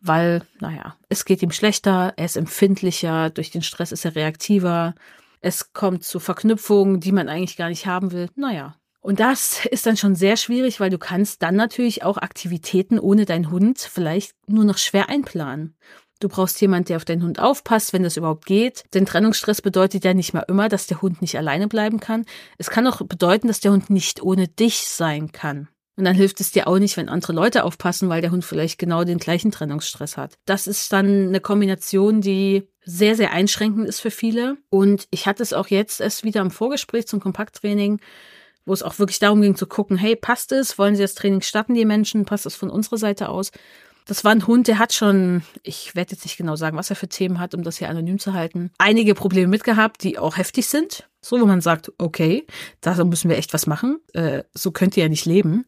Weil, 0.00 0.42
naja, 0.60 0.96
es 1.08 1.24
geht 1.24 1.42
ihm 1.42 1.50
schlechter, 1.50 2.14
er 2.16 2.24
ist 2.24 2.36
empfindlicher, 2.36 3.30
durch 3.30 3.50
den 3.50 3.62
Stress 3.62 3.92
ist 3.92 4.04
er 4.04 4.14
reaktiver 4.14 4.94
es 5.40 5.72
kommt 5.72 6.04
zu 6.04 6.20
Verknüpfungen, 6.20 7.00
die 7.00 7.12
man 7.12 7.28
eigentlich 7.28 7.56
gar 7.56 7.68
nicht 7.68 7.86
haben 7.86 8.12
will. 8.12 8.28
Naja. 8.34 8.76
Und 9.00 9.20
das 9.20 9.64
ist 9.66 9.86
dann 9.86 9.96
schon 9.96 10.14
sehr 10.14 10.36
schwierig, 10.36 10.80
weil 10.80 10.90
du 10.90 10.98
kannst 10.98 11.42
dann 11.42 11.54
natürlich 11.54 12.02
auch 12.02 12.18
Aktivitäten 12.18 12.98
ohne 12.98 13.24
deinen 13.24 13.50
Hund 13.50 13.78
vielleicht 13.78 14.34
nur 14.46 14.64
noch 14.64 14.78
schwer 14.78 15.08
einplanen. 15.08 15.76
Du 16.20 16.28
brauchst 16.28 16.60
jemand, 16.60 16.88
der 16.88 16.96
auf 16.96 17.04
deinen 17.04 17.22
Hund 17.22 17.38
aufpasst, 17.38 17.92
wenn 17.92 18.02
das 18.02 18.16
überhaupt 18.16 18.46
geht. 18.46 18.84
Denn 18.94 19.06
Trennungsstress 19.06 19.62
bedeutet 19.62 20.04
ja 20.04 20.14
nicht 20.14 20.34
mal 20.34 20.44
immer, 20.48 20.68
dass 20.68 20.86
der 20.86 21.00
Hund 21.00 21.22
nicht 21.22 21.38
alleine 21.38 21.68
bleiben 21.68 22.00
kann. 22.00 22.24
Es 22.58 22.70
kann 22.70 22.86
auch 22.86 23.00
bedeuten, 23.02 23.48
dass 23.48 23.60
der 23.60 23.72
Hund 23.72 23.90
nicht 23.90 24.22
ohne 24.22 24.48
dich 24.48 24.88
sein 24.88 25.30
kann. 25.32 25.68
Und 25.96 26.04
dann 26.04 26.14
hilft 26.14 26.40
es 26.40 26.52
dir 26.52 26.68
auch 26.68 26.78
nicht, 26.78 26.96
wenn 26.96 27.08
andere 27.08 27.32
Leute 27.32 27.64
aufpassen, 27.64 28.08
weil 28.08 28.20
der 28.20 28.30
Hund 28.30 28.44
vielleicht 28.44 28.78
genau 28.78 29.02
den 29.02 29.18
gleichen 29.18 29.50
Trennungsstress 29.50 30.16
hat. 30.16 30.38
Das 30.44 30.68
ist 30.68 30.92
dann 30.92 31.28
eine 31.28 31.40
Kombination, 31.40 32.20
die 32.20 32.68
sehr, 32.84 33.16
sehr 33.16 33.32
einschränkend 33.32 33.88
ist 33.88 34.00
für 34.00 34.12
viele. 34.12 34.56
Und 34.70 35.08
ich 35.10 35.26
hatte 35.26 35.42
es 35.42 35.52
auch 35.52 35.66
jetzt 35.66 36.00
erst 36.00 36.22
wieder 36.22 36.40
im 36.40 36.52
Vorgespräch 36.52 37.08
zum 37.08 37.18
Kompakttraining, 37.18 38.00
wo 38.64 38.72
es 38.72 38.84
auch 38.84 39.00
wirklich 39.00 39.18
darum 39.18 39.42
ging 39.42 39.56
zu 39.56 39.66
gucken, 39.66 39.96
hey, 39.96 40.14
passt 40.14 40.52
es? 40.52 40.78
Wollen 40.78 40.94
sie 40.94 41.02
das 41.02 41.14
Training 41.14 41.40
starten, 41.40 41.74
die 41.74 41.84
Menschen? 41.84 42.24
Passt 42.24 42.46
es 42.46 42.54
von 42.54 42.70
unserer 42.70 42.98
Seite 42.98 43.28
aus? 43.28 43.50
Das 44.08 44.24
war 44.24 44.32
ein 44.32 44.46
Hund, 44.46 44.68
der 44.68 44.78
hat 44.78 44.94
schon, 44.94 45.42
ich 45.62 45.94
werde 45.94 46.12
jetzt 46.12 46.24
nicht 46.24 46.38
genau 46.38 46.56
sagen, 46.56 46.78
was 46.78 46.88
er 46.88 46.96
für 46.96 47.08
Themen 47.08 47.38
hat, 47.38 47.54
um 47.54 47.62
das 47.62 47.76
hier 47.76 47.90
anonym 47.90 48.18
zu 48.18 48.32
halten, 48.32 48.70
einige 48.78 49.14
Probleme 49.14 49.48
mitgehabt, 49.48 50.02
die 50.02 50.18
auch 50.18 50.38
heftig 50.38 50.66
sind. 50.66 51.06
So, 51.20 51.38
wo 51.38 51.44
man 51.44 51.60
sagt, 51.60 51.92
okay, 51.98 52.46
da 52.80 53.04
müssen 53.04 53.28
wir 53.28 53.36
echt 53.36 53.52
was 53.52 53.66
machen. 53.66 54.00
Äh, 54.14 54.44
so 54.54 54.70
könnt 54.70 54.96
ihr 54.96 55.02
ja 55.02 55.08
nicht 55.10 55.26
leben. 55.26 55.66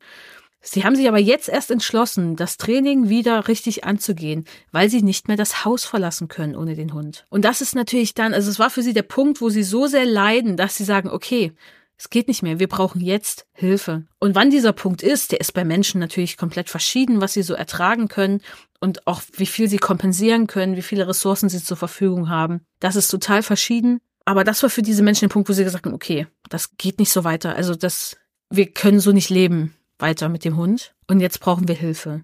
Sie 0.62 0.85
haben 0.85 0.96
sich 0.96 1.07
aber 1.07 1.18
jetzt 1.18 1.50
erst 1.50 1.70
entschlossen, 1.70 2.37
das 2.37 2.57
Training 2.57 3.11
wieder 3.11 3.46
richtig 3.46 3.85
anzugehen, 3.85 4.46
weil 4.72 4.88
sie 4.88 5.03
nicht 5.03 5.29
mehr 5.29 5.37
das 5.37 5.66
Haus 5.66 5.85
verlassen 5.85 6.29
können 6.29 6.57
ohne 6.57 6.76
den 6.76 6.94
Hund. 6.94 7.26
Und 7.29 7.44
das 7.44 7.61
ist 7.61 7.74
natürlich 7.74 8.14
dann, 8.14 8.33
also 8.33 8.50
es 8.50 8.59
war 8.59 8.70
für 8.70 8.83
sie 8.83 8.94
der 8.94 9.03
Punkt, 9.03 9.42
wo 9.42 9.50
sie 9.50 9.62
so 9.62 9.87
sehr 9.87 10.07
leiden, 10.07 10.57
dass 10.57 10.76
sie 10.76 10.85
sagen, 10.85 11.11
okay, 11.11 11.53
es 12.01 12.09
geht 12.09 12.29
nicht 12.29 12.43
mehr, 12.43 12.59
wir 12.59 12.67
brauchen 12.67 13.03
jetzt 13.03 13.47
Hilfe. 13.53 14.05
Und 14.21 14.35
wann 14.35 14.49
dieser 14.49 14.73
Punkt 14.73 15.03
ist, 15.03 15.33
der 15.33 15.41
ist 15.41 15.53
bei 15.53 15.67
Menschen 15.67 16.01
natürlich 16.01 16.39
komplett 16.39 16.71
verschieden, 16.71 17.21
was 17.21 17.35
sie 17.35 17.43
so 17.43 17.53
ertragen 17.53 18.09
können 18.09 18.41
und 18.81 19.07
auch 19.07 19.21
wie 19.35 19.45
viel 19.45 19.69
sie 19.69 19.77
kompensieren 19.77 20.47
können, 20.47 20.77
wie 20.77 20.83
viele 20.83 21.07
Ressourcen 21.07 21.51
sie 21.51 21.63
zur 21.63 21.77
Verfügung 21.77 22.31
haben. 22.31 22.63
Das 22.79 22.97
ist 22.97 23.09
total 23.09 23.43
verschieden. 23.43 24.01
Aber 24.25 24.45
das 24.45 24.63
war 24.63 24.71
für 24.71 24.81
diese 24.81 25.03
Menschen 25.03 25.29
der 25.29 25.35
Punkt, 25.35 25.51
wo 25.51 25.53
sie 25.53 25.63
gesagt 25.63 25.85
haben, 25.85 25.93
okay, 25.93 26.27
das 26.49 26.79
geht 26.79 26.99
nicht 27.01 27.13
so 27.13 27.23
weiter. 27.25 27.55
Also 27.55 27.75
das, 27.75 28.17
wir 28.49 28.73
können 28.73 29.01
so 29.01 29.13
nicht 29.13 29.29
leben 29.29 29.75
weiter 29.99 30.31
mit 30.31 30.47
dem 30.47 30.57
Hund 30.57 30.95
und 31.07 31.21
jetzt 31.21 31.41
brauchen 31.41 31.69
wir 31.69 31.75
Hilfe. 31.75 32.23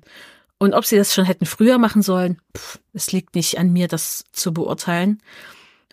Und 0.57 0.73
ob 0.73 0.87
sie 0.87 0.97
das 0.97 1.12
schon 1.12 1.27
hätten 1.27 1.45
früher 1.45 1.77
machen 1.77 2.01
sollen, 2.01 2.41
pff, 2.57 2.79
es 2.95 3.12
liegt 3.12 3.35
nicht 3.35 3.59
an 3.59 3.75
mir, 3.75 3.89
das 3.89 4.25
zu 4.33 4.55
beurteilen, 4.55 5.21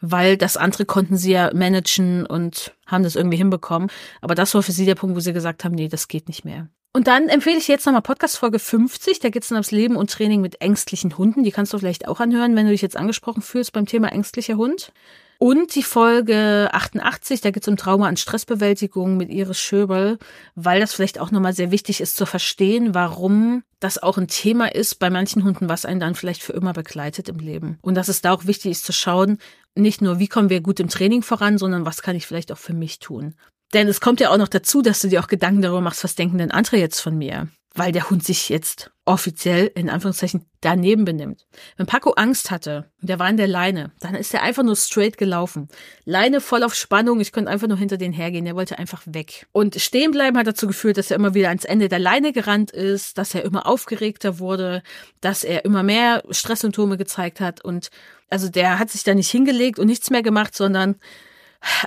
weil 0.05 0.35
das 0.35 0.57
andere 0.57 0.85
konnten 0.85 1.15
sie 1.15 1.31
ja 1.31 1.49
managen 1.53 2.25
und 2.25 2.75
haben 2.85 3.05
das 3.05 3.15
irgendwie 3.15 3.37
hinbekommen. 3.37 3.89
Aber 4.19 4.35
das 4.35 4.53
war 4.53 4.61
für 4.61 4.73
sie 4.73 4.85
der 4.85 4.95
Punkt, 4.95 5.15
wo 5.15 5.21
sie 5.21 5.31
gesagt 5.31 5.63
haben, 5.63 5.73
nee, 5.73 5.87
das 5.87 6.09
geht 6.09 6.27
nicht 6.27 6.43
mehr. 6.43 6.67
Und 6.91 7.07
dann 7.07 7.29
empfehle 7.29 7.57
ich 7.57 7.69
jetzt 7.69 7.85
nochmal 7.85 8.01
Podcast 8.01 8.37
Folge 8.37 8.59
50. 8.59 9.19
Da 9.19 9.29
geht 9.29 9.43
es 9.43 9.49
dann 9.49 9.55
ums 9.55 9.71
Leben 9.71 9.95
und 9.95 10.11
Training 10.11 10.41
mit 10.41 10.61
ängstlichen 10.61 11.17
Hunden. 11.17 11.43
Die 11.43 11.51
kannst 11.51 11.71
du 11.71 11.79
vielleicht 11.79 12.07
auch 12.07 12.19
anhören, 12.19 12.55
wenn 12.55 12.65
du 12.65 12.73
dich 12.73 12.81
jetzt 12.81 12.97
angesprochen 12.97 13.41
fühlst 13.41 13.71
beim 13.71 13.85
Thema 13.85 14.09
ängstlicher 14.09 14.57
Hund. 14.57 14.91
Und 15.39 15.75
die 15.75 15.83
Folge 15.83 16.69
88, 16.71 17.41
da 17.41 17.51
geht 17.51 17.63
es 17.63 17.67
um 17.67 17.77
Trauma 17.77 18.07
und 18.07 18.19
Stressbewältigung 18.19 19.17
mit 19.17 19.29
Iris 19.29 19.59
Schöberl, 19.59 20.17
weil 20.55 20.79
das 20.79 20.93
vielleicht 20.93 21.19
auch 21.19 21.31
nochmal 21.31 21.53
sehr 21.53 21.71
wichtig 21.71 21.99
ist 21.99 22.15
zu 22.15 22.25
verstehen, 22.25 22.93
warum 22.93 23.63
das 23.79 24.01
auch 24.01 24.17
ein 24.17 24.29
Thema 24.29 24.73
ist 24.73 24.99
bei 24.99 25.09
manchen 25.09 25.43
Hunden, 25.43 25.67
was 25.67 25.83
einen 25.83 25.99
dann 25.99 26.15
vielleicht 26.15 26.41
für 26.43 26.53
immer 26.53 26.71
begleitet 26.71 27.27
im 27.27 27.39
Leben. 27.39 27.77
Und 27.81 27.95
dass 27.95 28.07
es 28.07 28.21
da 28.21 28.31
auch 28.31 28.45
wichtig 28.45 28.71
ist 28.71 28.85
zu 28.85 28.93
schauen, 28.93 29.37
nicht 29.75 30.01
nur, 30.01 30.19
wie 30.19 30.27
kommen 30.27 30.49
wir 30.49 30.61
gut 30.61 30.79
im 30.79 30.89
Training 30.89 31.23
voran, 31.23 31.57
sondern 31.57 31.85
was 31.85 32.01
kann 32.01 32.15
ich 32.15 32.27
vielleicht 32.27 32.51
auch 32.51 32.57
für 32.57 32.73
mich 32.73 32.99
tun. 32.99 33.35
Denn 33.73 33.87
es 33.87 34.01
kommt 34.01 34.19
ja 34.19 34.29
auch 34.29 34.37
noch 34.37 34.47
dazu, 34.47 34.81
dass 34.81 35.01
du 35.01 35.07
dir 35.07 35.21
auch 35.21 35.27
Gedanken 35.27 35.61
darüber 35.61 35.81
machst, 35.81 36.03
was 36.03 36.15
denken 36.15 36.37
denn 36.37 36.51
andere 36.51 36.77
jetzt 36.77 36.99
von 36.99 37.17
mir? 37.17 37.49
Weil 37.75 37.91
der 37.91 38.09
Hund 38.09 38.23
sich 38.23 38.49
jetzt 38.49 38.91
offiziell 39.05 39.71
in 39.75 39.89
Anführungszeichen 39.89 40.45
daneben 40.61 41.05
benimmt. 41.05 41.45
Wenn 41.75 41.87
Paco 41.87 42.11
Angst 42.11 42.51
hatte, 42.51 42.89
der 43.01 43.19
war 43.19 43.29
in 43.29 43.37
der 43.37 43.47
Leine, 43.47 43.91
dann 43.99 44.15
ist 44.15 44.33
er 44.33 44.43
einfach 44.43 44.63
nur 44.63 44.75
straight 44.75 45.17
gelaufen. 45.17 45.67
Leine 46.05 46.39
voll 46.39 46.63
auf 46.63 46.75
Spannung, 46.75 47.19
ich 47.19 47.31
konnte 47.31 47.49
einfach 47.49 47.67
nur 47.67 47.77
hinter 47.77 47.97
den 47.97 48.13
hergehen, 48.13 48.45
er 48.45 48.55
wollte 48.55 48.77
einfach 48.77 49.01
weg. 49.05 49.47
Und 49.51 49.75
stehen 49.81 50.11
bleiben 50.11 50.37
hat 50.37 50.47
dazu 50.47 50.67
geführt, 50.67 50.97
dass 50.97 51.11
er 51.11 51.17
immer 51.17 51.33
wieder 51.33 51.49
ans 51.49 51.65
Ende 51.65 51.89
der 51.89 51.99
Leine 51.99 52.31
gerannt 52.31 52.71
ist, 52.71 53.17
dass 53.17 53.35
er 53.35 53.43
immer 53.43 53.65
aufgeregter 53.65 54.39
wurde, 54.39 54.83
dass 55.19 55.43
er 55.43 55.65
immer 55.65 55.83
mehr 55.83 56.23
Stresssymptome 56.29 56.97
gezeigt 56.97 57.39
hat 57.39 57.63
und 57.63 57.89
also 58.29 58.49
der 58.49 58.79
hat 58.79 58.89
sich 58.89 59.03
da 59.03 59.13
nicht 59.13 59.29
hingelegt 59.29 59.79
und 59.79 59.87
nichts 59.87 60.09
mehr 60.09 60.23
gemacht, 60.23 60.55
sondern 60.55 60.95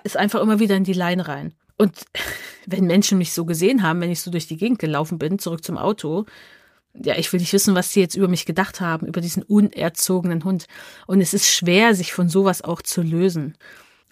ist 0.05 0.17
einfach 0.17 0.41
immer 0.41 0.59
wieder 0.59 0.77
in 0.77 0.85
die 0.85 0.93
Leine 0.93 1.29
rein. 1.29 1.55
Und 1.77 2.05
wenn 2.67 2.87
Menschen 2.87 3.19
mich 3.19 3.33
so 3.33 3.45
gesehen 3.45 3.83
haben, 3.83 4.01
wenn 4.01 4.11
ich 4.11 4.21
so 4.21 4.31
durch 4.31 4.47
die 4.47 4.57
Gegend 4.57 4.79
gelaufen 4.79 5.19
bin, 5.19 5.39
zurück 5.39 5.65
zum 5.65 5.79
Auto, 5.79 6.27
ja, 6.95 7.17
ich 7.17 7.33
will 7.33 7.41
nicht 7.41 7.53
wissen, 7.53 7.75
was 7.75 7.93
sie 7.93 8.01
jetzt 8.01 8.15
über 8.15 8.29
mich 8.29 8.47
gedacht 8.47 8.81
haben, 8.81 9.07
über 9.07 9.21
diesen 9.21 9.43
unerzogenen 9.43 10.45
Hund. 10.45 10.67
Und 11.07 11.21
es 11.21 11.35
ist 11.35 11.47
schwer, 11.47 11.95
sich 11.95 12.13
von 12.13 12.29
sowas 12.29 12.63
auch 12.63 12.81
zu 12.81 13.03
lösen. 13.03 13.57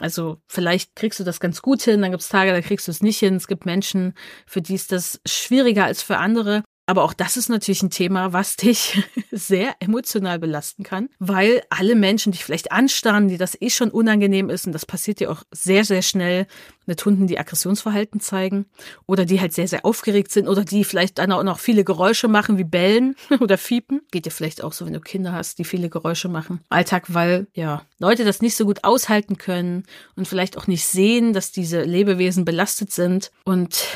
Also 0.00 0.38
vielleicht 0.46 0.96
kriegst 0.96 1.20
du 1.20 1.24
das 1.24 1.40
ganz 1.40 1.62
gut 1.62 1.82
hin, 1.82 2.02
dann 2.02 2.10
gibt 2.10 2.22
es 2.22 2.28
Tage, 2.28 2.50
da 2.52 2.60
kriegst 2.60 2.88
du 2.88 2.90
es 2.90 3.00
nicht 3.00 3.18
hin. 3.18 3.36
Es 3.36 3.46
gibt 3.46 3.64
Menschen, 3.64 4.14
für 4.46 4.60
die 4.60 4.74
ist 4.74 4.92
das 4.92 5.20
schwieriger 5.26 5.84
als 5.84 6.02
für 6.02 6.18
andere. 6.18 6.62
Aber 6.86 7.02
auch 7.02 7.14
das 7.14 7.36
ist 7.36 7.48
natürlich 7.48 7.82
ein 7.82 7.90
Thema, 7.90 8.32
was 8.32 8.56
dich 8.64 9.02
sehr 9.30 9.74
emotional 9.80 10.38
belasten 10.38 10.82
kann, 10.82 11.08
weil 11.18 11.62
alle 11.70 11.94
Menschen 11.94 12.32
dich 12.32 12.44
vielleicht 12.44 12.72
anstarren, 12.72 13.28
die 13.28 13.38
das 13.38 13.60
eh 13.60 13.70
schon 13.70 13.90
unangenehm 13.90 14.50
ist, 14.50 14.66
und 14.66 14.72
das 14.72 14.86
passiert 14.86 15.20
dir 15.20 15.30
auch 15.30 15.42
sehr, 15.50 15.84
sehr 15.84 16.02
schnell 16.02 16.46
mit 16.86 17.04
Hunden, 17.04 17.26
die 17.26 17.38
Aggressionsverhalten 17.38 18.20
zeigen 18.20 18.66
oder 19.06 19.24
die 19.24 19.40
halt 19.40 19.54
sehr, 19.54 19.68
sehr 19.68 19.84
aufgeregt 19.86 20.30
sind 20.30 20.48
oder 20.48 20.64
die 20.64 20.84
vielleicht 20.84 21.18
dann 21.18 21.32
auch 21.32 21.42
noch 21.42 21.58
viele 21.58 21.84
Geräusche 21.84 22.28
machen, 22.28 22.58
wie 22.58 22.64
Bellen 22.64 23.16
oder 23.40 23.56
Fiepen. 23.56 24.02
Geht 24.10 24.26
dir 24.26 24.30
vielleicht 24.30 24.62
auch 24.62 24.72
so, 24.72 24.84
wenn 24.84 24.92
du 24.92 25.00
Kinder 25.00 25.32
hast, 25.32 25.58
die 25.58 25.64
viele 25.64 25.88
Geräusche 25.88 26.28
machen. 26.28 26.60
Alltag, 26.68 27.14
weil, 27.14 27.46
ja, 27.54 27.82
Leute 27.98 28.24
das 28.24 28.42
nicht 28.42 28.56
so 28.56 28.66
gut 28.66 28.84
aushalten 28.84 29.38
können 29.38 29.84
und 30.16 30.28
vielleicht 30.28 30.58
auch 30.58 30.66
nicht 30.66 30.84
sehen, 30.84 31.32
dass 31.32 31.52
diese 31.52 31.82
Lebewesen 31.82 32.44
belastet 32.44 32.92
sind 32.92 33.30
und 33.44 33.86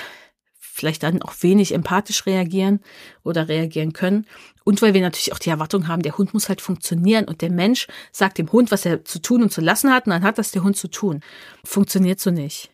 vielleicht 0.79 1.03
dann 1.03 1.23
auch 1.23 1.35
wenig 1.41 1.75
empathisch 1.75 2.25
reagieren 2.25 2.81
oder 3.25 3.49
reagieren 3.49 3.93
können. 3.93 4.27
Und 4.65 4.81
weil 4.81 4.95
wir 4.95 5.01
natürlich 5.01 5.33
auch 5.33 5.39
die 5.39 5.51
Erwartung 5.51 5.89
haben, 5.89 6.03
der 6.03 6.17
Hund 6.17 6.35
muss 6.35 6.49
halt 6.49 6.61
funktionieren 6.61 7.25
und 7.25 7.43
der 7.43 7.51
Mensch 7.51 7.89
sagt 8.13 8.39
dem 8.39 8.51
Hund, 8.53 8.71
was 8.71 8.87
er 8.87 9.05
zu 9.05 9.19
tun 9.19 9.43
und 9.43 9.53
zu 9.53 9.61
lassen 9.61 9.93
hat 9.93 10.07
und 10.07 10.13
dann 10.13 10.23
hat 10.23 10.39
das 10.39 10.53
der 10.53 10.63
Hund 10.63 10.77
zu 10.77 10.89
tun. 10.89 11.21
Funktioniert 11.65 12.21
so 12.21 12.31
nicht. 12.31 12.71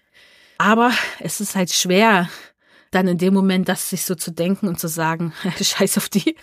Aber 0.59 0.93
es 1.21 1.41
ist 1.41 1.57
halt 1.57 1.73
schwer, 1.73 2.29
dann 2.91 3.09
in 3.09 3.19
dem 3.19 3.35
Moment 3.35 3.69
das 3.69 3.91
sich 3.91 4.05
so 4.05 4.15
zu 4.15 4.31
denken 4.31 4.69
und 4.69 4.79
zu 4.79 4.89
sagen, 4.89 5.33
scheiß 5.61 5.97
auf 5.99 6.09
die. 6.09 6.37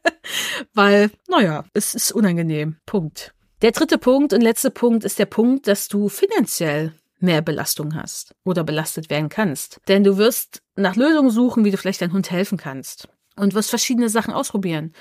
weil, 0.74 1.10
naja, 1.28 1.64
es 1.74 1.94
ist 1.94 2.12
unangenehm. 2.12 2.76
Punkt. 2.86 3.32
Der 3.62 3.72
dritte 3.72 3.98
Punkt 3.98 4.32
und 4.32 4.40
letzte 4.40 4.70
Punkt 4.70 5.04
ist 5.04 5.18
der 5.18 5.26
Punkt, 5.26 5.66
dass 5.66 5.88
du 5.88 6.08
finanziell 6.08 6.92
mehr 7.18 7.42
Belastung 7.42 7.94
hast 7.94 8.34
oder 8.44 8.64
belastet 8.64 9.10
werden 9.10 9.28
kannst. 9.28 9.80
Denn 9.88 10.04
du 10.04 10.16
wirst 10.16 10.62
nach 10.76 10.96
Lösungen 10.96 11.30
suchen, 11.30 11.64
wie 11.64 11.70
du 11.70 11.78
vielleicht 11.78 12.00
deinem 12.02 12.12
Hund 12.12 12.30
helfen 12.30 12.58
kannst 12.58 13.08
und 13.36 13.54
wirst 13.54 13.70
verschiedene 13.70 14.08
Sachen 14.08 14.34
ausprobieren. 14.34 14.92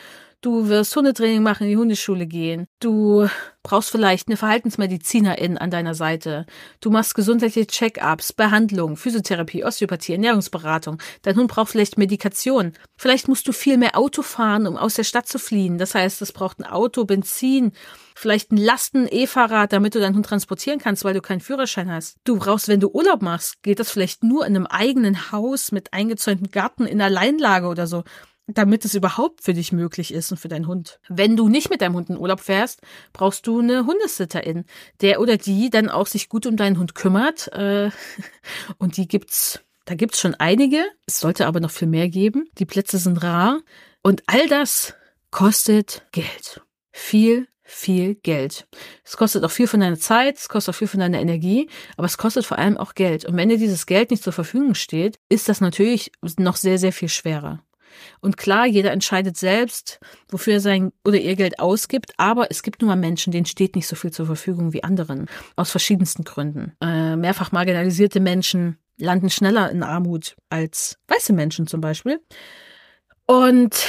Du 0.46 0.70
wirst 0.70 0.96
Hundetraining 0.96 1.42
machen, 1.42 1.64
in 1.64 1.70
die 1.72 1.78
Hundeschule 1.78 2.28
gehen. 2.28 2.68
Du 2.80 3.28
brauchst 3.64 3.90
vielleicht 3.90 4.28
eine 4.28 4.38
Verhaltensmedizinerin 4.38 5.58
an 5.58 5.72
deiner 5.72 5.96
Seite. 5.96 6.46
Du 6.82 6.92
machst 6.92 7.16
gesundheitliche 7.16 7.66
Check-ups, 7.66 8.32
Behandlung, 8.32 8.96
Physiotherapie, 8.96 9.64
Osteopathie, 9.66 10.12
Ernährungsberatung. 10.12 11.02
Dein 11.24 11.38
Hund 11.38 11.50
braucht 11.50 11.72
vielleicht 11.72 11.98
Medikation. 11.98 12.74
Vielleicht 12.96 13.28
musst 13.28 13.48
du 13.48 13.54
viel 13.54 13.80
mehr 13.80 13.98
Auto 13.98 14.22
fahren, 14.22 14.68
um 14.68 14.78
aus 14.78 14.94
der 14.94 15.04
Stadt 15.04 15.28
zu 15.28 15.40
fliehen. 15.40 15.80
Das 15.80 15.96
heißt, 15.96 16.22
es 16.22 16.32
braucht 16.32 16.60
ein 16.60 16.66
Auto, 16.66 17.06
Benzin, 17.06 17.72
vielleicht 18.14 18.52
ein 18.52 18.58
Lasten-E-Fahrrad, 18.58 19.74
damit 19.74 19.96
du 19.96 20.00
deinen 20.00 20.16
Hund 20.16 20.28
transportieren 20.28 20.78
kannst, 20.78 21.04
weil 21.04 21.16
du 21.16 21.22
keinen 21.22 21.42
Führerschein 21.42 21.90
hast. 21.90 22.18
Du 22.24 22.38
brauchst, 22.38 22.68
wenn 22.68 22.80
du 22.80 22.90
Urlaub 22.90 23.24
machst, 23.24 23.64
geht 23.64 23.80
das 23.80 23.90
vielleicht 23.90 24.24
nur 24.24 24.46
in 24.46 24.56
einem 24.56 24.68
eigenen 24.68 25.32
Haus 25.32 25.72
mit 25.72 25.92
eingezäunten 25.92 26.52
Garten 26.52 26.86
in 26.86 27.02
Alleinlage 27.02 27.66
oder 27.66 27.88
so 27.88 28.04
damit 28.48 28.86
es 28.86 28.94
überhaupt 28.94 29.42
für 29.42 29.54
dich 29.54 29.72
möglich 29.72 30.14
ist 30.14 30.32
und 30.32 30.38
für 30.38 30.48
deinen 30.48 30.68
Hund. 30.68 31.00
Wenn 31.08 31.36
du 31.36 31.50
nicht 31.50 31.70
mit 31.70 31.82
deinem 31.82 31.96
Hund 31.96 32.10
in 32.10 32.18
Urlaub 32.18 32.40
fährst, 32.40 32.82
brauchst 33.12 33.48
du 33.48 33.60
eine 33.60 33.86
Hundesitterin, 33.86 34.66
der 35.02 35.20
oder 35.20 35.38
die 35.38 35.70
dann 35.70 35.90
auch 35.90 36.08
sich 36.08 36.30
gut 36.30 36.46
um 36.46 36.58
deinen 36.58 36.78
Hund 36.78 36.96
kümmert. 36.96 37.52
Äh, 37.54 37.90
und 38.78 38.98
die 38.98 39.08
gibt's, 39.08 39.62
da 39.86 39.96
gibt's 39.96 40.20
schon 40.20 40.36
einige. 40.36 40.84
Es 41.08 41.20
sollte 41.20 41.48
aber 41.48 41.60
noch 41.60 41.72
viel 41.72 41.88
mehr 41.88 42.10
geben. 42.10 42.48
Die 42.60 42.66
Plätze 42.66 42.98
sind 42.98 43.24
rar. 43.24 43.62
Und 44.04 44.24
all 44.28 44.48
das 44.48 44.94
kostet 45.32 46.06
Geld. 46.12 46.62
Viel, 46.92 47.48
viel 47.64 48.16
Geld. 48.16 48.68
Es 49.04 49.18
kostet 49.18 49.44
auch 49.44 49.52
viel 49.52 49.68
von 49.68 49.80
deiner 49.80 49.98
Zeit, 49.98 50.38
es 50.38 50.48
kostet 50.48 50.74
auch 50.74 50.78
viel 50.78 50.88
von 50.88 51.00
deiner 51.00 51.20
Energie, 51.20 51.68
aber 51.98 52.06
es 52.06 52.18
kostet 52.18 52.46
vor 52.46 52.60
allem 52.60 52.78
auch 52.78 52.94
Geld. 52.94 53.26
Und 53.26 53.36
wenn 53.36 53.50
dir 53.50 53.58
dieses 53.58 53.88
Geld 53.88 54.12
nicht 54.12 54.24
zur 54.24 54.34
Verfügung 54.34 54.76
steht, 54.76 55.20
ist 55.28 55.50
das 55.50 55.62
natürlich 55.62 56.12
noch 56.38 56.56
sehr, 56.56 56.78
sehr 56.78 56.94
viel 56.94 57.10
schwerer. 57.10 57.64
Und 58.22 58.38
klar, 58.38 58.66
jeder 58.66 58.92
entscheidet 58.92 59.38
selbst, 59.38 60.00
wofür 60.30 60.54
er 60.54 60.60
sein 60.60 60.92
oder 61.04 61.18
ihr 61.18 61.36
Geld 61.36 61.60
ausgibt, 61.60 62.14
aber 62.18 62.52
es 62.52 62.64
gibt 62.64 62.82
nun 62.82 62.90
mal 62.90 62.96
Menschen, 62.96 63.32
denen 63.32 63.46
steht 63.46 63.76
nicht 63.76 63.88
so 63.88 63.96
viel 63.96 64.12
zur 64.12 64.26
Verfügung 64.26 64.74
wie 64.74 64.84
anderen. 64.84 65.28
Aus 65.56 65.72
verschiedensten 65.72 66.24
Gründen. 66.24 66.74
Äh, 66.82 67.16
mehrfach 67.16 67.52
marginalisierte 67.52 68.20
Menschen 68.20 68.78
landen 68.98 69.30
schneller 69.30 69.70
in 69.72 69.84
Armut 69.84 70.36
als 70.50 70.98
weiße 71.08 71.34
Menschen 71.34 71.68
zum 71.68 71.82
Beispiel. 71.82 72.20
Und 73.26 73.86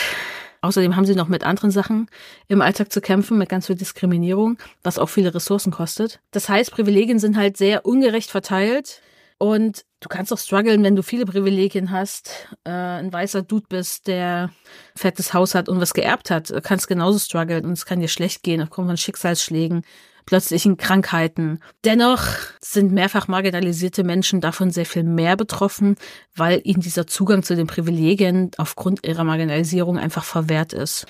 Außerdem 0.67 0.97
haben 0.97 1.05
sie 1.05 1.15
noch 1.15 1.29
mit 1.29 1.45
anderen 1.45 1.71
Sachen 1.71 2.09
im 2.49 2.61
Alltag 2.61 2.91
zu 2.91 3.01
kämpfen, 3.01 3.39
mit 3.39 3.49
ganz 3.49 3.69
viel 3.69 3.77
Diskriminierung, 3.77 4.59
was 4.83 4.99
auch 4.99 5.09
viele 5.09 5.33
Ressourcen 5.33 5.71
kostet. 5.71 6.19
Das 6.33 6.49
heißt, 6.49 6.73
Privilegien 6.73 7.21
sind 7.21 7.37
halt 7.37 7.57
sehr 7.57 7.87
ungerecht 7.87 8.33
verteilt. 8.33 9.01
Und 9.39 9.85
du 10.01 10.09
kannst 10.09 10.33
auch 10.33 10.39
strugglen, 10.39 10.83
wenn 10.83 10.97
du 10.97 11.03
viele 11.03 11.25
Privilegien 11.25 11.91
hast, 11.91 12.49
äh, 12.65 12.71
ein 12.71 13.13
weißer 13.13 13.43
Dude 13.43 13.67
bist, 13.69 14.07
der 14.07 14.51
fettes 14.95 15.33
Haus 15.35 15.55
hat 15.55 15.69
und 15.69 15.81
was 15.81 15.95
geerbt 15.95 16.31
hat. 16.31 16.51
Du 16.51 16.61
kannst 16.61 16.89
genauso 16.89 17.19
strugglen 17.19 17.65
und 17.65 17.73
es 17.73 17.87
kann 17.87 18.01
dir 18.01 18.09
schlecht 18.09 18.43
gehen 18.43 18.63
aufgrund 18.63 18.89
von 18.89 18.97
Schicksalsschlägen, 18.97 19.83
plötzlichen 20.27 20.77
Krankheiten. 20.77 21.61
Dennoch 21.85 22.27
sind 22.61 22.93
mehrfach 22.93 23.29
marginalisierte 23.29 24.05
Menschen 24.05 24.41
davon 24.41 24.71
sehr 24.71 24.87
viel 24.87 25.05
mehr 25.05 25.37
betroffen, 25.37 25.97
weil 26.35 26.61
ihnen 26.65 26.81
dieser 26.81 27.07
Zugang 27.07 27.43
zu 27.43 27.57
den 27.57 27.67
Privilegien 27.67 28.51
aufgrund 28.59 29.07
ihrer 29.07 29.25
Marginalisierung 29.25 29.99
einfach 29.99 30.25
verwehrt 30.25 30.73
ist. 30.73 31.07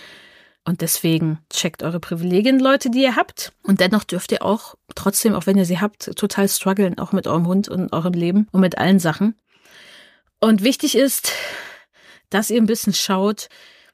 Und 0.67 0.81
deswegen 0.81 1.39
checkt 1.49 1.85
eure 1.85 2.01
Privilegien, 2.01 2.59
Leute, 2.59 2.91
die 2.91 3.03
ihr 3.03 3.15
habt. 3.15 3.53
Und 3.63 3.79
dennoch 3.79 4.03
dürft 4.03 4.33
ihr 4.33 4.45
auch, 4.45 4.75
trotzdem, 4.97 5.33
auch 5.33 5.47
wenn 5.47 5.57
ihr 5.57 5.65
sie 5.65 5.79
habt, 5.81 6.11
total 6.17 6.49
strugglen, 6.49 6.99
auch 6.99 7.13
mit 7.13 7.29
eurem 7.29 7.47
Hund 7.47 7.69
und 7.69 7.93
eurem 7.93 8.15
Leben 8.15 8.49
und 8.51 8.63
mit 8.63 8.77
allen 8.77 8.99
Sachen. 8.99 9.37
Und 10.41 10.65
wichtig 10.65 10.97
ist, 10.97 11.33
dass 12.31 12.51
ihr 12.51 12.61
ein 12.61 12.67
bisschen 12.67 12.95
schaut, 12.95 13.49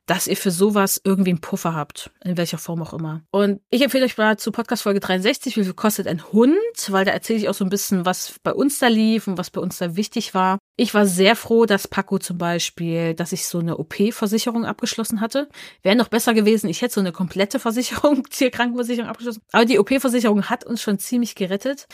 dass 0.06 0.26
ihr 0.26 0.36
für 0.36 0.50
sowas 0.50 1.00
irgendwie 1.04 1.30
einen 1.30 1.40
Puffer 1.40 1.74
habt, 1.74 2.10
in 2.24 2.36
welcher 2.36 2.58
Form 2.58 2.82
auch 2.82 2.92
immer. 2.92 3.22
Und 3.30 3.60
ich 3.70 3.82
empfehle 3.82 4.04
euch 4.04 4.18
mal 4.18 4.36
zu 4.36 4.50
Podcast 4.50 4.82
Folge 4.82 5.00
63, 5.00 5.56
wie 5.56 5.64
viel 5.64 5.74
kostet 5.74 6.06
ein 6.06 6.32
Hund, 6.32 6.56
weil 6.88 7.04
da 7.04 7.12
erzähle 7.12 7.38
ich 7.38 7.48
auch 7.48 7.54
so 7.54 7.64
ein 7.64 7.70
bisschen, 7.70 8.04
was 8.04 8.34
bei 8.42 8.52
uns 8.52 8.78
da 8.78 8.88
lief 8.88 9.28
und 9.28 9.38
was 9.38 9.50
bei 9.50 9.60
uns 9.60 9.78
da 9.78 9.96
wichtig 9.96 10.34
war. 10.34 10.58
Ich 10.76 10.94
war 10.94 11.06
sehr 11.06 11.36
froh, 11.36 11.66
dass 11.66 11.86
Paco 11.86 12.18
zum 12.18 12.38
Beispiel, 12.38 13.14
dass 13.14 13.32
ich 13.32 13.46
so 13.46 13.60
eine 13.60 13.78
OP-Versicherung 13.78 14.64
abgeschlossen 14.64 15.20
hatte. 15.20 15.48
Wäre 15.82 15.96
noch 15.96 16.08
besser 16.08 16.34
gewesen, 16.34 16.68
ich 16.68 16.82
hätte 16.82 16.94
so 16.94 17.00
eine 17.00 17.12
komplette 17.12 17.58
Versicherung, 17.58 18.24
Tierkrankenversicherung 18.30 19.08
abgeschlossen. 19.08 19.42
Aber 19.52 19.64
die 19.64 19.78
OP-Versicherung 19.78 20.44
hat 20.50 20.64
uns 20.64 20.82
schon 20.82 20.98
ziemlich 20.98 21.34
gerettet. 21.34 21.86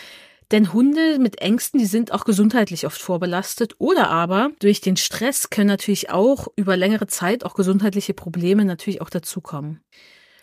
Denn 0.51 0.73
Hunde 0.73 1.19
mit 1.19 1.41
Ängsten, 1.43 1.79
die 1.79 1.87
sind 1.87 2.13
auch 2.13 2.25
gesundheitlich 2.25 2.87
oft 2.87 3.01
vorbelastet 3.01 3.75
oder 3.79 4.09
aber 4.09 4.51
durch 4.61 4.81
den 4.81 4.97
Stress 4.97 5.51
können 5.51 5.69
natürlich 5.69 6.09
auch 6.11 6.49
über 6.57 6.77
längere 6.77 7.07
Zeit 7.07 7.45
auch 7.45 7.55
gesundheitliche 7.55 8.15
Probleme 8.15 8.65
natürlich 8.65 9.03
auch 9.03 9.11
dazukommen. 9.11 9.83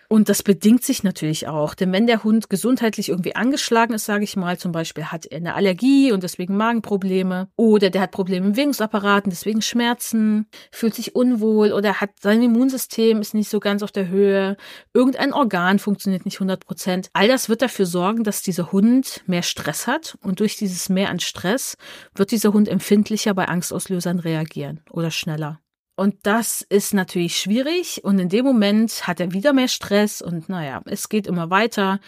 Und 0.10 0.30
das 0.30 0.44
bedingt 0.44 0.84
sich 0.84 1.04
natürlich 1.04 1.48
auch, 1.48 1.74
denn 1.74 1.92
wenn 1.92 2.08
der 2.08 2.24
Hund 2.24 2.50
gesundheitlich 2.50 3.10
irgendwie 3.10 3.36
angeschlagen 3.36 3.94
ist, 3.94 4.06
sage 4.06 4.24
ich 4.24 4.36
mal, 4.36 4.58
zum 4.58 4.72
Beispiel 4.72 5.06
hat 5.06 5.26
er 5.26 5.38
eine 5.38 5.56
Allergie 5.56 6.12
und 6.12 6.24
deswegen 6.24 6.58
Magenprobleme 6.58 7.50
oder 7.56 7.90
der 7.90 8.02
hat 8.02 8.12
Probleme 8.12 8.48
im 8.48 8.56
Wirkungsapparat 8.56 9.26
und 9.26 9.32
deswegen 9.32 9.62
Schmerzen, 9.62 10.48
fühlt 10.72 10.96
sich 10.96 11.16
unwohl 11.16 11.72
oder 11.72 12.02
hat 12.02 12.12
sein 12.22 12.42
Immunsystem 12.42 13.22
ist 13.22 13.34
nicht 13.34 13.50
so 13.50 13.60
ganz 13.60 13.84
auf 13.84 13.92
der 13.92 14.08
Höhe, 14.08 14.58
irgendein 14.94 15.34
Organ 15.34 15.80
funktioniert 15.80 16.26
nicht 16.26 16.38
100 16.38 16.66
Prozent. 16.66 17.10
All 17.14 17.28
das 17.28 17.50
wird 17.50 17.62
dafür 17.62 17.86
sorgen, 17.86 18.24
dass 18.24 18.42
dieser 18.42 18.72
Hund 18.72 19.24
mehr 19.26 19.44
Stress 19.44 19.88
hat 19.88 20.18
und 20.22 20.40
durch 20.40 20.56
dieses 20.56 20.90
Mehr 20.90 21.10
an 21.10 21.20
Stress 21.20 21.78
wird 22.14 22.32
dieser 22.32 22.54
Hund 22.54 22.68
empfindlicher 22.68 23.34
bei 23.34 23.48
Angstauslösern 23.48 24.20
reagieren 24.20 24.82
oder 24.90 25.12
schneller. 25.12 25.60
Und 25.96 26.16
das 26.24 26.62
ist 26.62 26.94
natürlich 26.94 27.40
schwierig 27.40 28.04
und 28.04 28.20
in 28.20 28.28
dem 28.30 28.44
Moment 28.44 29.08
hat 29.08 29.22
er 29.22 29.32
wieder 29.32 29.54
mehr 29.54 29.70
Stress 29.70 30.22
und 30.22 30.50
naja, 30.50 30.82
es 30.86 31.08
geht 31.08 31.26
immer 31.26 31.50
weiter 31.50 32.00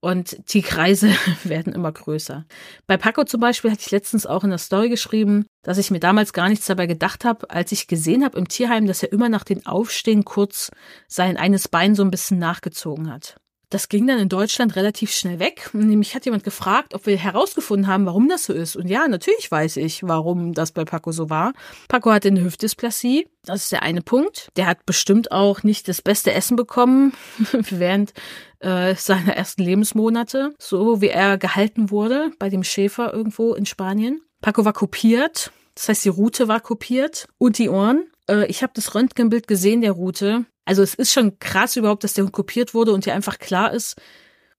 Und 0.00 0.52
die 0.52 0.62
Kreise 0.62 1.10
werden 1.44 1.72
immer 1.72 1.90
größer. 1.90 2.44
Bei 2.86 2.96
Paco 2.96 3.24
zum 3.24 3.40
Beispiel 3.40 3.70
hatte 3.70 3.82
ich 3.84 3.90
letztens 3.90 4.26
auch 4.26 4.44
in 4.44 4.50
der 4.50 4.58
Story 4.58 4.88
geschrieben, 4.88 5.46
dass 5.62 5.78
ich 5.78 5.90
mir 5.90 6.00
damals 6.00 6.32
gar 6.32 6.48
nichts 6.48 6.66
dabei 6.66 6.86
gedacht 6.86 7.24
habe, 7.24 7.50
als 7.50 7.72
ich 7.72 7.88
gesehen 7.88 8.24
habe 8.24 8.38
im 8.38 8.48
Tierheim, 8.48 8.86
dass 8.86 9.02
er 9.02 9.12
immer 9.12 9.28
nach 9.28 9.44
dem 9.44 9.66
Aufstehen 9.66 10.24
kurz 10.24 10.70
sein 11.08 11.36
eines 11.36 11.68
Bein 11.68 11.94
so 11.94 12.02
ein 12.02 12.10
bisschen 12.10 12.38
nachgezogen 12.38 13.12
hat. 13.12 13.36
Das 13.68 13.88
ging 13.88 14.06
dann 14.06 14.20
in 14.20 14.28
Deutschland 14.28 14.76
relativ 14.76 15.10
schnell 15.10 15.40
weg. 15.40 15.70
Nämlich 15.72 16.14
hat 16.14 16.24
jemand 16.24 16.44
gefragt, 16.44 16.94
ob 16.94 17.06
wir 17.06 17.16
herausgefunden 17.16 17.88
haben, 17.88 18.06
warum 18.06 18.28
das 18.28 18.44
so 18.44 18.52
ist. 18.52 18.76
Und 18.76 18.86
ja, 18.86 19.08
natürlich 19.08 19.50
weiß 19.50 19.78
ich, 19.78 20.04
warum 20.04 20.52
das 20.54 20.70
bei 20.70 20.84
Paco 20.84 21.10
so 21.10 21.30
war. 21.30 21.52
Paco 21.88 22.12
hatte 22.12 22.28
eine 22.28 22.44
Hüftdysplasie. 22.44 23.26
Das 23.44 23.64
ist 23.64 23.72
der 23.72 23.82
eine 23.82 24.02
Punkt. 24.02 24.50
Der 24.56 24.66
hat 24.66 24.86
bestimmt 24.86 25.32
auch 25.32 25.64
nicht 25.64 25.88
das 25.88 26.00
beste 26.00 26.32
Essen 26.32 26.56
bekommen 26.56 27.12
während 27.70 28.12
äh, 28.60 28.94
seiner 28.94 29.34
ersten 29.34 29.62
Lebensmonate, 29.62 30.54
so 30.58 31.00
wie 31.00 31.08
er 31.08 31.36
gehalten 31.36 31.90
wurde 31.90 32.30
bei 32.38 32.48
dem 32.48 32.62
Schäfer 32.62 33.12
irgendwo 33.12 33.54
in 33.54 33.66
Spanien. 33.66 34.20
Paco 34.42 34.64
war 34.64 34.72
kopiert. 34.72 35.50
Das 35.74 35.88
heißt, 35.88 36.04
die 36.04 36.10
Route 36.10 36.48
war 36.48 36.60
kopiert 36.60 37.26
und 37.38 37.58
die 37.58 37.68
Ohren. 37.68 38.06
Äh, 38.30 38.46
ich 38.46 38.62
habe 38.62 38.72
das 38.76 38.94
Röntgenbild 38.94 39.48
gesehen 39.48 39.80
der 39.80 39.92
Route. 39.92 40.46
Also 40.66 40.82
es 40.82 40.94
ist 40.94 41.12
schon 41.12 41.38
krass 41.38 41.76
überhaupt, 41.76 42.04
dass 42.04 42.12
der 42.12 42.24
Hund 42.24 42.32
kopiert 42.32 42.74
wurde 42.74 42.92
und 42.92 43.06
dir 43.06 43.14
einfach 43.14 43.38
klar 43.38 43.72
ist, 43.72 43.96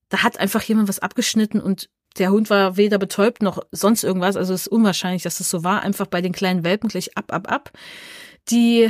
da 0.09 0.23
hat 0.23 0.39
einfach 0.39 0.63
jemand 0.63 0.87
was 0.87 0.99
abgeschnitten 0.99 1.61
und 1.61 1.89
der 2.17 2.31
Hund 2.31 2.49
war 2.49 2.77
weder 2.77 2.97
betäubt 2.97 3.41
noch 3.41 3.59
sonst 3.71 4.03
irgendwas. 4.03 4.37
Also 4.37 4.53
es 4.53 4.61
ist 4.61 4.67
unwahrscheinlich, 4.67 5.23
dass 5.23 5.39
es 5.39 5.49
so 5.49 5.63
war. 5.63 5.81
Einfach 5.81 6.07
bei 6.07 6.21
den 6.21 6.31
kleinen 6.31 6.63
Welpen 6.63 6.89
gleich 6.89 7.15
ab, 7.15 7.31
ab, 7.31 7.51
ab. 7.51 7.71
Die, 8.49 8.89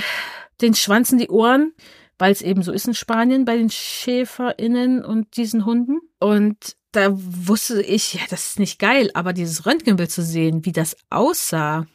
den 0.61 0.75
Schwanz 0.75 1.11
in 1.11 1.17
die 1.17 1.29
Ohren, 1.29 1.73
weil 2.17 2.31
es 2.31 2.41
eben 2.41 2.61
so 2.61 2.71
ist 2.71 2.87
in 2.87 2.93
Spanien 2.93 3.43
bei 3.43 3.57
den 3.57 3.69
SchäferInnen 3.69 5.03
und 5.03 5.35
diesen 5.35 5.65
Hunden. 5.65 5.99
Und 6.19 6.77
da 6.91 7.09
wusste 7.11 7.81
ich, 7.81 8.13
ja, 8.13 8.21
das 8.29 8.51
ist 8.51 8.59
nicht 8.59 8.79
geil, 8.79 9.11
aber 9.13 9.33
dieses 9.33 9.65
Röntgenbild 9.65 10.11
zu 10.11 10.23
sehen, 10.23 10.65
wie 10.65 10.71
das 10.71 10.95
aussah, 11.09 11.85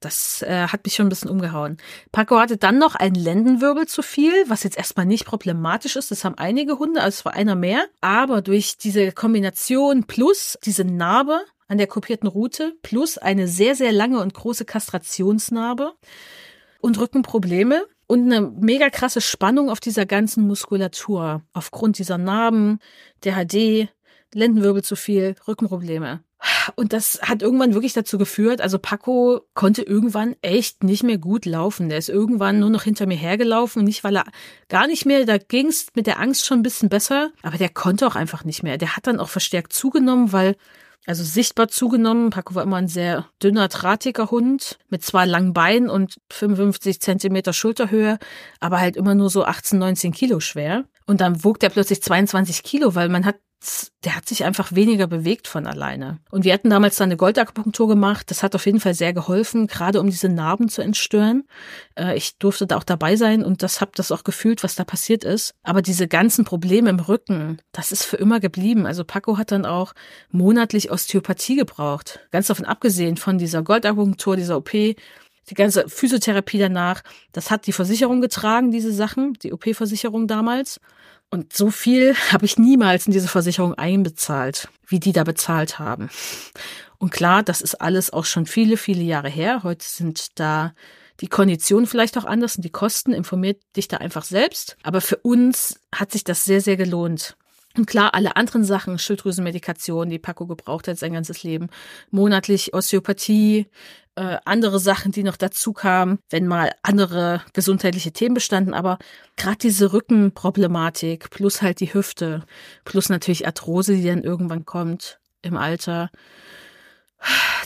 das 0.00 0.42
äh, 0.42 0.68
hat 0.68 0.84
mich 0.84 0.94
schon 0.94 1.06
ein 1.06 1.10
bisschen 1.10 1.30
umgehauen. 1.30 1.76
Paco 2.12 2.38
hatte 2.38 2.56
dann 2.56 2.78
noch 2.78 2.94
einen 2.94 3.14
Lendenwirbel 3.14 3.86
zu 3.86 4.02
viel, 4.02 4.32
was 4.48 4.62
jetzt 4.62 4.76
erstmal 4.76 5.06
nicht 5.06 5.24
problematisch 5.24 5.96
ist. 5.96 6.10
Das 6.10 6.24
haben 6.24 6.36
einige 6.36 6.78
Hunde, 6.78 7.00
also 7.02 7.16
es 7.16 7.24
war 7.24 7.34
einer 7.34 7.56
mehr. 7.56 7.84
Aber 8.00 8.42
durch 8.42 8.78
diese 8.78 9.12
Kombination 9.12 10.04
plus 10.04 10.58
diese 10.64 10.84
Narbe 10.84 11.40
an 11.66 11.78
der 11.78 11.86
kopierten 11.86 12.28
Route 12.28 12.74
plus 12.82 13.18
eine 13.18 13.48
sehr, 13.48 13.74
sehr 13.74 13.92
lange 13.92 14.20
und 14.20 14.34
große 14.34 14.64
Kastrationsnarbe 14.64 15.94
und 16.80 16.98
Rückenprobleme 16.98 17.84
und 18.06 18.32
eine 18.32 18.40
mega 18.40 18.88
krasse 18.90 19.20
Spannung 19.20 19.68
auf 19.68 19.80
dieser 19.80 20.06
ganzen 20.06 20.46
Muskulatur 20.46 21.42
aufgrund 21.52 21.98
dieser 21.98 22.18
Narben, 22.18 22.78
der 23.24 23.34
HD, 23.34 23.88
Lendenwirbel 24.32 24.82
zu 24.82 24.96
viel, 24.96 25.34
Rückenprobleme. 25.46 26.22
Und 26.76 26.92
das 26.92 27.20
hat 27.22 27.42
irgendwann 27.42 27.74
wirklich 27.74 27.92
dazu 27.92 28.18
geführt, 28.18 28.60
also 28.60 28.78
Paco 28.78 29.40
konnte 29.54 29.82
irgendwann 29.82 30.36
echt 30.42 30.84
nicht 30.84 31.02
mehr 31.02 31.18
gut 31.18 31.46
laufen. 31.46 31.88
Der 31.88 31.98
ist 31.98 32.08
irgendwann 32.08 32.60
nur 32.60 32.70
noch 32.70 32.82
hinter 32.82 33.06
mir 33.06 33.16
hergelaufen. 33.16 33.84
Nicht, 33.84 34.04
weil 34.04 34.16
er 34.16 34.24
gar 34.68 34.86
nicht 34.86 35.04
mehr, 35.04 35.24
da 35.26 35.38
ging 35.38 35.66
es 35.66 35.88
mit 35.94 36.06
der 36.06 36.20
Angst 36.20 36.46
schon 36.46 36.60
ein 36.60 36.62
bisschen 36.62 36.88
besser, 36.88 37.30
aber 37.42 37.58
der 37.58 37.68
konnte 37.68 38.06
auch 38.06 38.14
einfach 38.14 38.44
nicht 38.44 38.62
mehr. 38.62 38.78
Der 38.78 38.96
hat 38.96 39.06
dann 39.06 39.20
auch 39.20 39.28
verstärkt 39.28 39.72
zugenommen, 39.72 40.32
weil 40.32 40.56
also 41.06 41.24
sichtbar 41.24 41.68
zugenommen. 41.68 42.28
Paco 42.28 42.54
war 42.54 42.62
immer 42.62 42.76
ein 42.76 42.88
sehr 42.88 43.26
dünner, 43.42 43.68
drahtiger 43.68 44.30
Hund 44.30 44.78
mit 44.90 45.02
zwei 45.02 45.24
langen 45.24 45.54
Beinen 45.54 45.88
und 45.88 46.18
55 46.30 47.00
Zentimeter 47.00 47.54
Schulterhöhe, 47.54 48.18
aber 48.60 48.78
halt 48.78 48.96
immer 48.96 49.14
nur 49.14 49.30
so 49.30 49.44
18, 49.44 49.78
19 49.78 50.12
Kilo 50.12 50.38
schwer. 50.38 50.84
Und 51.06 51.22
dann 51.22 51.42
wog 51.44 51.60
der 51.60 51.70
plötzlich 51.70 52.02
22 52.02 52.62
Kilo, 52.62 52.94
weil 52.94 53.08
man 53.08 53.24
hat 53.24 53.36
der 54.04 54.14
hat 54.14 54.28
sich 54.28 54.44
einfach 54.44 54.72
weniger 54.72 55.08
bewegt 55.08 55.48
von 55.48 55.66
alleine. 55.66 56.20
Und 56.30 56.44
wir 56.44 56.52
hatten 56.52 56.70
damals 56.70 56.96
dann 56.96 57.08
eine 57.08 57.16
Goldakupunktur 57.16 57.88
gemacht. 57.88 58.30
Das 58.30 58.42
hat 58.42 58.54
auf 58.54 58.66
jeden 58.66 58.78
Fall 58.78 58.94
sehr 58.94 59.12
geholfen, 59.12 59.66
gerade 59.66 60.00
um 60.00 60.08
diese 60.08 60.28
Narben 60.28 60.68
zu 60.68 60.80
entstören. 60.80 61.44
Äh, 61.98 62.16
ich 62.16 62.38
durfte 62.38 62.66
da 62.66 62.76
auch 62.76 62.84
dabei 62.84 63.16
sein 63.16 63.44
und 63.44 63.62
das 63.64 63.80
habe 63.80 63.90
das 63.94 64.12
auch 64.12 64.22
gefühlt, 64.22 64.62
was 64.62 64.76
da 64.76 64.84
passiert 64.84 65.24
ist. 65.24 65.54
Aber 65.64 65.82
diese 65.82 66.06
ganzen 66.06 66.44
Probleme 66.44 66.90
im 66.90 67.00
Rücken, 67.00 67.58
das 67.72 67.90
ist 67.90 68.04
für 68.04 68.16
immer 68.16 68.38
geblieben. 68.38 68.86
Also 68.86 69.04
Paco 69.04 69.38
hat 69.38 69.50
dann 69.50 69.66
auch 69.66 69.92
monatlich 70.30 70.92
Osteopathie 70.92 71.56
gebraucht. 71.56 72.20
Ganz 72.30 72.46
davon 72.46 72.64
abgesehen 72.64 73.16
von 73.16 73.38
dieser 73.38 73.62
Goldakupunktur, 73.62 74.36
dieser 74.36 74.56
OP, 74.56 74.70
die 74.70 75.54
ganze 75.54 75.88
Physiotherapie 75.88 76.58
danach, 76.58 77.02
das 77.32 77.50
hat 77.50 77.66
die 77.66 77.72
Versicherung 77.72 78.20
getragen, 78.20 78.70
diese 78.70 78.92
Sachen, 78.92 79.32
die 79.34 79.52
OP-Versicherung 79.52 80.28
damals. 80.28 80.80
Und 81.30 81.52
so 81.52 81.70
viel 81.70 82.14
habe 82.32 82.46
ich 82.46 82.58
niemals 82.58 83.06
in 83.06 83.12
diese 83.12 83.28
Versicherung 83.28 83.74
einbezahlt, 83.74 84.68
wie 84.86 84.98
die 84.98 85.12
da 85.12 85.24
bezahlt 85.24 85.78
haben. 85.78 86.08
Und 86.98 87.10
klar, 87.10 87.42
das 87.42 87.60
ist 87.60 87.80
alles 87.80 88.12
auch 88.12 88.24
schon 88.24 88.46
viele, 88.46 88.76
viele 88.76 89.02
Jahre 89.02 89.28
her. 89.28 89.62
Heute 89.62 89.86
sind 89.86 90.38
da 90.38 90.74
die 91.20 91.28
Konditionen 91.28 91.86
vielleicht 91.86 92.16
auch 92.16 92.24
anders 92.24 92.56
und 92.56 92.64
die 92.64 92.70
Kosten. 92.70 93.12
Informiert 93.12 93.60
dich 93.76 93.88
da 93.88 93.98
einfach 93.98 94.24
selbst. 94.24 94.76
Aber 94.82 95.00
für 95.00 95.16
uns 95.16 95.80
hat 95.94 96.12
sich 96.12 96.24
das 96.24 96.44
sehr, 96.44 96.60
sehr 96.60 96.76
gelohnt. 96.76 97.36
Und 97.78 97.86
klar, 97.86 98.12
alle 98.12 98.34
anderen 98.34 98.64
Sachen, 98.64 98.98
Schilddrüsenmedikation, 98.98 100.10
die 100.10 100.18
Paco 100.18 100.48
gebraucht 100.48 100.88
hat 100.88 100.98
sein 100.98 101.12
ganzes 101.12 101.44
Leben, 101.44 101.68
monatlich 102.10 102.74
Osteopathie, 102.74 103.68
äh, 104.16 104.38
andere 104.44 104.80
Sachen, 104.80 105.12
die 105.12 105.22
noch 105.22 105.36
dazu 105.36 105.72
kamen, 105.72 106.18
wenn 106.28 106.48
mal 106.48 106.72
andere 106.82 107.40
gesundheitliche 107.52 108.10
Themen 108.10 108.34
bestanden. 108.34 108.74
Aber 108.74 108.98
gerade 109.36 109.58
diese 109.58 109.92
Rückenproblematik 109.92 111.30
plus 111.30 111.62
halt 111.62 111.78
die 111.78 111.94
Hüfte, 111.94 112.44
plus 112.84 113.10
natürlich 113.10 113.46
Arthrose, 113.46 113.94
die 113.94 114.06
dann 114.06 114.24
irgendwann 114.24 114.64
kommt 114.64 115.20
im 115.42 115.56
Alter, 115.56 116.10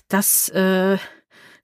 das 0.08 0.50
äh, 0.50 0.98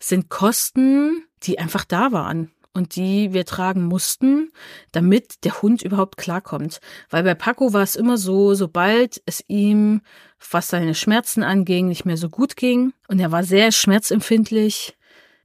sind 0.00 0.30
Kosten, 0.30 1.22
die 1.42 1.58
einfach 1.58 1.84
da 1.84 2.12
waren 2.12 2.50
und 2.74 2.96
die 2.96 3.32
wir 3.32 3.44
tragen 3.44 3.84
mussten, 3.84 4.50
damit 4.92 5.44
der 5.44 5.62
Hund 5.62 5.82
überhaupt 5.82 6.16
klarkommt. 6.16 6.80
Weil 7.10 7.24
bei 7.24 7.34
Paco 7.34 7.72
war 7.72 7.82
es 7.82 7.96
immer 7.96 8.16
so, 8.18 8.54
sobald 8.54 9.22
es 9.26 9.42
ihm, 9.48 10.02
was 10.50 10.68
seine 10.68 10.94
Schmerzen 10.94 11.42
anging, 11.42 11.88
nicht 11.88 12.04
mehr 12.04 12.16
so 12.16 12.28
gut 12.28 12.56
ging 12.56 12.92
und 13.08 13.20
er 13.20 13.32
war 13.32 13.44
sehr 13.44 13.72
schmerzempfindlich, 13.72 14.96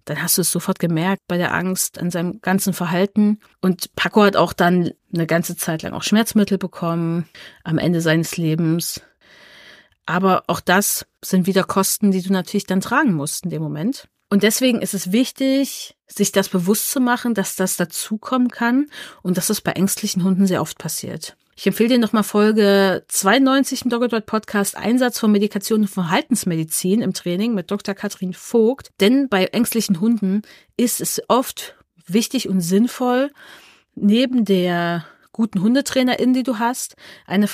dann 0.06 0.22
hast 0.22 0.38
du 0.38 0.42
es 0.42 0.52
sofort 0.52 0.80
gemerkt 0.80 1.22
bei 1.28 1.38
der 1.38 1.54
Angst 1.54 1.98
an 1.98 2.12
seinem 2.12 2.42
ganzen 2.42 2.74
Verhalten. 2.74 3.40
Und 3.62 3.96
Paco 3.96 4.24
hat 4.24 4.36
auch 4.36 4.54
dann 4.54 4.92
eine 5.14 5.28
ganze 5.28 5.56
Zeit 5.56 5.82
lang 5.82 5.94
auch 5.94 6.04
Schmerzmittel 6.04 6.58
bekommen 6.58 7.30
am 7.64 7.78
Ende 7.78 8.02
seines 8.02 8.36
Lebens. 8.38 9.02
Aber 10.06 10.44
auch 10.48 10.60
das 10.60 11.06
sind 11.24 11.48
wieder 11.48 11.64
Kosten, 11.64 12.12
die 12.12 12.22
du 12.22 12.34
natürlich 12.34 12.66
dann 12.66 12.82
tragen 12.82 13.14
musst 13.14 13.46
in 13.46 13.50
dem 13.50 13.62
Moment. 13.62 14.10
Und 14.34 14.42
deswegen 14.42 14.82
ist 14.82 14.96
es 14.96 15.12
wichtig, 15.12 15.96
sich 16.08 16.32
das 16.32 16.50
bewusst 16.50 16.90
zu 16.90 17.00
machen, 17.00 17.36
dass 17.36 17.56
das 17.56 17.78
dazukommen 17.78 18.48
kann 18.48 18.88
und 19.22 19.38
dass 19.38 19.46
das 19.46 19.62
bei 19.62 19.74
ängstlichen 19.74 20.24
Hunden 20.24 20.48
sehr 20.48 20.60
oft 20.60 20.80
passiert. 20.80 21.38
Ich 21.56 21.68
empfehle 21.68 21.90
dir 21.90 22.00
nochmal 22.00 22.24
Folge 22.24 23.06
92 23.10 23.84
im 23.84 23.92
Doggedot 23.92 24.26
Podcast 24.26 24.76
Einsatz 24.76 25.20
von 25.20 25.32
Medikation 25.32 25.82
und 25.82 25.88
Verhaltensmedizin 25.88 27.04
im 27.04 27.14
Training 27.14 27.54
mit 27.54 27.70
Dr. 27.70 27.94
Katrin 27.94 28.34
Vogt. 28.34 28.90
Denn 29.00 29.30
bei 29.30 29.46
ängstlichen 29.46 30.00
Hunden 30.00 30.42
ist 30.78 31.00
es 31.00 31.22
oft 31.28 31.76
wichtig 32.08 32.50
und 32.50 32.60
sinnvoll, 32.62 33.30
neben 33.94 34.46
der 34.46 35.06
guten 35.32 35.62
Hundetrainerin, 35.62 36.34
die 36.34 36.42
du 36.42 36.58
hast, 36.58 36.96
eine 37.28 37.48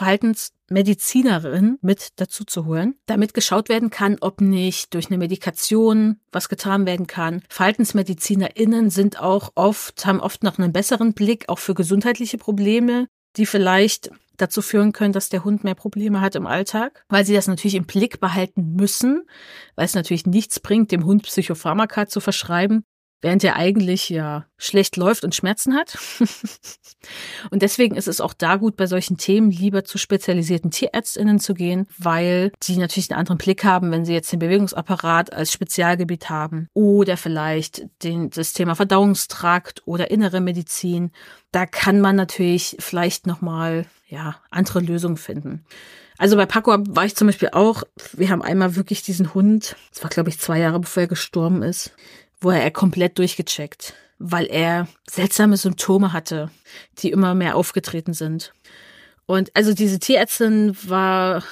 Verhaltensmedizinerin 0.70 1.80
mit 1.82 2.20
dazu 2.20 2.44
zu 2.46 2.66
holen, 2.66 2.96
damit 3.08 3.34
geschaut 3.34 3.70
werden 3.70 3.90
kann, 3.90 4.18
ob 4.22 4.40
nicht 4.42 4.94
durch 4.94 5.08
eine 5.08 5.18
Medikation 5.18 6.20
was 6.32 6.48
getan 6.48 6.86
werden 6.86 7.08
kann. 7.08 7.42
Verhaltensmedizinerinnen 7.50 8.90
sind 8.90 9.20
auch 9.20 9.52
oft, 9.56 10.06
haben 10.06 10.20
oft 10.20 10.44
noch 10.44 10.60
einen 10.60 10.72
besseren 10.72 11.14
Blick 11.14 11.50
auch 11.50 11.60
für 11.60 11.74
gesundheitliche 11.74 12.38
Probleme, 12.38 13.08
die 13.36 13.46
vielleicht 13.46 14.12
dazu 14.38 14.62
führen 14.62 14.94
können, 14.94 15.12
dass 15.12 15.30
der 15.30 15.44
Hund 15.44 15.64
mehr 15.64 15.76
Probleme 15.76 16.22
hat 16.22 16.36
im 16.36 16.48
Alltag, 16.48 17.04
weil 17.10 17.26
sie 17.26 17.34
das 17.34 17.48
natürlich 17.48 17.76
im 17.76 17.86
Blick 17.86 18.20
behalten 18.20 18.76
müssen, 18.76 19.24
weil 19.76 19.86
es 19.86 19.96
natürlich 19.96 20.26
nichts 20.26 20.60
bringt, 20.60 20.92
dem 20.92 21.04
Hund 21.04 21.24
Psychopharmaka 21.24 22.08
zu 22.08 22.22
verschreiben, 22.22 22.86
während 23.22 23.44
er 23.44 23.56
eigentlich 23.56 24.10
ja 24.10 24.46
schlecht 24.58 24.98
läuft 24.98 25.24
und 25.24 25.36
Schmerzen 25.36 25.76
hat. 25.76 25.98
und 27.52 27.62
deswegen 27.62 27.96
ist 27.96 28.08
es 28.08 28.22
auch 28.22 28.34
da 28.34 28.56
gut, 28.56 28.76
bei 28.78 28.88
solchen 28.88 29.18
Themen 29.18 29.52
lieber 29.52 29.84
zu 29.84 29.98
spezialisierten 29.98 30.72
Tierärztinnen 30.72 31.40
zu 31.40 31.54
gehen, 31.54 31.88
weil 31.98 32.52
die 32.64 32.78
natürlich 32.78 33.12
einen 33.12 33.20
anderen 33.20 33.38
Blick 33.38 33.64
haben, 33.64 33.92
wenn 33.92 34.06
sie 34.06 34.14
jetzt 34.14 34.32
den 34.32 34.40
Bewegungsapparat 34.40 35.34
als 35.34 35.52
Spezialgebiet 35.52 36.30
haben 36.30 36.68
oder 36.74 37.18
vielleicht 37.18 37.86
den, 38.04 38.30
das 38.30 38.54
Thema 38.54 38.76
Verdauungstrakt 38.76 39.82
oder 39.86 40.12
innere 40.12 40.42
Medizin. 40.42 41.12
Da 41.52 41.66
kann 41.66 42.00
man 42.00 42.16
natürlich 42.16 42.78
vielleicht 42.80 43.28
nochmal, 43.28 43.86
ja, 44.08 44.36
andere 44.50 44.80
Lösungen 44.80 45.18
finden. 45.18 45.66
Also 46.20 46.36
bei 46.36 46.46
Paco 46.46 46.76
war 46.90 47.06
ich 47.06 47.16
zum 47.16 47.28
Beispiel 47.28 47.50
auch, 47.54 47.84
wir 48.12 48.30
haben 48.30 48.42
einmal 48.42 48.76
wirklich 48.76 49.02
diesen 49.02 49.34
Hund, 49.34 49.78
das 49.94 50.04
war 50.04 50.10
glaube 50.10 50.30
ich 50.30 50.38
zwei 50.38 50.60
Jahre 50.60 50.82
bevor 50.82 51.04
er 51.04 51.08
gestorben 51.08 51.64
ist, 51.64 51.94
wurde 52.42 52.60
er 52.60 52.72
komplett 52.72 53.18
durchgecheckt, 53.18 53.94
weil 54.18 54.46
er 54.46 54.88
seltsame 55.10 55.58
Symptome 55.58 56.14
hatte, 56.14 56.50
die 57.00 57.12
immer 57.12 57.36
mehr 57.36 57.56
aufgetreten 57.56 58.14
sind. 58.14 58.54
Und 59.26 59.56
also 59.56 59.74
diese 59.74 60.00
Tierärztin 60.00 60.76
war 60.88 61.44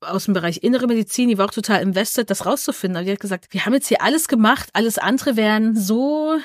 aus 0.00 0.26
dem 0.26 0.34
Bereich 0.34 0.62
innere 0.62 0.86
Medizin, 0.86 1.28
die 1.28 1.38
war 1.38 1.46
auch 1.46 1.52
total 1.52 1.82
invested, 1.82 2.30
das 2.30 2.46
rauszufinden. 2.46 2.96
Aber 2.96 3.04
die 3.06 3.12
hat 3.12 3.20
gesagt, 3.20 3.46
wir 3.50 3.64
haben 3.64 3.74
jetzt 3.74 3.88
hier 3.88 4.02
alles 4.02 4.28
gemacht, 4.28 4.68
alles 4.72 4.98
andere 4.98 5.36
wären 5.36 5.74
so 5.76 6.38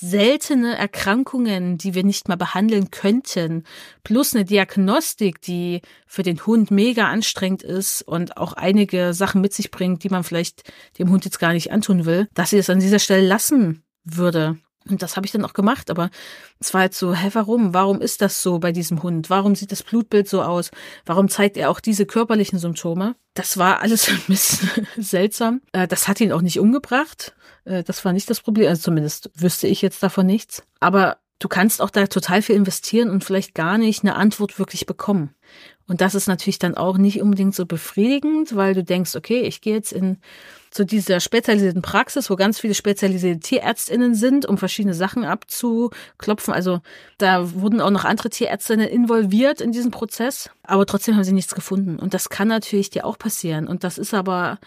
seltene 0.00 0.76
Erkrankungen, 0.76 1.76
die 1.78 1.94
wir 1.94 2.04
nicht 2.04 2.28
mal 2.28 2.36
behandeln 2.36 2.90
könnten, 2.90 3.64
plus 4.04 4.34
eine 4.34 4.44
Diagnostik, 4.44 5.40
die 5.42 5.82
für 6.06 6.22
den 6.22 6.44
Hund 6.46 6.70
mega 6.70 7.08
anstrengend 7.08 7.62
ist 7.62 8.02
und 8.02 8.36
auch 8.36 8.52
einige 8.52 9.12
Sachen 9.12 9.40
mit 9.40 9.52
sich 9.52 9.70
bringt, 9.70 10.04
die 10.04 10.08
man 10.08 10.24
vielleicht 10.24 10.72
dem 10.98 11.10
Hund 11.10 11.24
jetzt 11.24 11.40
gar 11.40 11.52
nicht 11.52 11.72
antun 11.72 12.04
will, 12.04 12.28
dass 12.34 12.50
sie 12.50 12.58
es 12.58 12.70
an 12.70 12.80
dieser 12.80 12.98
Stelle 13.00 13.26
lassen 13.26 13.82
würde. 14.04 14.58
Und 14.90 15.02
das 15.02 15.16
habe 15.16 15.26
ich 15.26 15.32
dann 15.32 15.44
auch 15.44 15.52
gemacht, 15.52 15.90
aber 15.90 16.10
es 16.60 16.72
war 16.74 16.82
halt 16.82 16.94
so, 16.94 17.14
hä, 17.14 17.30
warum? 17.32 17.74
Warum 17.74 18.00
ist 18.00 18.22
das 18.22 18.42
so 18.42 18.58
bei 18.58 18.72
diesem 18.72 19.02
Hund? 19.02 19.30
Warum 19.30 19.54
sieht 19.54 19.72
das 19.72 19.82
Blutbild 19.82 20.28
so 20.28 20.42
aus? 20.42 20.70
Warum 21.04 21.28
zeigt 21.28 21.56
er 21.56 21.70
auch 21.70 21.80
diese 21.80 22.06
körperlichen 22.06 22.58
Symptome? 22.58 23.14
Das 23.34 23.58
war 23.58 23.80
alles 23.80 24.08
ein 24.08 24.20
bisschen 24.26 24.86
seltsam. 24.96 25.60
Äh, 25.72 25.88
das 25.88 26.08
hat 26.08 26.20
ihn 26.20 26.32
auch 26.32 26.42
nicht 26.42 26.58
umgebracht. 26.58 27.34
Äh, 27.64 27.82
das 27.84 28.04
war 28.04 28.12
nicht 28.12 28.30
das 28.30 28.40
Problem. 28.40 28.68
Also 28.68 28.82
zumindest 28.82 29.30
wüsste 29.34 29.66
ich 29.66 29.82
jetzt 29.82 30.02
davon 30.02 30.26
nichts. 30.26 30.62
Aber 30.80 31.18
du 31.38 31.48
kannst 31.48 31.80
auch 31.80 31.90
da 31.90 32.06
total 32.06 32.42
viel 32.42 32.56
investieren 32.56 33.10
und 33.10 33.24
vielleicht 33.24 33.54
gar 33.54 33.78
nicht 33.78 34.02
eine 34.02 34.16
Antwort 34.16 34.58
wirklich 34.58 34.86
bekommen. 34.86 35.34
Und 35.86 36.00
das 36.00 36.14
ist 36.14 36.28
natürlich 36.28 36.58
dann 36.58 36.74
auch 36.74 36.98
nicht 36.98 37.22
unbedingt 37.22 37.54
so 37.54 37.64
befriedigend, 37.64 38.54
weil 38.54 38.74
du 38.74 38.84
denkst, 38.84 39.16
okay, 39.16 39.40
ich 39.40 39.60
gehe 39.60 39.74
jetzt 39.74 39.92
in 39.92 40.18
zu 40.70 40.84
dieser 40.84 41.20
spezialisierten 41.20 41.82
Praxis, 41.82 42.30
wo 42.30 42.36
ganz 42.36 42.60
viele 42.60 42.74
spezialisierte 42.74 43.40
Tierärztinnen 43.40 44.14
sind, 44.14 44.46
um 44.46 44.58
verschiedene 44.58 44.94
Sachen 44.94 45.24
abzuklopfen. 45.24 46.54
Also 46.54 46.80
da 47.18 47.54
wurden 47.54 47.80
auch 47.80 47.90
noch 47.90 48.04
andere 48.04 48.30
Tierärztinnen 48.30 48.88
involviert 48.88 49.60
in 49.60 49.72
diesen 49.72 49.90
Prozess, 49.90 50.50
aber 50.62 50.86
trotzdem 50.86 51.16
haben 51.16 51.24
sie 51.24 51.32
nichts 51.32 51.54
gefunden. 51.54 51.98
Und 51.98 52.14
das 52.14 52.28
kann 52.28 52.48
natürlich 52.48 52.90
dir 52.90 53.04
auch 53.04 53.18
passieren. 53.18 53.66
Und 53.66 53.84
das 53.84 53.98
ist 53.98 54.14
aber 54.14 54.58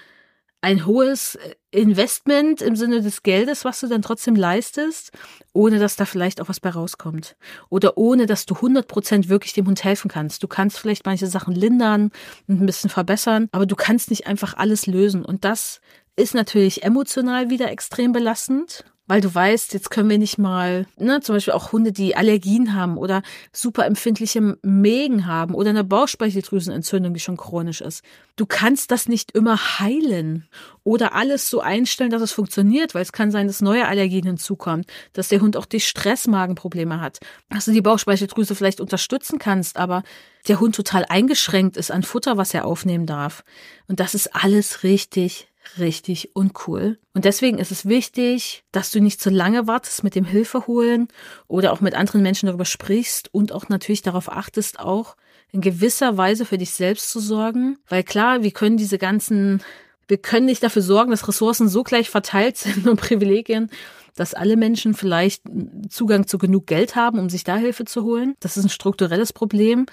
ein 0.61 0.85
hohes 0.85 1.37
Investment 1.71 2.61
im 2.61 2.75
Sinne 2.75 3.01
des 3.01 3.23
Geldes, 3.23 3.65
was 3.65 3.79
du 3.79 3.87
dann 3.87 4.03
trotzdem 4.03 4.35
leistest, 4.35 5.11
ohne 5.53 5.79
dass 5.79 5.95
da 5.95 6.05
vielleicht 6.05 6.39
auch 6.39 6.49
was 6.49 6.59
bei 6.59 6.69
rauskommt. 6.69 7.35
Oder 7.69 7.97
ohne, 7.97 8.27
dass 8.27 8.45
du 8.45 8.55
100 8.55 8.87
Prozent 8.87 9.27
wirklich 9.29 9.53
dem 9.53 9.65
Hund 9.65 9.83
helfen 9.83 10.09
kannst. 10.09 10.43
Du 10.43 10.47
kannst 10.47 10.77
vielleicht 10.77 11.05
manche 11.05 11.27
Sachen 11.27 11.55
lindern 11.55 12.11
und 12.47 12.61
ein 12.61 12.65
bisschen 12.65 12.91
verbessern, 12.91 13.47
aber 13.51 13.65
du 13.65 13.75
kannst 13.75 14.11
nicht 14.11 14.27
einfach 14.27 14.55
alles 14.55 14.85
lösen. 14.85 15.25
Und 15.25 15.45
das 15.45 15.81
ist 16.15 16.35
natürlich 16.35 16.83
emotional 16.83 17.49
wieder 17.49 17.71
extrem 17.71 18.11
belastend 18.11 18.85
weil 19.11 19.19
du 19.19 19.35
weißt, 19.35 19.73
jetzt 19.73 19.91
können 19.91 20.09
wir 20.09 20.17
nicht 20.17 20.37
mal, 20.37 20.85
ne, 20.97 21.19
zum 21.19 21.35
Beispiel 21.35 21.53
auch 21.53 21.73
Hunde, 21.73 21.91
die 21.91 22.15
Allergien 22.15 22.73
haben 22.73 22.95
oder 22.95 23.23
super 23.51 23.85
empfindliche 23.85 24.57
Mägen 24.61 25.27
haben 25.27 25.53
oder 25.53 25.71
eine 25.71 25.83
Bauchspeicheldrüsenentzündung, 25.83 27.13
die 27.13 27.19
schon 27.19 27.35
chronisch 27.35 27.81
ist. 27.81 28.05
Du 28.37 28.45
kannst 28.45 28.89
das 28.89 29.09
nicht 29.09 29.33
immer 29.33 29.79
heilen 29.79 30.47
oder 30.85 31.13
alles 31.13 31.49
so 31.49 31.59
einstellen, 31.59 32.09
dass 32.09 32.21
es 32.21 32.31
funktioniert, 32.31 32.95
weil 32.95 33.01
es 33.01 33.11
kann 33.11 33.31
sein, 33.31 33.47
dass 33.47 33.61
neue 33.61 33.85
Allergien 33.85 34.25
hinzukommen, 34.25 34.85
dass 35.11 35.27
der 35.27 35.41
Hund 35.41 35.57
auch 35.57 35.65
die 35.65 35.81
Stressmagenprobleme 35.81 37.01
hat, 37.01 37.19
dass 37.49 37.65
du 37.65 37.73
die 37.73 37.81
Bauchspeicheldrüse 37.81 38.55
vielleicht 38.55 38.79
unterstützen 38.79 39.39
kannst, 39.39 39.75
aber 39.75 40.03
der 40.47 40.61
Hund 40.61 40.73
total 40.73 41.03
eingeschränkt 41.09 41.75
ist 41.75 41.91
an 41.91 42.03
Futter, 42.03 42.37
was 42.37 42.53
er 42.53 42.63
aufnehmen 42.63 43.07
darf. 43.07 43.43
Und 43.89 43.99
das 43.99 44.15
ist 44.15 44.33
alles 44.33 44.83
richtig, 44.83 45.50
richtig 45.77 46.35
uncool. 46.35 46.97
Und 47.13 47.25
deswegen 47.25 47.57
ist 47.57 47.71
es 47.71 47.85
wichtig, 47.85 48.63
dass 48.71 48.91
du 48.91 48.99
nicht 48.99 49.21
zu 49.21 49.29
lange 49.29 49.67
wartest 49.67 50.03
mit 50.03 50.15
dem 50.15 50.25
Hilfe 50.25 50.67
holen 50.67 51.07
oder 51.47 51.71
auch 51.71 51.81
mit 51.81 51.95
anderen 51.95 52.21
Menschen 52.21 52.47
darüber 52.47 52.65
sprichst 52.65 53.33
und 53.33 53.51
auch 53.51 53.69
natürlich 53.69 54.01
darauf 54.01 54.31
achtest, 54.31 54.79
auch 54.79 55.15
in 55.51 55.61
gewisser 55.61 56.17
Weise 56.17 56.45
für 56.45 56.57
dich 56.57 56.71
selbst 56.71 57.09
zu 57.09 57.19
sorgen. 57.19 57.77
Weil 57.87 58.03
klar, 58.03 58.43
wir 58.43 58.51
können 58.51 58.77
diese 58.77 58.97
ganzen, 58.97 59.61
wir 60.07 60.17
können 60.17 60.45
nicht 60.45 60.63
dafür 60.63 60.81
sorgen, 60.81 61.11
dass 61.11 61.27
Ressourcen 61.27 61.67
so 61.67 61.83
gleich 61.83 62.09
verteilt 62.09 62.57
sind 62.57 62.87
und 62.87 62.99
Privilegien, 62.99 63.69
dass 64.15 64.33
alle 64.33 64.57
Menschen 64.57 64.93
vielleicht 64.93 65.43
Zugang 65.89 66.27
zu 66.27 66.37
genug 66.37 66.67
Geld 66.67 66.95
haben, 66.95 67.19
um 67.19 67.29
sich 67.29 67.43
da 67.43 67.55
Hilfe 67.55 67.85
zu 67.85 68.03
holen. 68.03 68.35
Das 68.39 68.57
ist 68.57 68.65
ein 68.65 68.69
strukturelles 68.69 69.31
Problem. 69.31 69.85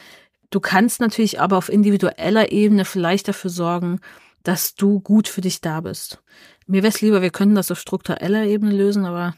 Du 0.51 0.61
kannst 0.61 1.01
natürlich 1.01 1.41
aber 1.41 1.59
auf 1.59 1.69
individueller 1.69 2.51
Ebene 2.51 2.85
vielleicht 2.85 3.29
dafür 3.29 3.51
sorgen, 3.51 4.01
dass 4.43 4.75
du 4.75 5.01
gut 5.01 5.29
für 5.29 5.41
dich 5.41 5.61
da 5.61 5.81
bist. 5.81 6.23
Mir 6.67 6.83
wäre 6.83 6.93
es 6.93 7.01
lieber, 7.01 7.23
wir 7.23 7.31
könnten 7.31 7.55
das 7.55 7.71
auf 7.71 7.79
struktureller 7.79 8.45
Ebene 8.45 8.73
lösen, 8.73 9.05
aber 9.05 9.35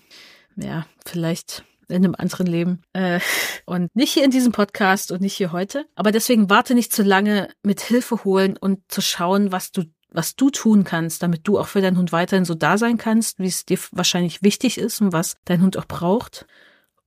ja, 0.57 0.86
vielleicht 1.07 1.64
in 1.88 1.96
einem 1.96 2.14
anderen 2.14 2.46
Leben. 2.46 2.82
Äh, 2.92 3.20
und 3.66 3.94
nicht 3.94 4.12
hier 4.12 4.24
in 4.24 4.30
diesem 4.30 4.53
Podcast 4.53 5.11
und 5.11 5.20
nicht 5.20 5.34
hier 5.34 5.53
heute. 5.53 5.86
Aber 5.96 6.12
deswegen 6.12 6.48
warte 6.48 6.74
nicht 6.74 6.92
zu 6.92 7.03
lange 7.03 7.48
mit 7.62 7.80
Hilfe 7.80 8.24
holen 8.24 8.57
und 8.57 8.80
zu 8.88 9.01
schauen, 9.01 9.53
was 9.53 9.72
du 9.72 9.84
was 10.12 10.34
du 10.34 10.51
tun 10.51 10.82
kannst, 10.82 11.22
damit 11.22 11.46
du 11.46 11.57
auch 11.57 11.68
für 11.68 11.80
deinen 11.80 11.96
Hund 11.96 12.11
weiterhin 12.11 12.44
so 12.44 12.55
da 12.55 12.78
sein 12.78 12.98
kannst, 12.98 13.38
wie 13.38 13.46
es 13.46 13.64
dir 13.64 13.78
wahrscheinlich 13.92 14.42
wichtig 14.42 14.76
ist 14.76 15.01
und 15.01 15.12
was 15.12 15.36
dein 15.44 15.62
Hund 15.62 15.76
auch 15.76 15.86
braucht. 15.86 16.46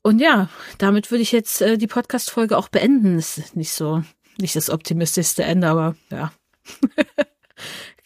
Und 0.02 0.20
ja, 0.20 0.50
damit 0.78 1.12
würde 1.12 1.22
ich 1.22 1.32
jetzt 1.32 1.62
äh, 1.62 1.78
die 1.78 1.88
Podcast-Folge 1.88 2.58
auch 2.58 2.70
beenden. 2.70 3.18
Ist 3.18 3.56
nicht 3.56 3.74
so, 3.74 4.04
nicht 4.38 4.56
das 4.56 4.70
optimistischste 4.70 5.44
Ende, 5.44 5.68
aber 5.68 5.96
ja. 6.10 6.32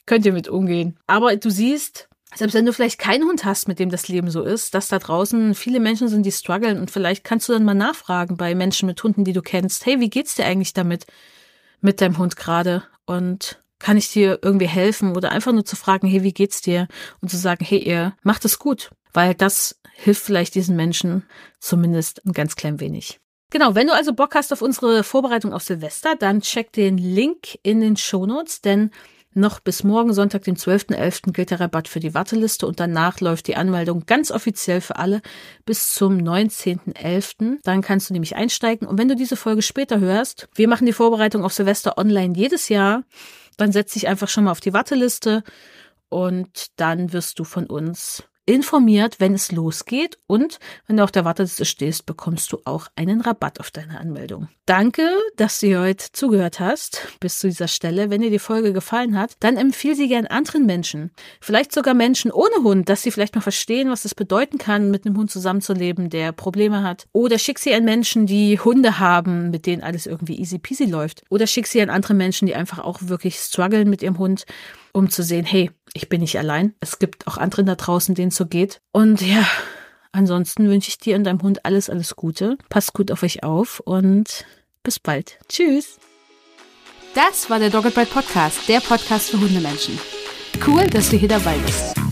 könnt 0.06 0.26
ihr 0.26 0.34
mit 0.34 0.48
umgehen. 0.48 0.98
Aber 1.08 1.36
du 1.36 1.50
siehst, 1.50 2.08
selbst 2.36 2.54
wenn 2.54 2.66
du 2.66 2.74
vielleicht 2.74 3.00
keinen 3.00 3.28
Hund 3.28 3.46
hast, 3.46 3.68
mit 3.68 3.80
dem 3.80 3.90
das 3.90 4.08
Leben 4.08 4.30
so 4.30 4.44
ist, 4.44 4.74
dass 4.74 4.88
da 4.88 5.00
draußen 5.00 5.56
viele 5.56 5.80
Menschen 5.80 6.08
sind, 6.08 6.26
die 6.26 6.32
strugglen 6.32 6.80
und 6.80 6.92
vielleicht 6.92 7.24
kannst 7.24 7.48
du 7.48 7.54
dann 7.54 7.64
mal 7.64 7.74
nachfragen 7.74 8.38
bei 8.38 8.54
Menschen 8.56 8.88
mit 8.88 9.02
Hunden, 9.04 9.24
die 9.24 9.34
du 9.34 9.42
kennst. 9.42 9.86
Hey, 9.86 10.00
wie 10.00 10.10
geht's 10.10 10.36
dir 10.36 10.46
eigentlich 10.46 10.74
damit, 10.74 11.06
mit 11.82 12.02
deinem 12.02 12.18
Hund 12.18 12.36
gerade? 12.36 12.84
Und 13.06 13.62
kann 13.80 13.98
ich 13.98 14.12
dir 14.12 14.40
irgendwie 14.42 14.68
helfen 14.68 15.16
oder 15.16 15.32
einfach 15.32 15.54
nur 15.54 15.66
zu 15.66 15.76
fragen, 15.76 16.08
hey, 16.08 16.24
wie 16.24 16.34
geht's 16.34 16.62
dir? 16.62 16.88
Und 17.22 17.30
zu 17.30 17.38
sagen, 17.38 17.64
hey, 17.64 17.80
ihr 17.80 18.16
macht 18.24 18.44
es 18.46 18.60
gut, 18.60 18.90
weil 19.14 19.34
das 19.34 19.80
hilft 19.94 20.24
vielleicht 20.24 20.56
diesen 20.56 20.76
Menschen 20.76 21.24
zumindest 21.60 22.26
ein 22.26 22.34
ganz 22.34 22.56
klein 22.56 22.80
wenig. 22.80 23.20
Genau, 23.50 23.76
wenn 23.76 23.88
du 23.88 23.94
also 23.94 24.14
Bock 24.14 24.36
hast 24.36 24.52
auf 24.52 24.62
unsere 24.62 25.04
Vorbereitung 25.04 25.54
auf 25.54 25.64
Silvester, 25.64 26.16
dann 26.16 26.42
check 26.42 26.74
den 26.74 26.98
Link 26.98 27.58
in 27.64 27.80
den 27.80 27.96
Shownotes, 27.96 28.62
denn 28.62 28.92
noch 29.38 29.60
bis 29.60 29.84
morgen 29.84 30.14
Sonntag, 30.14 30.44
den 30.44 30.58
12.11. 30.58 31.32
gilt 31.32 31.52
der 31.52 31.60
Rabatt 31.60 31.88
für 31.88 32.00
die 32.00 32.14
Warteliste 32.14 32.68
und 32.68 32.80
danach 32.80 33.22
läuft 33.22 33.48
die 33.48 33.56
Anmeldung 33.56 34.06
ganz 34.06 34.32
offiziell 34.32 34.82
für 34.82 34.98
alle 34.98 35.22
bis 35.66 35.94
zum 35.94 36.18
19.11. 36.18 37.60
Dann 37.64 37.82
kannst 37.82 38.10
du 38.10 38.14
nämlich 38.14 38.36
einsteigen. 38.36 38.88
Und 38.88 38.98
wenn 38.98 39.08
du 39.08 39.16
diese 39.16 39.36
Folge 39.36 39.62
später 39.62 40.00
hörst, 40.00 40.50
wir 40.56 40.68
machen 40.68 40.86
die 40.86 40.94
Vorbereitung 40.94 41.44
auf 41.44 41.54
Silvester 41.54 41.98
online 41.98 42.34
jedes 42.36 42.70
Jahr, 42.70 43.04
dann 43.58 43.72
setz 43.72 43.94
dich 43.94 44.08
einfach 44.08 44.28
schon 44.28 44.44
mal 44.44 44.52
auf 44.52 44.60
die 44.60 44.74
Warteliste 44.74 45.44
und 46.10 46.68
dann 46.76 47.14
wirst 47.14 47.40
du 47.40 47.44
von 47.44 47.66
uns 47.68 48.24
informiert, 48.48 49.20
wenn 49.20 49.34
es 49.34 49.52
losgeht 49.52 50.18
und 50.26 50.60
wenn 50.88 50.98
du 50.98 51.04
auf 51.04 51.12
der 51.12 51.26
Warteliste 51.26 51.66
stehst, 51.66 52.06
bekommst 52.06 52.52
du 52.52 52.60
auch 52.64 52.88
einen 52.96 53.22
Rabatt 53.22 53.60
auf 53.60 53.72
deine 53.72 54.00
Anmeldung. 54.00 54.48
Danke, 54.66 55.04
dass 55.36 55.60
du 55.60 55.80
heute 55.80 56.12
zugehört 56.12 56.60
hast 56.60 57.08
bis 57.20 57.40
zu 57.40 57.48
dieser 57.48 57.68
Stelle. 57.68 58.10
Wenn 58.10 58.22
dir 58.22 58.30
die 58.30 58.40
Folge 58.40 58.74
gefallen 58.74 59.18
hat, 59.18 59.36
dann 59.42 59.58
empfehle 59.58 59.96
sie 59.96 60.08
gern 60.08 60.26
anderen 60.26 60.66
Menschen. 60.66 61.12
Vielleicht 61.42 61.74
sogar 61.74 61.94
Menschen 61.94 62.32
ohne 62.32 62.64
Hund, 62.64 62.90
dass 62.90 63.02
sie 63.02 63.12
vielleicht 63.12 63.36
mal 63.36 63.42
verstehen, 63.42 63.90
was 63.90 64.06
es 64.06 64.16
bedeuten 64.16 64.58
kann, 64.58 64.92
mit 64.92 65.06
einem 65.06 65.18
Hund 65.18 65.30
zusammenzuleben, 65.30 66.10
der 66.10 66.32
Probleme 66.32 66.84
hat. 66.84 67.06
Oder 67.12 67.40
schick 67.40 67.60
sie 67.60 67.74
an 67.74 67.84
Menschen, 67.84 68.26
die 68.26 68.60
Hunde 68.60 69.00
haben, 69.00 69.52
mit 69.52 69.66
denen 69.66 69.84
alles 69.84 70.06
irgendwie 70.06 70.40
easy 70.40 70.58
peasy 70.58 70.86
läuft. 70.86 71.24
Oder 71.30 71.48
schick 71.48 71.68
sie 71.68 71.82
an 71.82 71.90
andere 71.90 72.14
Menschen, 72.14 72.46
die 72.46 72.56
einfach 72.56 72.80
auch 72.80 73.00
wirklich 73.02 73.38
strugglen 73.38 73.90
mit 73.90 74.02
ihrem 74.02 74.18
Hund 74.18 74.46
um 74.98 75.10
zu 75.10 75.22
sehen, 75.22 75.46
hey, 75.46 75.70
ich 75.98 76.10
bin 76.10 76.22
nicht 76.22 76.38
allein. 76.38 76.74
Es 76.80 77.00
gibt 77.00 77.28
auch 77.28 77.38
andere 77.38 77.64
da 77.64 77.76
draußen, 77.76 78.16
denen 78.16 78.30
es 78.30 78.36
so 78.36 78.46
geht. 78.46 78.82
Und 78.92 79.22
ja, 79.22 79.46
ansonsten 80.12 80.70
wünsche 80.70 80.90
ich 80.90 81.00
dir 81.00 81.16
und 81.16 81.24
deinem 81.24 81.42
Hund 81.42 81.66
alles, 81.66 81.90
alles 81.90 82.16
Gute. 82.16 82.58
Passt 82.70 82.94
gut 82.94 83.12
auf 83.12 83.24
euch 83.24 83.44
auf 83.44 83.82
und 83.82 84.46
bis 84.84 85.00
bald. 85.00 85.40
Tschüss. 85.50 85.98
Das 87.16 87.50
war 87.50 87.60
der 87.60 87.72
Dogged 87.72 87.96
Bite 87.96 88.12
Podcast, 88.12 88.70
der 88.70 88.80
Podcast 88.80 89.32
für 89.32 89.40
Hundemenschen. 89.40 90.00
Cool, 90.66 90.88
dass 90.88 91.10
du 91.10 91.18
hier 91.18 91.30
dabei 91.30 91.58
bist. 91.66 92.07